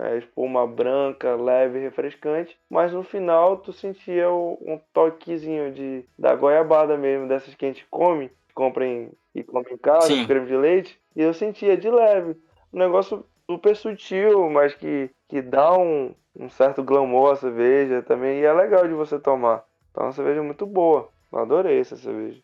[0.00, 6.34] é, espuma branca, leve, refrescante, mas no final tu sentia o- um toquezinho de, da
[6.34, 10.26] goiabada mesmo, dessas que a gente come, compra em, e come em casa, Sim.
[10.26, 12.36] creme de leite, e eu sentia de leve.
[12.72, 18.40] Um negócio super sutil, mas que, que dá um, um certo glamour à cerveja também,
[18.40, 19.64] e é legal de você tomar.
[19.90, 21.08] Então é uma cerveja muito boa.
[21.32, 22.40] Eu adorei essa cerveja.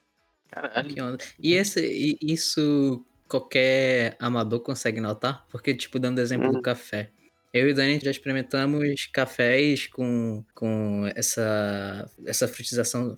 [0.50, 0.88] Caralho.
[0.94, 1.24] Que onda.
[1.38, 5.44] E, esse, isso qualquer amador consegue notar?
[5.50, 6.62] Porque, tipo, dando exemplo do Uhum.
[6.62, 7.10] café.
[7.52, 13.16] Eu e o Dani já experimentamos cafés com, com essa, essa frutização.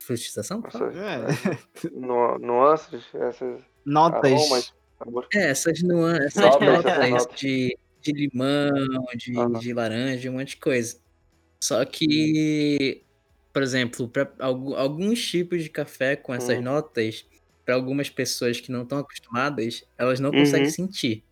[0.00, 0.60] Frutização?
[0.62, 1.26] Nossa, É.
[1.92, 4.24] nu- nuances, essas Notas.
[4.32, 4.72] aromas.
[5.34, 7.40] É, essas nuances, essas Notas, notas, essas notas.
[7.40, 9.58] de, de limão, de, Aham.
[9.58, 10.98] de laranja, um monte de coisa.
[11.60, 13.04] Só que,
[13.56, 16.62] por exemplo, para alguns tipos de café com essas Hum.
[16.62, 17.24] notas,
[17.64, 20.38] para algumas pessoas que não estão acostumadas, elas não Uhum.
[20.40, 21.24] conseguem sentir.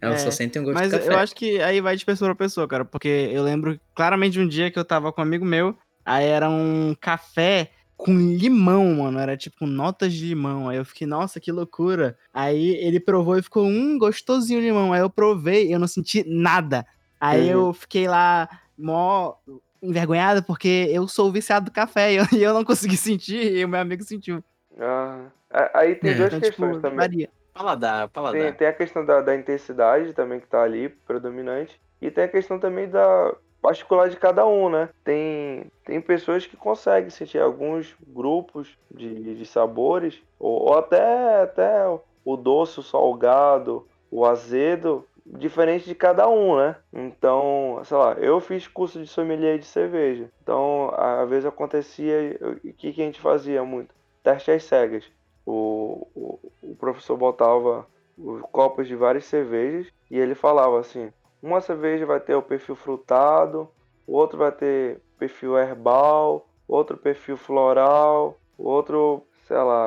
[0.00, 1.06] Elas É, só sentem o gosto Mas de café.
[1.12, 2.84] eu acho que aí vai de pessoa pra pessoa, cara.
[2.84, 5.78] Porque eu lembro claramente de um dia que eu tava com um amigo meu.
[6.04, 9.20] Aí era um café com limão, mano.
[9.20, 10.68] Era tipo notas de limão.
[10.68, 12.18] Aí eu fiquei, nossa, que loucura.
[12.32, 14.92] Aí ele provou e ficou, hum, gostosinho o limão.
[14.92, 16.84] Aí eu provei e eu não senti nada.
[17.20, 17.50] Aí Uhum.
[17.50, 19.34] eu fiquei lá, mó
[19.82, 23.64] envergonhado, porque eu sou viciado do café e eu, e eu não consegui sentir e
[23.64, 24.42] o meu amigo sentiu.
[24.78, 26.98] Ah, a- aí tem É, duas Então, questões tipo, também.
[26.98, 27.30] varia.
[27.52, 28.56] Paladar, Tem, paladar.
[28.56, 31.78] tem a questão da, da intensidade também que tá ali, predominante.
[32.00, 34.88] E tem a questão também da particular de cada um, né?
[35.04, 41.84] Tem, tem pessoas que conseguem sentir alguns grupos de, de sabores, ou, ou até, até
[42.24, 45.04] o doce, o salgado, o azedo,
[45.38, 46.76] diferente de cada um, né?
[46.92, 50.30] Então, sei lá, eu fiz curso de sommelier de cerveja.
[50.42, 53.94] Então, às vezes acontecia, o que, que a gente fazia muito?
[54.22, 55.04] Teste às cegas.
[55.46, 57.86] O, o, o professor botava
[58.18, 61.12] os copos de várias cervejas e ele falava assim:
[61.42, 63.68] uma cerveja vai ter o perfil frutado,
[64.06, 69.86] o outro vai ter perfil herbal, outro perfil floral, outro, sei lá,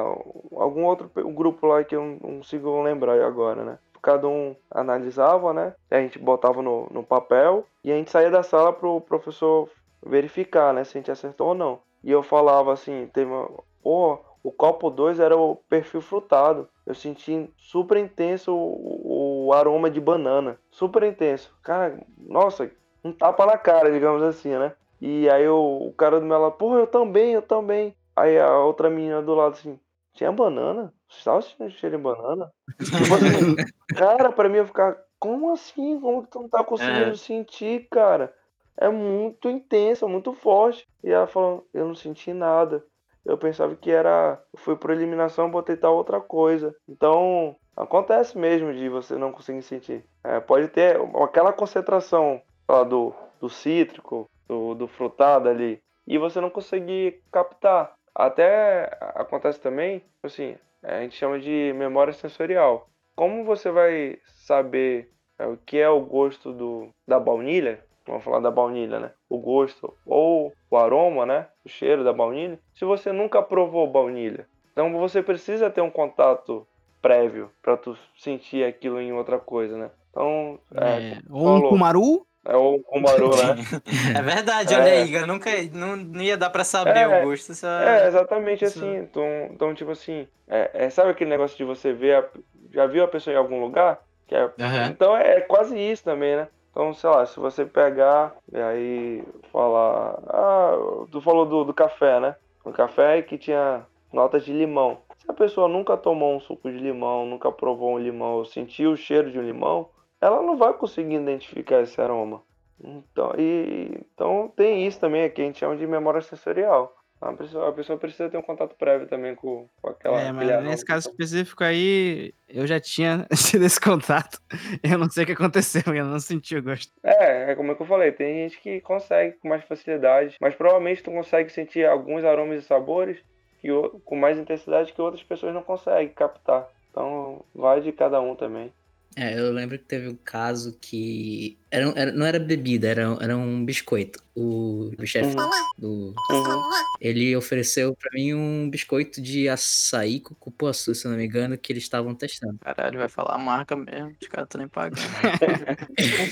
[0.55, 3.79] algum outro grupo lá que eu não consigo lembrar agora, né?
[4.03, 5.73] Cada um analisava, né?
[5.89, 9.69] A gente botava no, no papel e a gente saía da sala pro professor
[10.05, 10.83] verificar, né?
[10.83, 11.79] Se a gente acertou ou não.
[12.03, 13.49] E eu falava assim, teve uma,
[13.81, 16.67] pô, o copo 2 era o perfil frutado.
[16.85, 20.59] Eu senti super intenso o, o aroma de banana.
[20.69, 21.55] Super intenso.
[21.63, 22.69] Cara, nossa,
[23.03, 24.73] um tapa na cara, digamos assim, né?
[24.99, 27.95] E aí o, o cara do meu lado, porra, eu também, eu também.
[28.13, 29.79] Aí a outra menina do lado assim,
[30.13, 30.93] tinha banana?
[31.17, 32.51] Estava sentindo cheiro de banana?
[32.79, 33.55] Tipo assim,
[33.95, 35.99] cara, pra mim eu ficar, como assim?
[35.99, 37.15] Como que tu não tá conseguindo É.
[37.15, 38.33] sentir, cara?
[38.77, 40.87] É muito intenso, é muito forte.
[41.03, 42.83] E ela falou, eu não senti nada.
[43.25, 44.41] Eu pensava que era.
[44.57, 46.75] Fui por eliminação, botei tal outra coisa.
[46.89, 50.03] Então, acontece mesmo de você não conseguir sentir.
[50.23, 56.17] É, pode ter aquela concentração sei lá, do, do cítrico, do, do frutado ali, e
[56.17, 57.93] você não conseguir captar.
[58.15, 62.89] Até acontece também, assim, a gente chama de memória sensorial.
[63.15, 65.09] Como você vai saber
[65.39, 67.83] é, o que é o gosto do, da baunilha?
[68.05, 69.11] Vamos falar da baunilha, né?
[69.29, 71.47] O gosto ou o aroma, né?
[71.65, 72.59] O cheiro da baunilha.
[72.73, 76.67] Se você nunca provou baunilha, então você precisa ter um contato
[77.01, 79.91] prévio para tu sentir aquilo em outra coisa, né?
[80.09, 81.69] Então, é, É, ou um.
[81.69, 83.55] Kumaru, é o Kumaru, né?
[84.17, 84.77] É verdade, É.
[84.77, 87.53] olha aí, eu nunca não, não ia dar pra saber É, o gosto.
[87.55, 87.67] Só...
[87.67, 88.97] É, exatamente Isso- assim.
[88.97, 92.29] Então, então tipo assim, é, é- sabe aquele negócio de você ver, a-
[92.71, 93.99] já viu a pessoa em algum lugar?
[94.27, 94.87] Que é- Aham.
[94.89, 96.47] Então é, é quase isso também, né?
[96.71, 100.17] Então, sei lá, se você pegar e aí falar.
[100.27, 100.71] Ah,
[101.11, 102.35] tu falou do, do café, né?
[102.65, 104.97] O café que tinha notas de limão.
[105.19, 108.97] Se a pessoa nunca tomou um suco de limão, nunca provou um limão, sentiu o
[108.97, 109.87] cheiro de um limão,
[110.23, 112.41] ela não vai conseguir identificar esse aroma.
[112.81, 116.95] Então, e, então tem isso também que a gente chama de memória sensorial.
[117.21, 120.19] A pessoa, a pessoa precisa ter um contato prévio também com, com aquela.
[120.19, 120.69] é, mas aroma.
[120.69, 124.39] nesse caso específico aí, eu já tinha tido esse contato.
[124.81, 126.91] Eu não sei o que aconteceu, eu não senti o gosto.
[127.03, 130.55] É, é como é que eu falei, tem gente que consegue com mais facilidade, mas
[130.55, 133.17] provavelmente tu consegue sentir alguns aromas e sabores
[133.61, 133.69] que,
[134.03, 136.67] com mais intensidade que outras pessoas não conseguem captar.
[136.91, 138.71] Então vai de cada um também.
[139.15, 141.59] É, eu lembro que teve um caso que.
[141.69, 144.19] Era, era- não era bebida, era, era um biscoito.
[144.35, 145.35] O, o chefe
[145.77, 146.15] do.
[146.31, 146.69] Uhum.
[146.99, 151.55] Ele ofereceu pra mim um biscoito de açaí com cupuaçu, se eu não me engano,
[151.55, 152.57] que eles estavam testando.
[152.59, 154.15] Caralho, vai falar a marca mesmo.
[154.19, 155.01] Os caras estão nem pagando.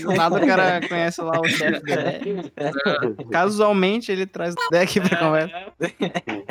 [0.01, 2.51] Do nada o cara conhece lá o chefe dele.
[3.31, 5.73] Casualmente ele traz ideia aqui pra conversa.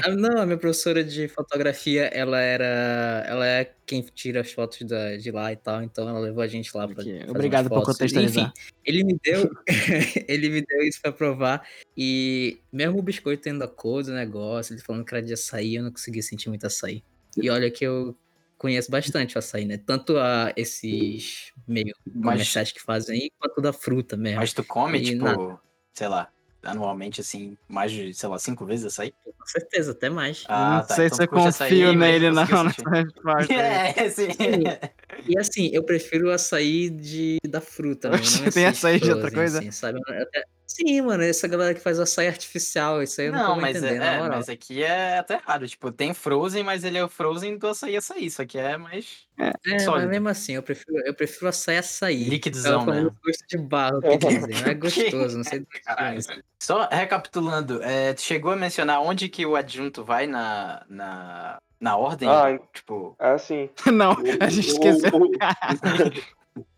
[0.05, 3.25] Ah, não, a minha professora de fotografia, ela era.
[3.27, 6.47] Ela é quem tira as fotos da, de lá e tal, então ela levou a
[6.47, 7.03] gente lá pra.
[7.29, 7.95] Obrigado umas por fotos.
[7.95, 8.45] contextualizar.
[8.45, 9.51] Enfim, ele me deu.
[10.29, 11.40] ele me deu isso pra provar.
[11.97, 15.77] E mesmo o biscoito tendo a cor do negócio, ele falando que era de açaí,
[15.77, 17.03] eu não conseguia sentir muito açaí.
[17.37, 18.17] E olha que eu
[18.59, 19.79] conheço bastante o açaí, né?
[19.79, 24.39] Tanto a esses meio comerciais que fazem aí, quanto da fruta mesmo.
[24.41, 25.61] Mas tu come, E tipo, nada.
[25.95, 26.31] sei lá,
[26.63, 29.13] anualmente, assim, mais de, sei lá, cinco vezes açaí?
[29.25, 30.45] Com certeza, até mais.
[30.49, 32.75] não sei então se eu açaí, confio mas nele, não, nessa.
[33.51, 34.29] É, sim.
[35.27, 38.11] E assim, eu prefiro o açaí de, da fruta.
[38.13, 39.59] Oxe, não tem açaí de outra coisa?
[39.59, 40.01] Assim, sabe?
[40.07, 43.41] Eu até- Sim, mano, essa galera que faz o açaí artificial, isso aí eu não,
[43.41, 44.39] Não, tô mas, entendendo, é, na é, moral.
[44.39, 45.67] mas aqui é até raro.
[45.67, 48.31] Tipo, tem Frozen, mas ele é o Frozen do açaí açaí.
[48.31, 50.09] Só que é mais É, mas sólido.
[50.09, 52.23] mesmo assim, eu prefiro, eu prefiro açaí açaí.
[52.23, 53.11] Líquidzão, É o famoso né?
[53.25, 54.61] gosto de barro que dizem.
[54.63, 56.15] Não é gostoso, não sei do que Caralho.
[56.15, 56.31] é isso.
[56.63, 61.97] Só recapitulando, é, tu chegou a mencionar onde que o adjunto vai na, na, na
[61.97, 62.29] ordem?
[62.29, 63.69] Ah, tipo, É assim.
[63.93, 65.11] Não, o- a gente o- esqueceu.
[65.15, 65.31] o-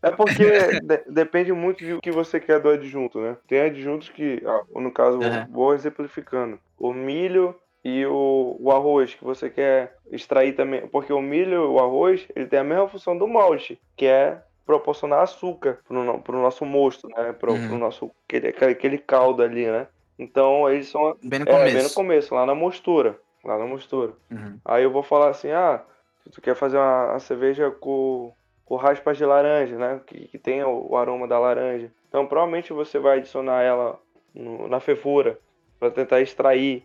[0.02, 3.36] É porque de- depende muito do que você quer do adjunto, né?
[3.46, 4.42] Tem adjuntos que,
[4.74, 5.46] no caso, Aham.
[5.50, 6.58] vou exemplificando.
[6.78, 7.54] O milho
[7.84, 10.86] e o, o arroz que você quer extrair também.
[10.88, 14.42] Porque o milho e o arroz, ele tem a mesma função do malte, que é
[14.66, 17.32] proporcionar açúcar pro, pro nosso mosto, né?
[17.32, 17.68] Pro, Uhum.
[17.68, 19.88] pro nosso, aquele, aquele- aquele caldo ali, né?
[20.18, 21.74] Então, eles são bem no é, começo.
[21.74, 23.18] bem no começo, lá na mostura.
[23.44, 24.12] Lá na mostura.
[24.30, 24.58] Uhum.
[24.64, 25.82] Aí eu vou falar assim, ah,
[26.22, 28.32] se tu quer fazer uma, uma cerveja com,
[28.64, 30.00] com raspas de laranja, né?
[30.06, 31.90] Que, que tem o, aroma da laranja.
[32.08, 33.98] Então provavelmente você vai adicionar ela
[34.34, 35.38] no- na fervura
[35.78, 36.84] para tentar extrair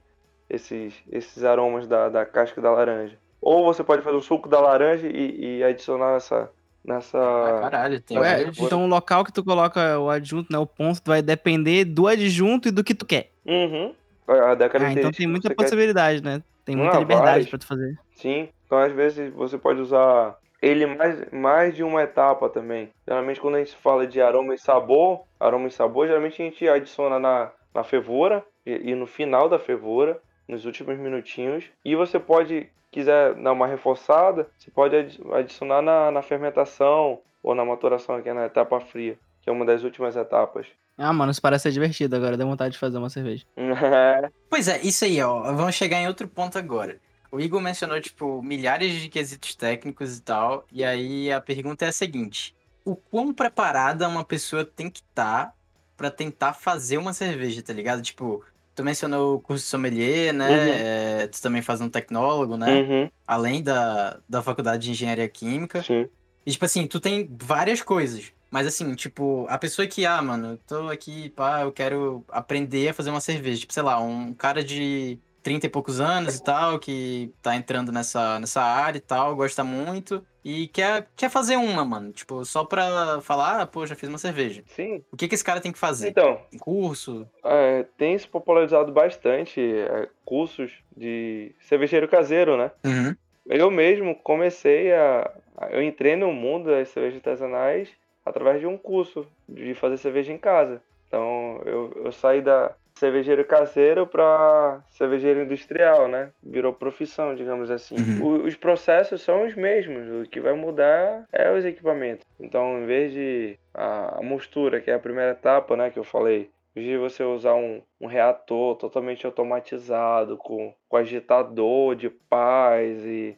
[0.50, 3.18] esses, esses aromas da, da casca da laranja.
[3.42, 6.50] Ou você pode fazer o suco da laranja e, e adicionar essa.
[6.84, 7.18] nessa.
[7.18, 11.02] Ah, caralho, tem Ué, então o local que tu coloca o adjunto, né, o ponto,
[11.06, 13.32] vai depender do adjunto e do que tu quer.
[13.46, 13.94] Uhum.
[14.28, 16.44] Ah, então tem muita você quer possibilidade, né?
[16.66, 17.50] Tem Não, muita liberdade várias.
[17.50, 17.98] pra tu fazer.
[18.16, 22.90] Sim, então às vezes você pode usar ele mais, mais de uma etapa também.
[23.08, 26.68] Geralmente quando a gente fala de aroma e sabor, aroma e sabor, geralmente a gente
[26.68, 31.66] adiciona na, na fervura e, e no final da fervura, nos últimos minutinhos.
[31.84, 37.54] E você pode, quiser dar uma reforçada, você pode adi- adicionar na, na fermentação ou
[37.54, 40.68] na maturação, que é na etapa fria, que é uma das últimas etapas.
[40.98, 43.46] Ah, mano, isso parece ser divertido agora, deu vontade de fazer uma cerveja.
[44.50, 45.42] Pois é, isso aí, ó.
[45.54, 46.98] Vamos chegar em outro ponto agora.
[47.32, 50.66] O Igor mencionou, tipo, milhares de quesitos técnicos e tal.
[50.72, 52.56] E aí a pergunta é a seguinte:
[52.86, 55.54] O quão preparada uma pessoa tem que estar
[55.96, 58.02] pra tentar fazer uma cerveja, tá ligado?
[58.02, 58.44] Tipo,
[58.76, 60.50] tu mencionou o curso de sommelier, né?
[60.50, 60.74] Uhum.
[60.74, 62.82] É, tu também faz um tecnólogo, né?
[62.82, 65.82] Uhum, Além da, da faculdade de engenharia química.
[65.84, 66.08] sim.
[66.46, 68.32] E, tipo assim, tu tem várias coisas.
[68.50, 72.94] Mas, assim, tipo, a pessoa que, ah, mano, tô aqui, pá, eu quero aprender a
[72.94, 73.60] fazer uma cerveja.
[73.60, 77.90] Tipo, sei lá, um cara de 30 e poucos anos e tal, que tá entrando
[77.90, 80.22] nessa, nessa área e tal, gosta muito.
[80.44, 82.12] E quer, quer fazer uma, mano.
[82.12, 84.62] Tipo, só pra falar, ah, pô, já fiz uma cerveja.
[84.68, 85.02] Sim.
[85.10, 86.10] O que que esse cara tem que fazer?
[86.10, 87.26] Então, Um curso?
[87.46, 92.70] É, tem se popularizado bastante é, cursos de cervejeiro caseiro, né?
[92.86, 93.16] Uhum.
[93.46, 95.32] Eu mesmo comecei a.
[95.58, 97.88] a- Eu entrei no mundo das cervejas artesanais
[98.26, 100.82] através de um curso de fazer cerveja em casa.
[101.08, 106.32] Então eu, eu saí da cervejeiro caseiro para cervejeiro industrial, né?
[106.44, 107.96] Virou profissão, digamos assim.
[108.22, 112.26] O- os processos são os mesmos, o que vai mudar é os equipamentos.
[112.40, 116.04] Então, em vez de a, a mostura, que é a primeira etapa, né, que eu
[116.04, 122.10] falei, em vez de você usar um, um reator totalmente automatizado, com, com agitador de
[122.10, 123.36] paz e.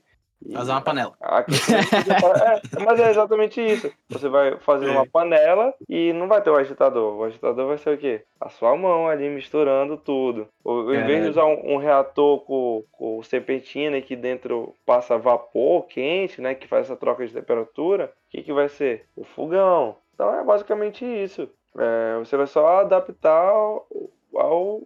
[0.53, 1.13] Fazer uma panela.
[1.19, 3.91] a questão é é, mas é exatamente isso.
[4.09, 7.17] Você vai fazer uma panela e não vai ter o agitador.
[7.17, 8.23] O agitador vai ser o quê?
[8.39, 10.47] A sua mão ali misturando tudo.
[10.63, 15.17] Ou, em vez de usar um, um reator com, com serpentina e que dentro passa
[15.17, 16.55] vapor quente, né?
[16.55, 19.05] Que faz essa troca de temperatura, o que, que vai ser?
[19.15, 19.97] O fogão.
[20.15, 21.49] Então é basicamente isso.
[21.77, 23.87] É, você vai só adaptar ao,
[24.33, 24.81] ao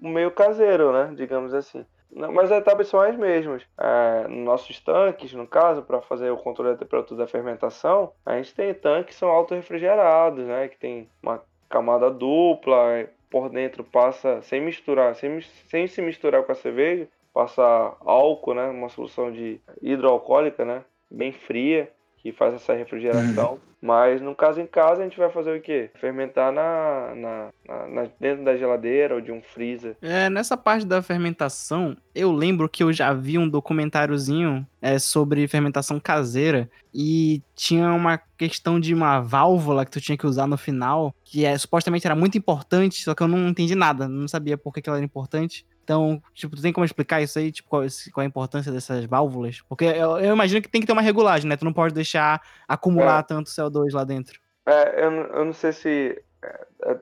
[0.00, 1.12] meio caseiro, né?
[1.16, 1.84] Digamos assim.
[2.10, 3.62] Mas as etapas são as mesmas.
[3.78, 8.36] É, nos nossos tanques, no caso, para fazer o controle da temperatura da fermentação, a
[8.36, 10.68] gente tem tanques que são auto-refrigerados, né?
[10.68, 16.52] Que tem uma camada dupla, por dentro passa sem misturar, sem, sem se misturar com
[16.52, 17.62] a cerveja, passa
[18.00, 18.66] álcool, né?
[18.68, 20.84] Uma solução de hidroalcoólica, né?
[21.10, 21.92] Bem fria,
[22.32, 23.58] que faz essa refrigeração.
[23.80, 25.90] Mas no caso em casa a gente vai fazer o quê?
[26.00, 29.96] Fermentar na, na, na- na- dentro da geladeira ou de um freezer.
[30.02, 35.46] É, nessa parte da fermentação, eu lembro que eu já vi um documentáriozinho é, sobre
[35.46, 40.56] fermentação caseira e tinha uma questão de uma válvula que tu tinha que usar no
[40.56, 44.56] final, que é, supostamente era muito importante, só que eu não entendi nada, não sabia
[44.56, 45.64] por que, que ela era importante.
[45.86, 47.52] Então, tipo, tu tem como explicar isso aí?
[47.52, 47.82] Tipo, qual,
[48.12, 49.60] qual a importância dessas válvulas?
[49.68, 51.56] Porque eu, eu imagino que tem que ter uma regulagem, né?
[51.56, 54.40] Tu não pode deixar acumular tanto CO2 lá dentro.
[54.66, 56.98] É, eu, não- eu não sei se é, é,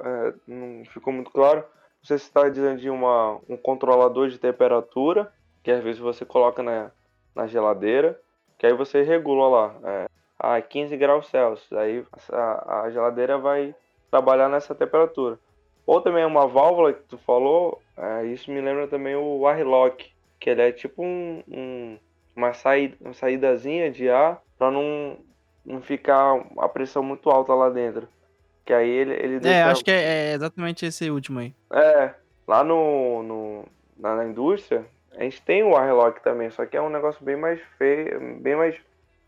[0.00, 1.58] é, não ficou muito claro.
[1.58, 5.30] Não sei se está dizendo de uma, um controlador de temperatura,
[5.62, 6.90] que às vezes você coloca na,
[7.36, 8.18] na geladeira,
[8.58, 9.74] que aí você regula lá.
[9.84, 10.06] É,
[10.38, 11.70] a 15 graus Celsius.
[11.78, 12.02] Aí
[12.32, 13.74] a, a geladeira vai
[14.10, 15.38] trabalhar nessa temperatura.
[15.86, 20.50] Ou também uma válvula que tu falou, é, isso me lembra também o airlock, que
[20.50, 21.98] ele é tipo um, um-
[22.36, 25.16] uma, saída, uma saídazinha de ar para não,
[25.64, 28.08] não ficar a pressão muito alta lá dentro.
[28.64, 29.58] Que aí ele, ele deixa.
[29.58, 31.52] É, acho que é, é exatamente esse último aí.
[31.72, 32.14] É,
[32.46, 33.64] lá no, no
[33.98, 34.86] na, na indústria,
[35.16, 38.54] a gente tem o airlock também, só que é um negócio bem mais feio, bem
[38.54, 38.76] mais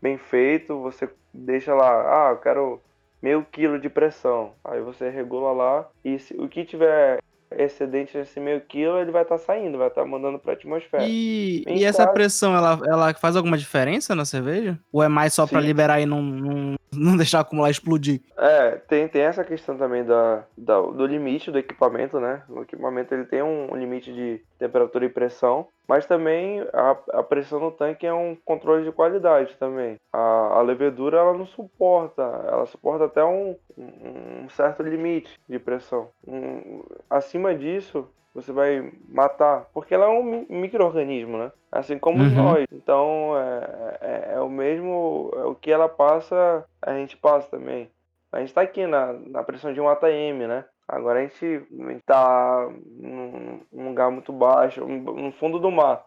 [0.01, 0.81] bem feito.
[0.81, 2.81] Você deixa lá, ah, eu quero
[3.25, 4.51] meio quilo de pressão.
[4.63, 7.17] Aí você regula lá e se, o que tiver
[7.57, 11.05] excedente nesse meio quilo, ele vai estar saindo, vai estar mandando para a atmosfera.
[11.07, 14.77] E, e essa casa- pressão, ela, ela faz alguma diferença na cerveja?
[14.91, 15.57] Ou é mais só Sim.
[15.59, 18.21] liberar e não, não, não deixar acumular explodir?
[18.37, 22.43] É, tem, tem essa questão também da, da- do limite do equipamento, né?
[22.49, 27.59] O equipamento ele tem um limite de temperatura e pressão, mas também a, a pressão
[27.59, 29.95] no tanque é um controle de qualidade também.
[30.13, 36.09] A, a levedura ela não suporta, ela suporta até um, um- certo limite de pressão.
[36.27, 41.51] Um- acima disso, você vai matar, porque ela é um mi- micro-organismo, né?
[41.71, 42.35] Assim como Uhum.
[42.35, 42.65] nós.
[42.71, 47.89] Então, é, é, é o mesmo, é o que ela passa, a gente passa também.
[48.31, 50.65] A gente tá aqui na, na pressão de um ATM, né?
[50.87, 51.65] Agora a gente
[52.05, 56.05] tá num, lugar muito baixo, no fundo do mar.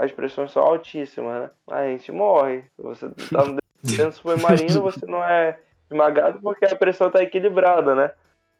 [0.00, 1.50] As pressões são altíssimas, né?
[1.70, 2.64] A gente morre.
[2.78, 5.58] Você tá no dentro do submarino, você não é
[5.90, 8.10] esmagado porque a pressão tá equilibrada, né?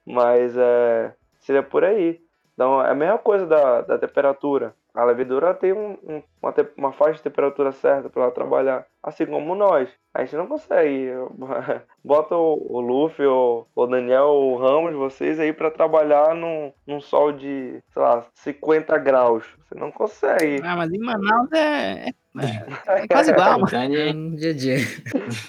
[0.07, 2.20] Mas é, seria por aí.
[2.55, 4.74] Então é a mesma coisa da, da temperatura.
[4.95, 8.86] A levedura tem um- um- uma, te- uma faixa de temperatura certa para ela trabalhar,
[9.02, 9.89] assim como nós.
[10.15, 11.10] A gente não consegue.
[12.05, 17.01] Bota o, o Luffy, o, o Daniel, o Ramos, vocês aí para trabalhar num, num
[17.01, 19.44] sol de, sei lá, 50 graus.
[19.69, 20.60] Você não consegue.
[20.65, 23.77] Ah, mas em Manaus é, é, é quase igual, mano.
[23.77, 24.77] É no dia a dia.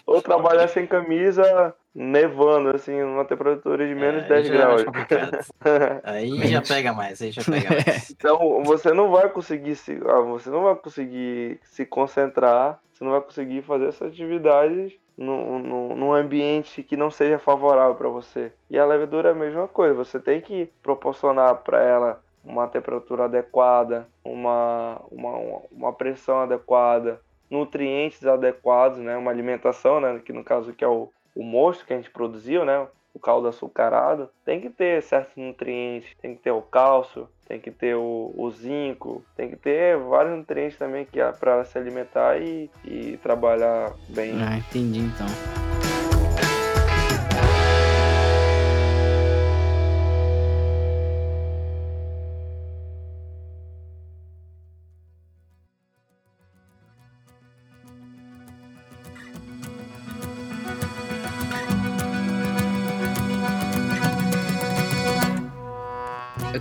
[0.06, 4.84] Ou trabalhar sem camisa, nevando, assim, numa temperatura de menos é, 10 já é mais
[4.84, 5.52] graus.
[6.03, 8.11] Aí já pega mais, aí já pega mais.
[8.11, 13.11] Então você não vai conseguir se, ah, você não vai conseguir se concentrar, você não
[13.11, 18.51] vai conseguir fazer essas atividades num, ambiente que não seja favorável para você.
[18.69, 23.26] E a levedura é a mesma coisa, você tem que proporcionar para ela uma temperatura
[23.26, 30.73] adequada, uma, uma, uma pressão adequada, nutrientes adequados, né, uma alimentação, né, que no caso
[30.73, 34.69] que é o, o mosto que a gente produziu, né, o caldo açucarado, tem que
[34.69, 39.49] ter certos nutrientes, tem que ter o cálcio, tem que ter o, o zinco, tem
[39.49, 44.34] que ter vários nutrientes também que é para se alimentar e, e trabalhar bem.
[44.41, 45.69] Ah, entendi então.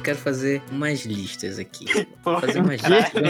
[0.09, 1.85] Quero fazer umas listas aqui.
[2.25, 3.23] Fazer umas listas.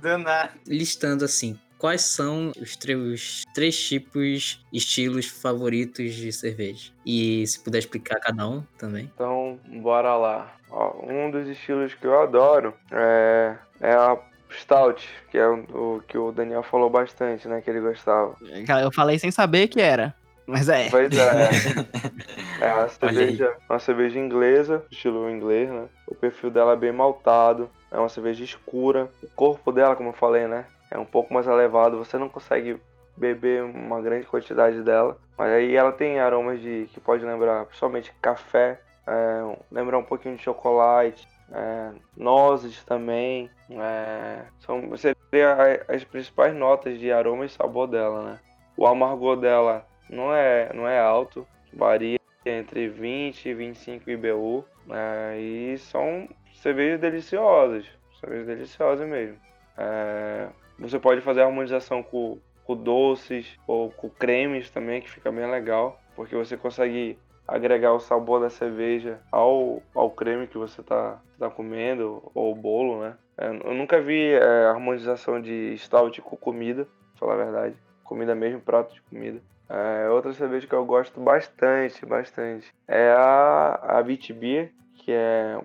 [0.00, 0.50] Do nada.
[0.66, 6.90] listando assim, quais são os três tipos, estilos favoritos de cerveja.
[7.04, 9.10] E se puder explicar cada um também.
[9.14, 10.56] Então, bora lá.
[10.70, 14.16] Ó, um dos estilos que eu adoro é, é a
[14.50, 17.60] Stout, que é o, o que o Daniel falou bastante, né?
[17.60, 18.36] Que ele gostava.
[18.82, 20.14] Eu falei sem saber que era.
[20.46, 20.88] Mas é.
[20.90, 21.50] Pois é.
[22.58, 25.88] É uma cerveja, uma cerveja inglesa, estilo inglês, né?
[26.06, 29.10] O perfil dela é bem maltado, é uma cerveja escura.
[29.22, 30.64] O corpo dela, como eu falei, né?
[30.90, 32.80] É um pouco mais elevado, você não consegue
[33.16, 35.18] beber uma grande quantidade dela.
[35.36, 40.36] Mas aí ela tem aromas de que pode lembrar principalmente café, é, lembrar um pouquinho
[40.36, 43.50] de chocolate, é, nozes também.
[43.70, 48.38] É, são seria as principais notas de aroma e sabor dela, né?
[48.76, 54.64] O amargor dela não é, não é alto, varia entre 20 e 25 IBU.
[54.90, 57.84] É, e são cervejas deliciosas,
[58.20, 59.36] cervejas deliciosas mesmo.
[59.76, 65.50] É, você pode fazer harmonização com, com doces ou com cremes também, que fica bem
[65.50, 71.20] legal, porque você consegue agregar o sabor da cerveja ao, ao creme que você está
[71.38, 73.16] tá comendo, ou bolo, né?
[73.38, 77.76] É, eu nunca vi é, harmonização de stout com comida, pra falar a verdade.
[78.02, 79.40] Comida mesmo, prato de comida.
[79.68, 85.58] É, outra cerveja que eu gosto bastante, bastante, é a, a Beer, que é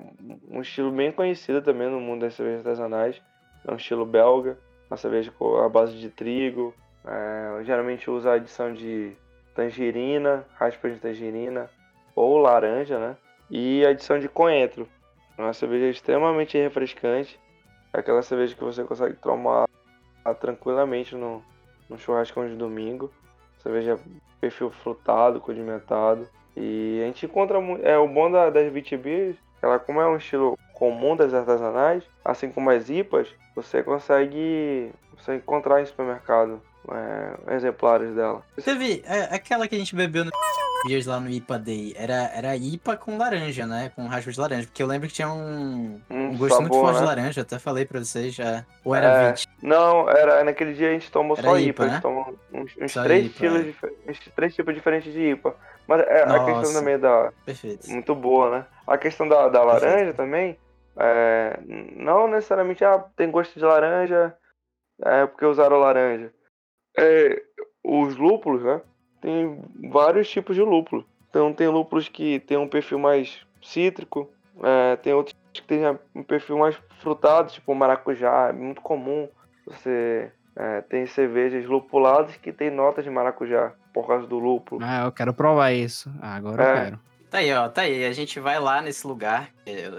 [0.49, 3.21] um estilo bem conhecido também no mundo das cervejas artesanais.
[3.65, 4.57] É um estilo belga,
[4.89, 5.31] uma cerveja
[5.63, 6.73] a base de trigo.
[7.05, 9.15] É, geralmente usa a adição de
[9.55, 11.69] tangerina, raspas de tangerina
[12.15, 13.17] ou laranja, né?
[13.49, 14.87] E adição de coentro.
[15.37, 17.39] É uma cerveja extremamente refrescante.
[17.93, 19.67] É aquela cerveja que você consegue tomar
[20.39, 21.43] tranquilamente no,
[21.89, 23.11] no churrascão de domingo.
[23.61, 23.99] Cerveja
[24.39, 26.27] perfil frutado, condimentado.
[26.55, 30.57] E a gente encontra é o bom da, das BTB, ela como é um estilo
[30.73, 38.15] comum das artesanais, assim como as IPAs, você consegue você encontrar em supermercado é, exemplares
[38.15, 38.43] dela.
[38.63, 40.31] Teve é, aquela que a gente bebeu no
[40.85, 43.91] dias lá no IPA Day, era, era IPA com laranja, né?
[43.95, 44.67] Com raspa de laranja.
[44.67, 46.99] Porque eu lembro que tinha um, um, um gosto sabor, muito forte né?
[46.99, 48.65] de laranja, até falei pra vocês já.
[48.83, 49.47] Ou era é, 20?
[49.61, 51.89] Não, era, naquele dia a gente tomou era só IPA, IPA né?
[51.89, 54.11] a gente tomou uns, uns três, IPA, estilos, é.
[54.11, 55.55] uns três tipos diferentes de IPA.
[55.87, 57.33] Mas é, a questão também da.
[57.45, 57.89] Perfeito.
[57.89, 58.65] Muito boa, né?
[58.87, 60.17] A questão da, da laranja Perfeito.
[60.17, 60.57] também.
[60.97, 61.59] É,
[61.95, 64.35] não necessariamente ah, tem gosto de laranja,
[65.03, 66.31] é porque usaram laranja.
[66.97, 67.41] É,
[67.83, 68.81] os lúpulos, né?
[69.21, 71.05] Tem vários tipos de lúpulo.
[71.29, 74.29] Então tem lúpulos que tem um perfil mais cítrico,
[74.61, 75.81] é, tem outros que tem
[76.13, 79.29] um perfil mais frutado, tipo maracujá, é muito comum.
[79.65, 84.81] Você é, tem cervejas lupuladas que tem notas de maracujá por causa do lúpulo.
[84.83, 86.11] Ah, eu quero provar isso.
[86.21, 86.69] Ah, agora é.
[86.69, 86.99] eu quero.
[87.31, 88.03] Tá aí, ó, tá aí.
[88.03, 89.51] A gente vai lá nesse lugar.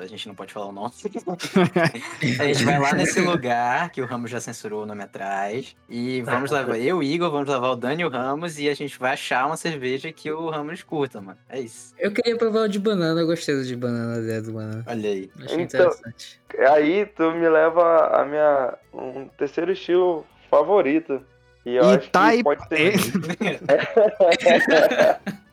[0.03, 0.93] A gente não pode falar o nome.
[2.39, 5.75] a gente vai lá nesse lugar que o Ramos já censurou o nome atrás.
[5.89, 6.77] E vamos levar.
[6.77, 9.15] Eu e o Igor vamos levar o Dani e o Ramos e a gente vai
[9.15, 11.39] achar uma cerveja que o Ramos curta, mano.
[11.49, 11.95] É isso.
[11.99, 14.85] Eu queria provar o de banana, eu gostei do de banana, a do banana.
[14.87, 15.31] Olha aí.
[15.43, 16.39] Achei então, interessante.
[16.69, 18.75] Aí tu me leva a minha.
[18.93, 21.25] um terceiro estilo favorito.
[21.65, 22.93] E eu e acho tá que pode ser.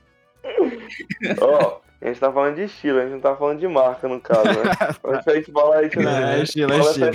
[1.41, 4.07] Ó, oh, a gente tá falando de estilo, a gente não tá falando de marca,
[4.07, 5.21] no caso, né?
[5.21, 6.39] Se a gente falar isso, né?
[6.39, 7.11] É, estilo, é estilo.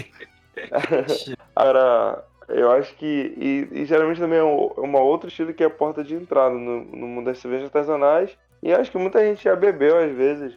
[1.56, 3.34] Agora, eu acho que.
[3.36, 6.84] E, e geralmente também é uma outra estilo que é a porta de entrada no,
[6.84, 8.36] no mundo das cervejas artesanais.
[8.62, 10.54] E acho que muita gente já bebeu às vezes,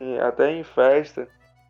[0.00, 1.28] em, até em festa,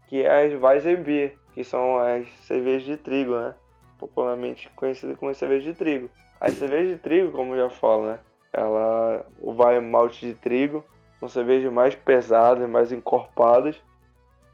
[0.08, 3.54] que é as Weizenbier, que são as cervejas de trigo, né?
[3.98, 6.10] Popularmente conhecidas como cerveja de trigo.
[6.40, 8.18] As cervejas de trigo, como eu já falo, né?
[8.56, 9.26] Ela
[9.56, 10.84] vai malte de trigo,
[11.18, 13.80] são cervejas mais pesadas, mais encorpadas,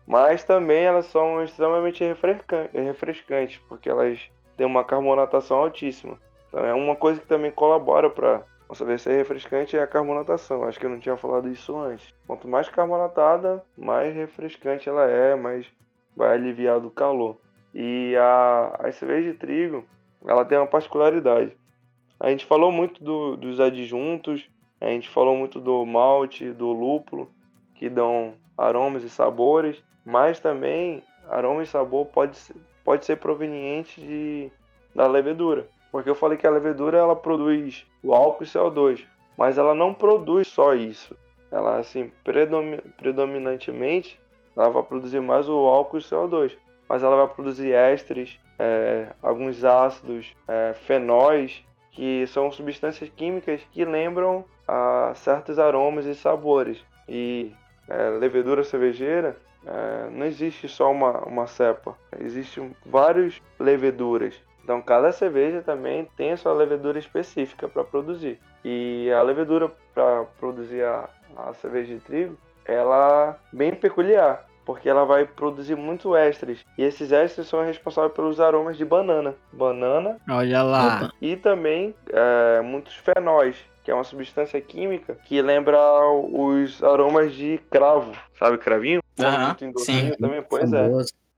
[0.06, 4.18] mas também elas são extremamente refrescantes, porque elas
[4.56, 6.18] têm uma carbonatação altíssima.
[6.48, 10.64] Então é uma coisa que também colabora para uma cerveja ser refrescante é a carbonatação.
[10.64, 12.14] Acho que eu não tinha falado isso antes.
[12.26, 15.66] Quanto mais carbonatada, mais refrescante ela é, mais
[16.16, 17.36] vai aliviar do calor.
[17.74, 19.84] E a, a cerveja de trigo,
[20.24, 21.56] ela tem uma particularidade.
[22.20, 24.46] A gente falou muito do, dos adjuntos,
[24.78, 27.30] a gente falou muito do malte, do lúpulo,
[27.74, 34.02] que dão aromas e sabores, mas também aroma e sabor pode ser, pode ser proveniente
[34.02, 34.52] de,
[34.94, 35.66] da levedura.
[35.90, 39.06] Porque eu falei que a levedura ela produz o álcool e CO2,
[39.38, 41.16] mas ela não produz só isso.
[41.50, 42.12] Ela, assim,
[42.98, 44.20] predominantemente,
[44.54, 46.54] ela vai produzir mais o álcool e CO2,
[46.86, 53.84] mas ela vai produzir ésteres, é, alguns ácidos, é, fenóis que são substâncias químicas que
[53.84, 56.84] lembram a certos aromas e sabores.
[57.08, 57.52] E
[57.88, 59.36] é, levedura cervejeira
[59.66, 64.34] é, não existe só uma, uma cepa, existem várias leveduras.
[64.62, 68.38] Então cada cerveja também tem a sua levedura específica para produzir.
[68.64, 74.88] E a levedura para produzir a, a cerveja de trigo, ela é bem peculiar porque
[74.88, 76.64] ela vai produzir muito ésteres.
[76.76, 79.34] E esses ésteres são responsáveis pelos aromas de banana.
[79.52, 80.16] Banana.
[80.28, 81.10] Olha lá.
[81.20, 85.78] E também é, muitos fenóis, que é uma substância química que lembra
[86.12, 88.12] os aromas de cravo.
[88.38, 89.00] Sabe cravinho?
[89.18, 90.12] Uhum, sim.
[90.18, 90.88] Também, pois é.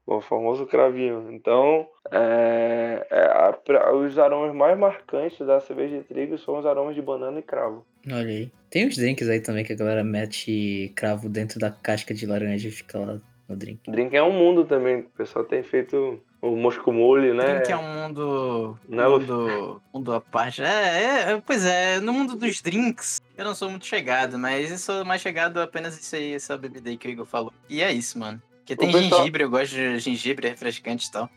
[0.05, 1.29] O famoso cravinho.
[1.31, 6.95] Então, é, é, a, os aromas mais marcantes da cerveja de trigo são os aromas
[6.95, 7.87] de banana e cravo.
[8.07, 8.51] Olha aí.
[8.71, 12.69] Tem uns drinks aí também que a galera mete cravo dentro da casca de laranja
[12.69, 13.91] e fica lá o drink.
[13.91, 15.01] Drink é um mundo também.
[15.01, 17.57] O pessoal tem feito o Moscow Mule, né?
[17.57, 18.79] Drink é um mundo.
[18.89, 20.63] Não é mundo, mundo à parte.
[20.63, 24.79] É, é, pois é, no mundo dos drinks, eu não sou muito chegado, mas eu
[24.79, 27.53] sou mais chegado apenas isso aí, essa bebida aí que o Igor falou.
[27.69, 28.43] E é isso, mano.
[28.59, 31.29] Porque tem pessoal- gengibre, eu gosto de gengibre, é refrescante e tal.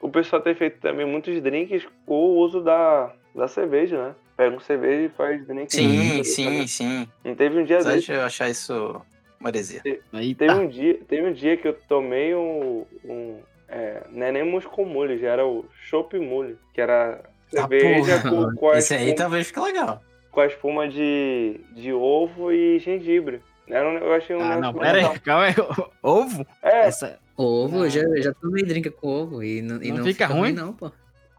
[0.00, 4.14] O pessoal tem feito também muitos drinks com o uso da, da cerveja, né?
[4.36, 5.72] Pega um cerveja e faz drink.
[5.74, 7.08] Sim, sim, sim.
[7.24, 8.06] Não teve um dia Apesar desse.
[8.06, 9.00] de eu achar isso
[9.38, 9.82] uma heresia.
[10.12, 10.58] Aí Teve tá.
[10.60, 12.84] um dia, teve um dia que eu tomei um.
[13.04, 13.38] um
[13.68, 18.50] é, não é nem Moscow Mule, já era o Chopp Mule, que era cerveja porra.
[18.50, 20.02] com, com, a Esse aí espuma, talvez fique legal.
[20.30, 23.40] com a espuma de, de ovo e gengibre.
[23.68, 25.54] Era um, eu achei um Ah, não, pera aí, calma aí.
[26.02, 26.46] Ovo?
[26.62, 27.18] É, Essa...
[27.34, 30.52] Ovo, eu já, já tomei drink com ovo e não, e Não não fica ruim?
[30.52, 30.92] não, pô.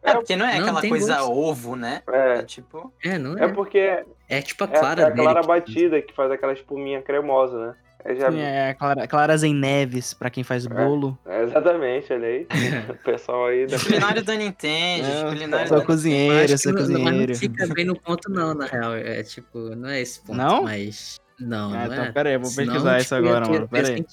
[0.04, 1.32] É, porque não é Não, aquela coisa gosto.
[1.32, 2.02] ovo, né?
[2.12, 2.94] É é, tipo.
[3.04, 3.46] É, não é.
[3.46, 5.22] é porque é, É tipo a é clara a dele.
[5.24, 7.76] clara que- batida que faz aquela espuminha cremosa, né?
[8.06, 11.18] É, já, é clara, claras em neves, pra quem faz bolo.
[11.26, 12.48] é, exatamente, olha aí.
[12.90, 16.58] o pessoal aí da Os culinários Dani entende, os Não, culinários sou Dani cozinheiro, eu
[16.58, 17.32] sou não- mas cozinheiro.
[17.32, 18.94] não fica bem no ponto, não, na real.
[18.96, 20.64] É tipo, não é esse ponto, Não?
[20.64, 21.18] mas.
[21.40, 22.12] Não, Ah, não então é.
[22.12, 23.68] pera aí, eu vou Senão, pesquisar isso tipo, ia agora, mano.
[23.70, 24.06] Pera aí.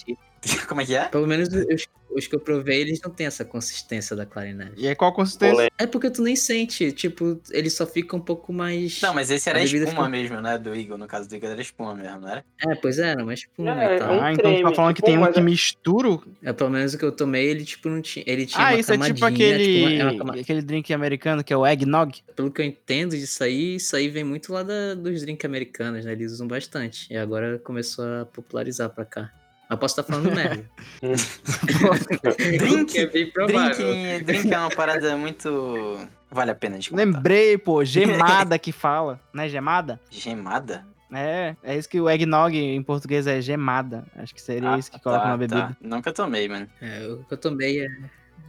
[0.68, 1.04] Como é que é?
[1.06, 4.72] Pelo menos os, os que eu provei, eles não têm essa consistência da clarinete.
[4.76, 5.52] E aí, qual a consistência?
[5.54, 5.74] Polêmica.
[5.78, 9.00] É porque tu nem sente, tipo, ele só fica um pouco mais.
[9.00, 10.58] Não, mas esse era A espuma fica- mesmo, né?
[10.58, 10.98] Do Igor.
[10.98, 12.44] No caso do Igor era espuma mesmo, não era?
[12.66, 14.12] É, pois é, era uma espuma É, e tal.
[14.14, 16.24] é um Ah, então tu tá falando que tipo, tem um mas que é- misturo?
[16.42, 18.24] É, pelo menos o que eu tomei, ele, tipo, não tinha.
[18.26, 20.92] Ele tinha Ah, uma isso é tipo camadinha, aquele, tipo, uma- é uma aquele drink
[20.92, 22.20] americano que é o eggnog.
[22.34, 26.04] Pelo que eu entendo disso aí, isso aí vem muito lá da- dos drinks americanos,
[26.04, 26.12] né?
[26.12, 27.06] Eles usam bastante.
[27.12, 29.32] E agora começou a popularizar pra cá.
[29.70, 30.64] Mas posso estar falando merda.
[32.58, 33.86] Drink, é bem provável.
[33.86, 35.96] drink, drink é uma parada muito.
[36.28, 37.04] Vale a pena de contar.
[37.04, 39.20] Lembrei, pô, gemada que fala.
[39.32, 40.00] Não é gemada?
[40.10, 40.84] Gemada?
[41.12, 44.04] É, é isso que o eggnog em português é gemada.
[44.16, 45.60] Acho que seria isso que coloca tá, na bebida.
[45.68, 45.76] tá.
[45.80, 46.68] Nunca tomei, mano.
[46.80, 47.88] É, o que eu tomei é-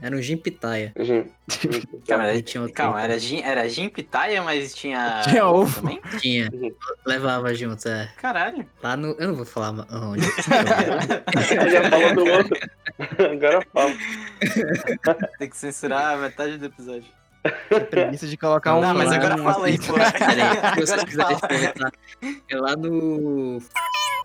[0.02, 0.91] era um gin pitaia.
[0.98, 1.32] Gente,
[2.07, 5.22] Calma, E tinha outro- calma era, gin, era gin pitaia, mas tinha.
[5.28, 5.82] Tinha ovo.
[5.82, 6.02] também?
[6.19, 6.49] Tinha.
[7.06, 8.10] Levava junto, é.
[8.18, 8.65] Caralho.
[8.82, 9.10] Lá no.
[9.19, 10.22] Eu não vou falar onde.
[11.72, 12.60] já falou do outro.
[13.32, 13.94] Agora fala.
[15.40, 17.06] Tem que censurar metade do episódio.
[17.90, 18.82] Preguiça de colocar um.
[18.82, 19.94] Não, mas agora fala aí, pô.
[19.94, 21.34] Peraí, se você Agora quiser fala.
[21.34, 21.91] experimentar.
[22.49, 23.60] É lá no.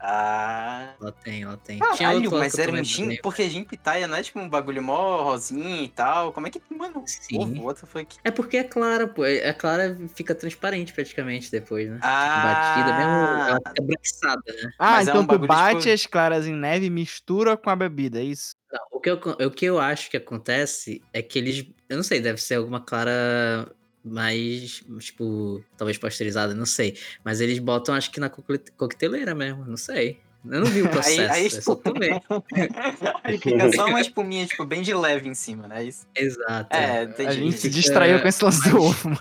[0.01, 0.95] Ah.
[1.01, 1.79] Lá tem, lá tem.
[1.79, 3.17] Caralho, mas que eu era um gin.
[3.23, 6.33] Porque gin pitaia não é tipo um bagulho mó rosinha e tal.
[6.33, 6.61] Como é que.
[6.71, 7.39] Mano, Sim.
[7.39, 8.17] ovo, what the fuck?
[8.25, 9.25] É porque é clara, pô.
[9.25, 11.99] É clara fica transparente praticamente depois, né?
[12.03, 12.75] Ah.
[12.75, 13.49] Batida mesmo.
[13.49, 14.71] Ela fica branquiçada, né?
[14.79, 17.57] Ah, Mas é então um tu bagulho, bate tipo- as claras em neve e mistura
[17.57, 18.55] com a bebida, é isso?
[18.73, 19.17] Não, o, que eu,
[19.47, 21.65] o que eu acho que acontece é que eles.
[21.89, 23.71] Eu não sei, deve ser alguma clara
[24.09, 26.97] mais, tipo, talvez pasteurizada, não sei.
[27.25, 30.21] Mas eles botam, acho que na coquete- coqueteleira mesmo, não sei.
[30.49, 32.11] Eu não vi o processo, Aí, aí, só tipo, tomei.
[33.25, 35.83] aí fica só uma espuminha, tipo, bem de leve em cima, né?
[35.85, 36.07] Isso.
[36.15, 36.75] Exato.
[36.77, 37.27] É, é.
[37.27, 39.09] A gente se distraiu com esse lance do ovo.
[39.11, 39.21] mano.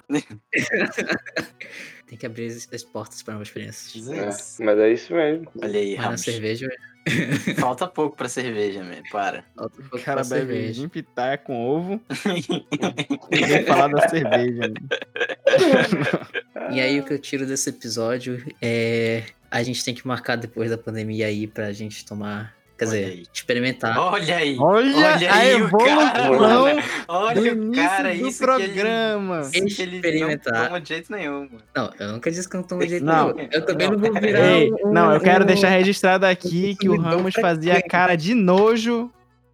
[2.07, 3.91] Tem que abrir as, as portas para novas experiências.
[3.91, 4.57] Jesus.
[4.59, 5.47] Mas é isso mesmo.
[5.59, 6.21] Olha aí, Mas Ramos.
[6.21, 6.67] cerveja,
[7.59, 9.03] Falta pouco pra cerveja, man.
[9.11, 9.43] Para.
[9.55, 10.73] falta O pouco cara pra bebe cerveja.
[10.73, 12.01] gin pitaia com ovo
[13.31, 14.61] e vem falar da cerveja.
[14.61, 14.75] mano.
[16.71, 19.23] E aí, o que eu tiro desse episódio é.
[19.51, 22.53] A gente tem que marcar depois da pandemia aí pra gente tomar.
[22.77, 23.23] Quer Olha dizer, aí.
[23.33, 23.97] experimentar.
[23.97, 24.57] Olha aí.
[24.59, 29.49] Olha, Olha aí o cara, evolução do Olha o cara, do isso programa.
[29.49, 30.53] que ele, isso que ele Experimentar.
[30.53, 31.61] não toma de jeito nenhum, mano.
[31.73, 33.33] Não, eu nunca disse que eu não tomo de jeito Não.
[33.33, 33.49] nenhum.
[33.51, 34.51] Eu também não vou virar.
[34.57, 38.33] Ei, um- não, eu quero um- deixar registrado aqui que o Ramos fazia cara de
[38.35, 39.09] nojo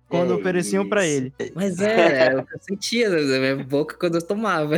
[0.10, 1.32] quando É ofereciam pra isso.
[1.40, 1.52] ele.
[1.54, 4.76] Mas é, é o que eu sentia na minha boca quando eu tomava.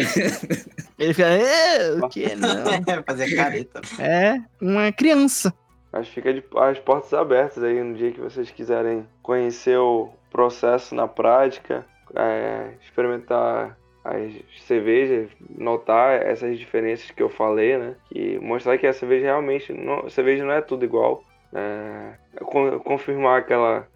[0.99, 3.03] Ele fica, "É, o que não?
[3.06, 3.82] Fazer careta.
[3.99, 5.53] É uma criança.
[5.94, 10.95] Mas fica de, as portas abertas aí no dia que vocês quiserem conhecer o processo
[10.95, 14.34] na prática, é, experimentar as
[14.64, 17.95] cervejas, notar essas diferenças que eu falei, né?
[18.11, 21.24] E mostrar que a cerveja realmente, não, a cerveja não é tudo igual.
[21.53, 23.88] É, con- confirmar aquela,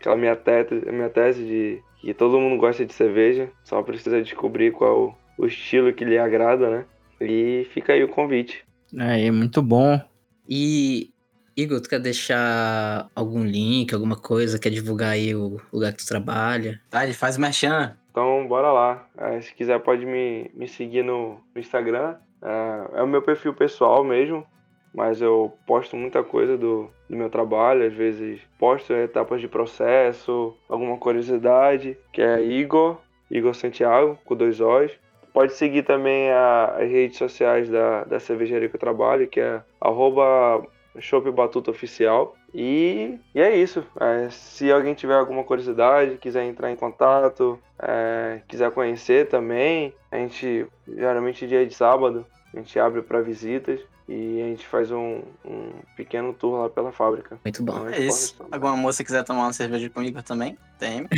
[0.00, 4.72] aquela minha, tese, minha tese de que todo mundo gosta de cerveja, só precisa descobrir
[4.72, 6.84] qual o estilo que lhe agrada, né?
[7.20, 8.64] E fica aí o convite.
[8.98, 10.00] É, muito bom.
[10.48, 11.11] E,
[11.56, 14.58] Igor, tu quer deixar algum link, alguma coisa?
[14.58, 16.80] Quer divulgar aí o lugar que tu trabalha?
[16.90, 17.96] Tá, ele faz merchan.
[18.10, 19.06] Então, bora lá.
[19.18, 22.16] É, se quiser, pode me, me seguir no, no Instagram.
[22.42, 24.46] É, é o meu perfil pessoal mesmo,
[24.94, 27.86] mas eu posto muita coisa do, do meu trabalho.
[27.86, 32.98] Às vezes posto etapas de processo, alguma curiosidade, que é Igor,
[33.30, 34.92] Igor Santiago, com dois O's.
[35.32, 39.62] Pode seguir também a- as redes sociais da, da cervejaria que eu trabalho, que é
[39.80, 40.66] arroba
[41.00, 42.36] Chopp Batuta Oficial.
[42.54, 43.84] E, e é isso.
[43.98, 50.16] É, se alguém tiver alguma curiosidade, quiser entrar em contato, é, quiser conhecer também, a
[50.16, 55.22] gente, geralmente dia de sábado, a gente abre para visitas e a gente faz um,
[55.44, 57.38] um pequeno tour lá pela fábrica.
[57.44, 57.88] Muito bom.
[57.88, 58.36] Então, É isso.
[58.50, 60.58] Alguma moça quiser tomar uma cerveja comigo também?
[60.78, 61.06] Tem.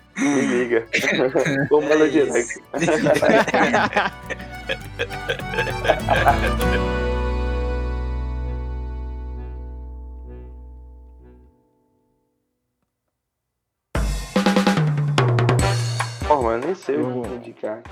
[0.20, 0.86] Me liga.
[1.70, 2.60] Ou manda É direct.
[16.60, 17.82] nem sei o Eu- que indicar.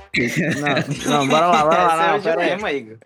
[1.07, 2.05] Não, não, bora lá, bora lá.
[2.09, 2.77] É Não, o pera aí.
[2.79, 2.97] Igor.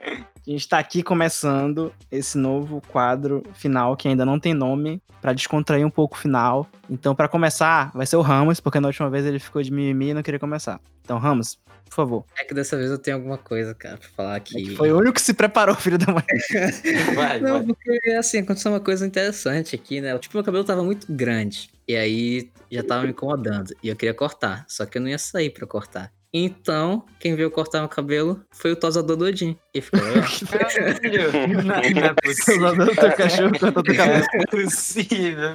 [0.46, 5.32] A gente tá aqui começando esse novo quadro final que ainda não tem nome, pra
[5.32, 6.66] descontrair um pouco o final.
[6.90, 10.08] Então, pra começar, vai ser o Ramos, porque na última vez ele ficou de mimimi
[10.10, 10.80] e não queria começar.
[11.04, 11.58] Então, Ramos,
[11.88, 12.24] por favor.
[12.36, 14.54] É que dessa vez eu tenho alguma coisa, cara, pra falar É aqui.
[14.64, 16.24] que foi o único que se preparou, filho da mãe.
[17.14, 17.66] Vai, Não, vai.
[17.66, 20.18] porque assim, aconteceu uma coisa interessante aqui, né?
[20.18, 21.70] Tipo, meu cabelo tava muito grande.
[21.92, 23.74] E aí já tava me incomodando.
[23.82, 24.64] E eu queria cortar.
[24.66, 26.10] Só que eu não ia sair pra cortar.
[26.32, 29.58] Então, quem veio cortar meu cabelo foi o tosador do Odin.
[29.74, 30.24] E ficou legal.
[30.50, 31.32] Caralho,
[31.62, 32.72] não, não é possível.
[32.92, 34.24] O teu cachorro cortou teu cabelo.
[34.32, 35.54] Não é possível.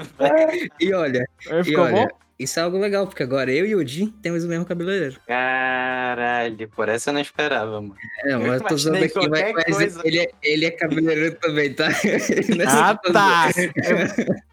[0.79, 2.07] e olha, Aí e ficou olha, bom?
[2.39, 5.19] Isso é algo legal, porque agora eu e o Odin temos o mesmo cabeleireiro.
[5.25, 7.95] Caralho, por essa eu não esperava, mano.
[8.23, 11.73] É, Eu mas eu tô usando aqui, mas, mas ele, é, ele é cabeleireiro também,
[11.73, 11.87] tá?
[12.69, 13.47] Ah, tá.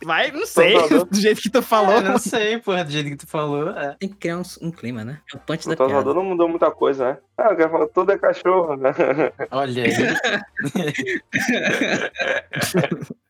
[0.02, 0.74] Vai, não sei.
[0.88, 1.94] Do jeito que tu falou.
[1.96, 3.68] Eu não sei, porra, do jeito que tu falou.
[3.70, 3.96] É.
[3.98, 5.20] Tem que criar um, um clima, né?
[5.32, 5.92] É o punch O da piada.
[5.92, 7.18] tosador não mudou muita coisa, né?
[7.36, 8.92] Ah, eu quero falar, tudo é cachorro, né?
[9.50, 9.90] Olha aí.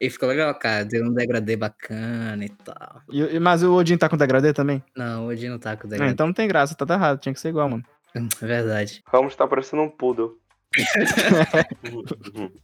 [0.00, 0.84] E ficou legal, cara.
[0.84, 3.02] Deu um degradê bacana e tal.
[3.10, 4.82] E- e- mas o Odin tá com degradê também?
[4.96, 6.12] Não, hoje não tá com Não, degradê.
[6.12, 7.18] então não tem graça, tá, errado.
[7.18, 7.84] Tinha que ser igual, mano.
[8.14, 9.02] É verdade.
[9.06, 10.36] Ramos tá parecendo um poodle.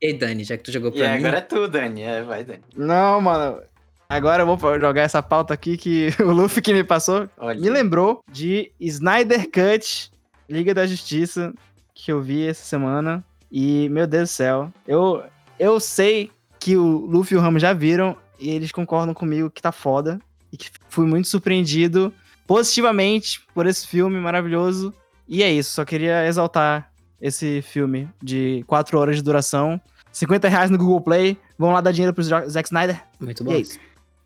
[0.00, 2.02] E aí, Dani, já que tu jogou E pra mim, agora é tu, Dani.
[2.02, 2.62] É, vai, Dani.
[2.76, 3.62] Não, mano.
[4.08, 7.58] Agora eu vou jogar essa pauta aqui que o Luffy que me passou Olha.
[7.58, 10.12] me lembrou de Snyder Cut,
[10.48, 11.52] Liga da Justiça,
[11.94, 13.24] que eu vi essa semana.
[13.50, 15.24] E, meu Deus do céu, eu,
[15.58, 19.62] eu sei que o Luffy e o Ramos já viram e eles concordam comigo que
[19.62, 20.20] tá foda.
[20.52, 22.12] E que fui muito surpreendido
[22.46, 24.92] positivamente por esse filme maravilhoso.
[25.28, 29.80] E é isso, só queria exaltar esse filme de 4 horas de duração.
[30.12, 31.36] 50 reais no Google Play.
[31.58, 33.02] Vão lá dar dinheiro pro Zack Snyder.
[33.20, 33.52] muito E bom.
[33.52, 33.78] é isso.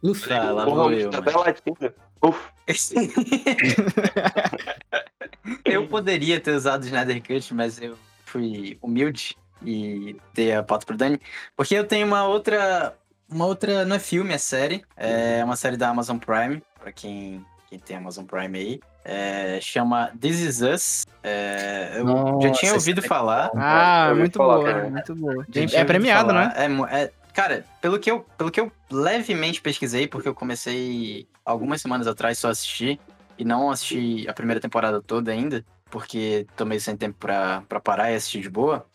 [0.02, 1.30] Luffy, Tá, lá o vou Ramos eu, tá mano.
[1.30, 1.94] até latindo.
[2.22, 2.38] Uf,
[5.64, 7.96] eu poderia ter usado o Snyder Cut, mas eu
[8.26, 11.20] fui humilde e dei a pauta pro Dani.
[11.56, 12.94] Porque eu tenho uma outra.
[13.28, 13.84] Uma outra.
[13.84, 14.82] Não é filme, é série.
[14.96, 18.80] É uma série da Amazon Prime, pra quem, quem tem Amazon Prime aí.
[19.04, 21.06] É, chama This Is Us.
[21.22, 23.50] É, eu já tinha ouvido é falar.
[23.56, 25.46] Ah, eu ouvi muito falar boa, muito boa.
[25.72, 26.52] É premiado, né?
[26.56, 31.80] É é- cara, pelo que, eu, pelo que eu levemente pesquisei, porque eu comecei algumas
[31.80, 33.00] semanas atrás só a assistir,
[33.38, 37.80] e não assisti a primeira temporada toda ainda, porque tô meio sem tempo pra, pra
[37.80, 38.86] parar e assistir de boa.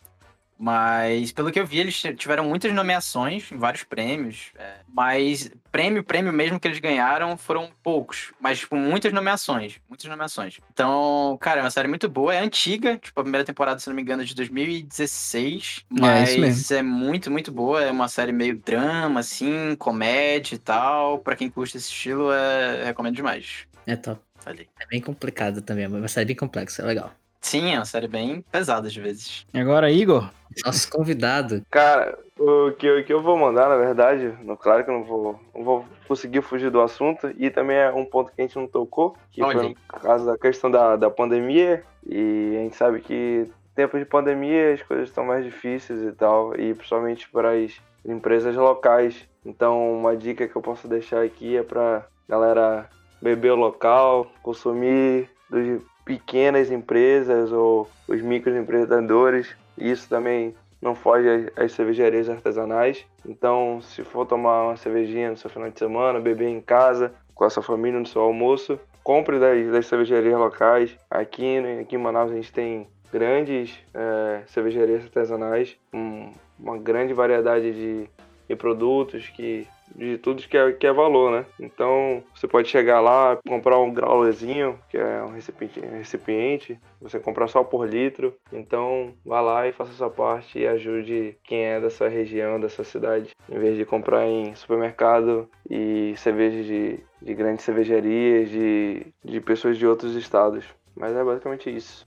[0.58, 4.52] Mas, pelo que eu vi, eles tiveram muitas nomeações, vários prêmios.
[4.58, 8.32] é, mas prêmio, prêmio mesmo que eles ganharam foram poucos.
[8.40, 9.78] Mas, tipo, muitas nomeações.
[9.88, 10.58] Muitas nomeações.
[10.72, 12.34] Então, cara, é uma série muito boa.
[12.34, 12.96] É antiga.
[12.96, 15.84] Tipo, a primeira temporada, se não me engano, é de 2016.
[15.90, 16.76] Mas isso mesmo.
[16.76, 17.82] é muito, muito boa.
[17.82, 21.18] É uma série meio drama, assim, comédia e tal.
[21.18, 22.84] Pra quem curte esse estilo, é...
[22.84, 23.66] recomendo demais.
[23.86, 24.20] é top.
[24.46, 24.68] Falei.
[24.80, 27.12] É bem complicado também, é uma série bem complexa, é legal.
[27.46, 29.46] Sim, é uma série bem pesada às vezes.
[29.54, 30.28] Agora, Igor.
[30.64, 34.82] Nosso convidado, Cara, o que, eu- o que eu vou mandar, na verdade, no, claro
[34.82, 38.32] que eu não vou, não vou conseguir fugir do assunto, e também é um ponto
[38.32, 41.84] que a gente não tocou, que Olha foi por causa da questão da, da pandemia,
[42.04, 46.58] e a gente sabe que tempos de pandemia as coisas estão mais difíceis e tal,
[46.58, 47.72] e principalmente para as
[48.04, 49.24] empresas locais.
[49.44, 52.88] Então, uma dica que eu posso deixar aqui é para galera
[53.22, 59.54] beber o local, consumir dos pequenas empresas ou os microempreendedores.
[59.76, 63.04] Isso também não foge às- cervejarias artesanais.
[63.28, 67.44] Então, se for tomar uma cervejinha no seu final de semana, beber em casa, com
[67.44, 70.96] a sua família no seu almoço, compre das, das cervejarias locais.
[71.10, 77.12] Aqui, né, aqui em Manaus a gente tem grandes eh, cervejarias artesanais, com uma grande
[77.12, 78.10] variedade de,
[78.48, 79.66] de produtos que
[79.96, 81.46] de tudo que é, que é valor, né?
[81.58, 87.48] Então você pode chegar lá, comprar um graulezinho, que é um recipiente, recipiente, você comprar
[87.48, 88.34] só por litro.
[88.52, 93.30] Então vá lá e faça sua parte e ajude quem é dessa região, dessa cidade,
[93.48, 99.78] em vez de comprar em supermercado e cervejas de, de grandes cervejarias, de, de pessoas
[99.78, 100.64] de outros estados.
[100.94, 102.06] Mas é basicamente isso.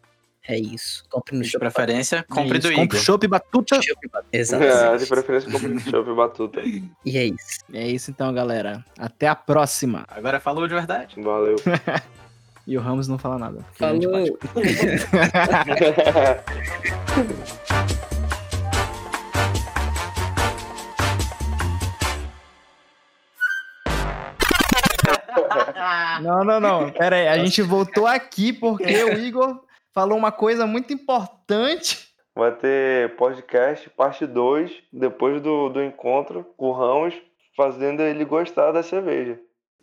[0.50, 1.04] É isso.
[1.12, 3.06] Compre no De Shop preferência, compre É do isso, Compre Igor.
[3.06, 3.80] chopp batuta.
[4.34, 4.64] Exato.
[4.64, 6.62] É, de preferência compre no Shop Batuta.
[6.62, 7.60] E é isso.
[7.72, 8.84] É isso então, galera.
[8.98, 10.06] Até a próxima.
[10.08, 11.22] Agora falou de verdade.
[11.22, 11.56] Valeu.
[12.68, 13.66] E o Ramos não fala nada.
[13.74, 14.00] Falou.
[26.22, 26.92] Não, não, não.
[26.92, 27.28] Pera aí.
[27.28, 29.60] A gente voltou aqui porque o Igor
[29.94, 32.10] falou uma coisa muito importante.
[32.36, 37.14] Vai ter podcast, parte 2, depois do, do encontro com o Ramos,
[37.56, 39.40] fazendo ele gostar da cerveja.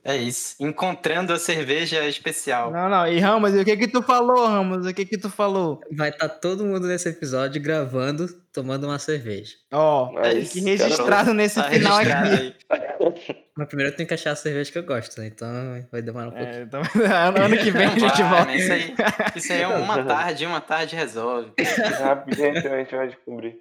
[0.09, 0.55] É isso.
[0.61, 2.71] Encontrando a cerveja especial.
[2.71, 3.09] Não, não.
[3.09, 4.87] E Ramos, e o que que tu falou, Ramos?
[4.87, 5.81] O que que tu falou?
[5.91, 9.55] Vai estar todo mundo nesse episódio gravando, tomando uma cerveja.
[9.73, 12.55] Ó, É fique isso, registrado nesse Tá final registrado aqui.
[12.71, 13.37] aí.
[13.57, 15.27] Mas primeiro eu tenho que achar a cerveja que eu gosto, né?
[15.27, 15.49] Então
[15.91, 16.55] vai demorar um pouquinho.
[16.55, 16.81] É, então,
[17.45, 18.55] ano que vem a gente vai, volta.
[18.55, 18.95] Isso aí,
[19.35, 21.53] isso aí é uma tarde, uma tarde resolve.
[22.01, 23.57] Rapidinho a gente vai descobrir.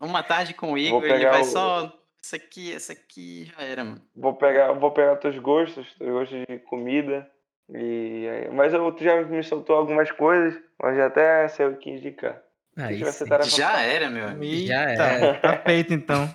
[0.00, 1.92] Uma tarde com o Igor, ele vai o- só.
[2.22, 4.02] Isso aqui, isso aqui já era, mano.
[4.14, 7.28] Vou pegar, vou pegar teus gostos, teus gostos de comida.
[7.72, 11.76] E aí- mas eu, tu já me soltou algumas coisas, mas já até sei o
[11.76, 12.40] que indicar.
[12.76, 14.66] Aí tá Já era, meu amigo.
[14.66, 15.34] Já era.
[15.40, 16.34] tá feito então.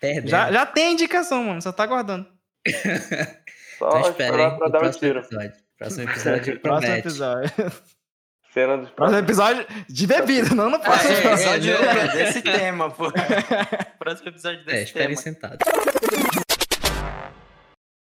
[0.00, 0.28] Perdendo.
[0.28, 1.62] Já, já tem indicação, mano.
[1.62, 2.26] Só tá aguardando.
[3.78, 5.18] Só Então espera esperar pra o dar um próximo tiro.
[5.20, 5.52] episódio.
[5.78, 7.50] Próximo episódio Próximo episódio.
[8.52, 11.74] Cena dos Próximo episódio de bebida, não no próximo Próximo episódio.
[11.74, 13.10] episódio é desse tema, pô.
[13.98, 15.20] Próximo episódio É, desse esperem tema.
[15.22, 15.58] sentado.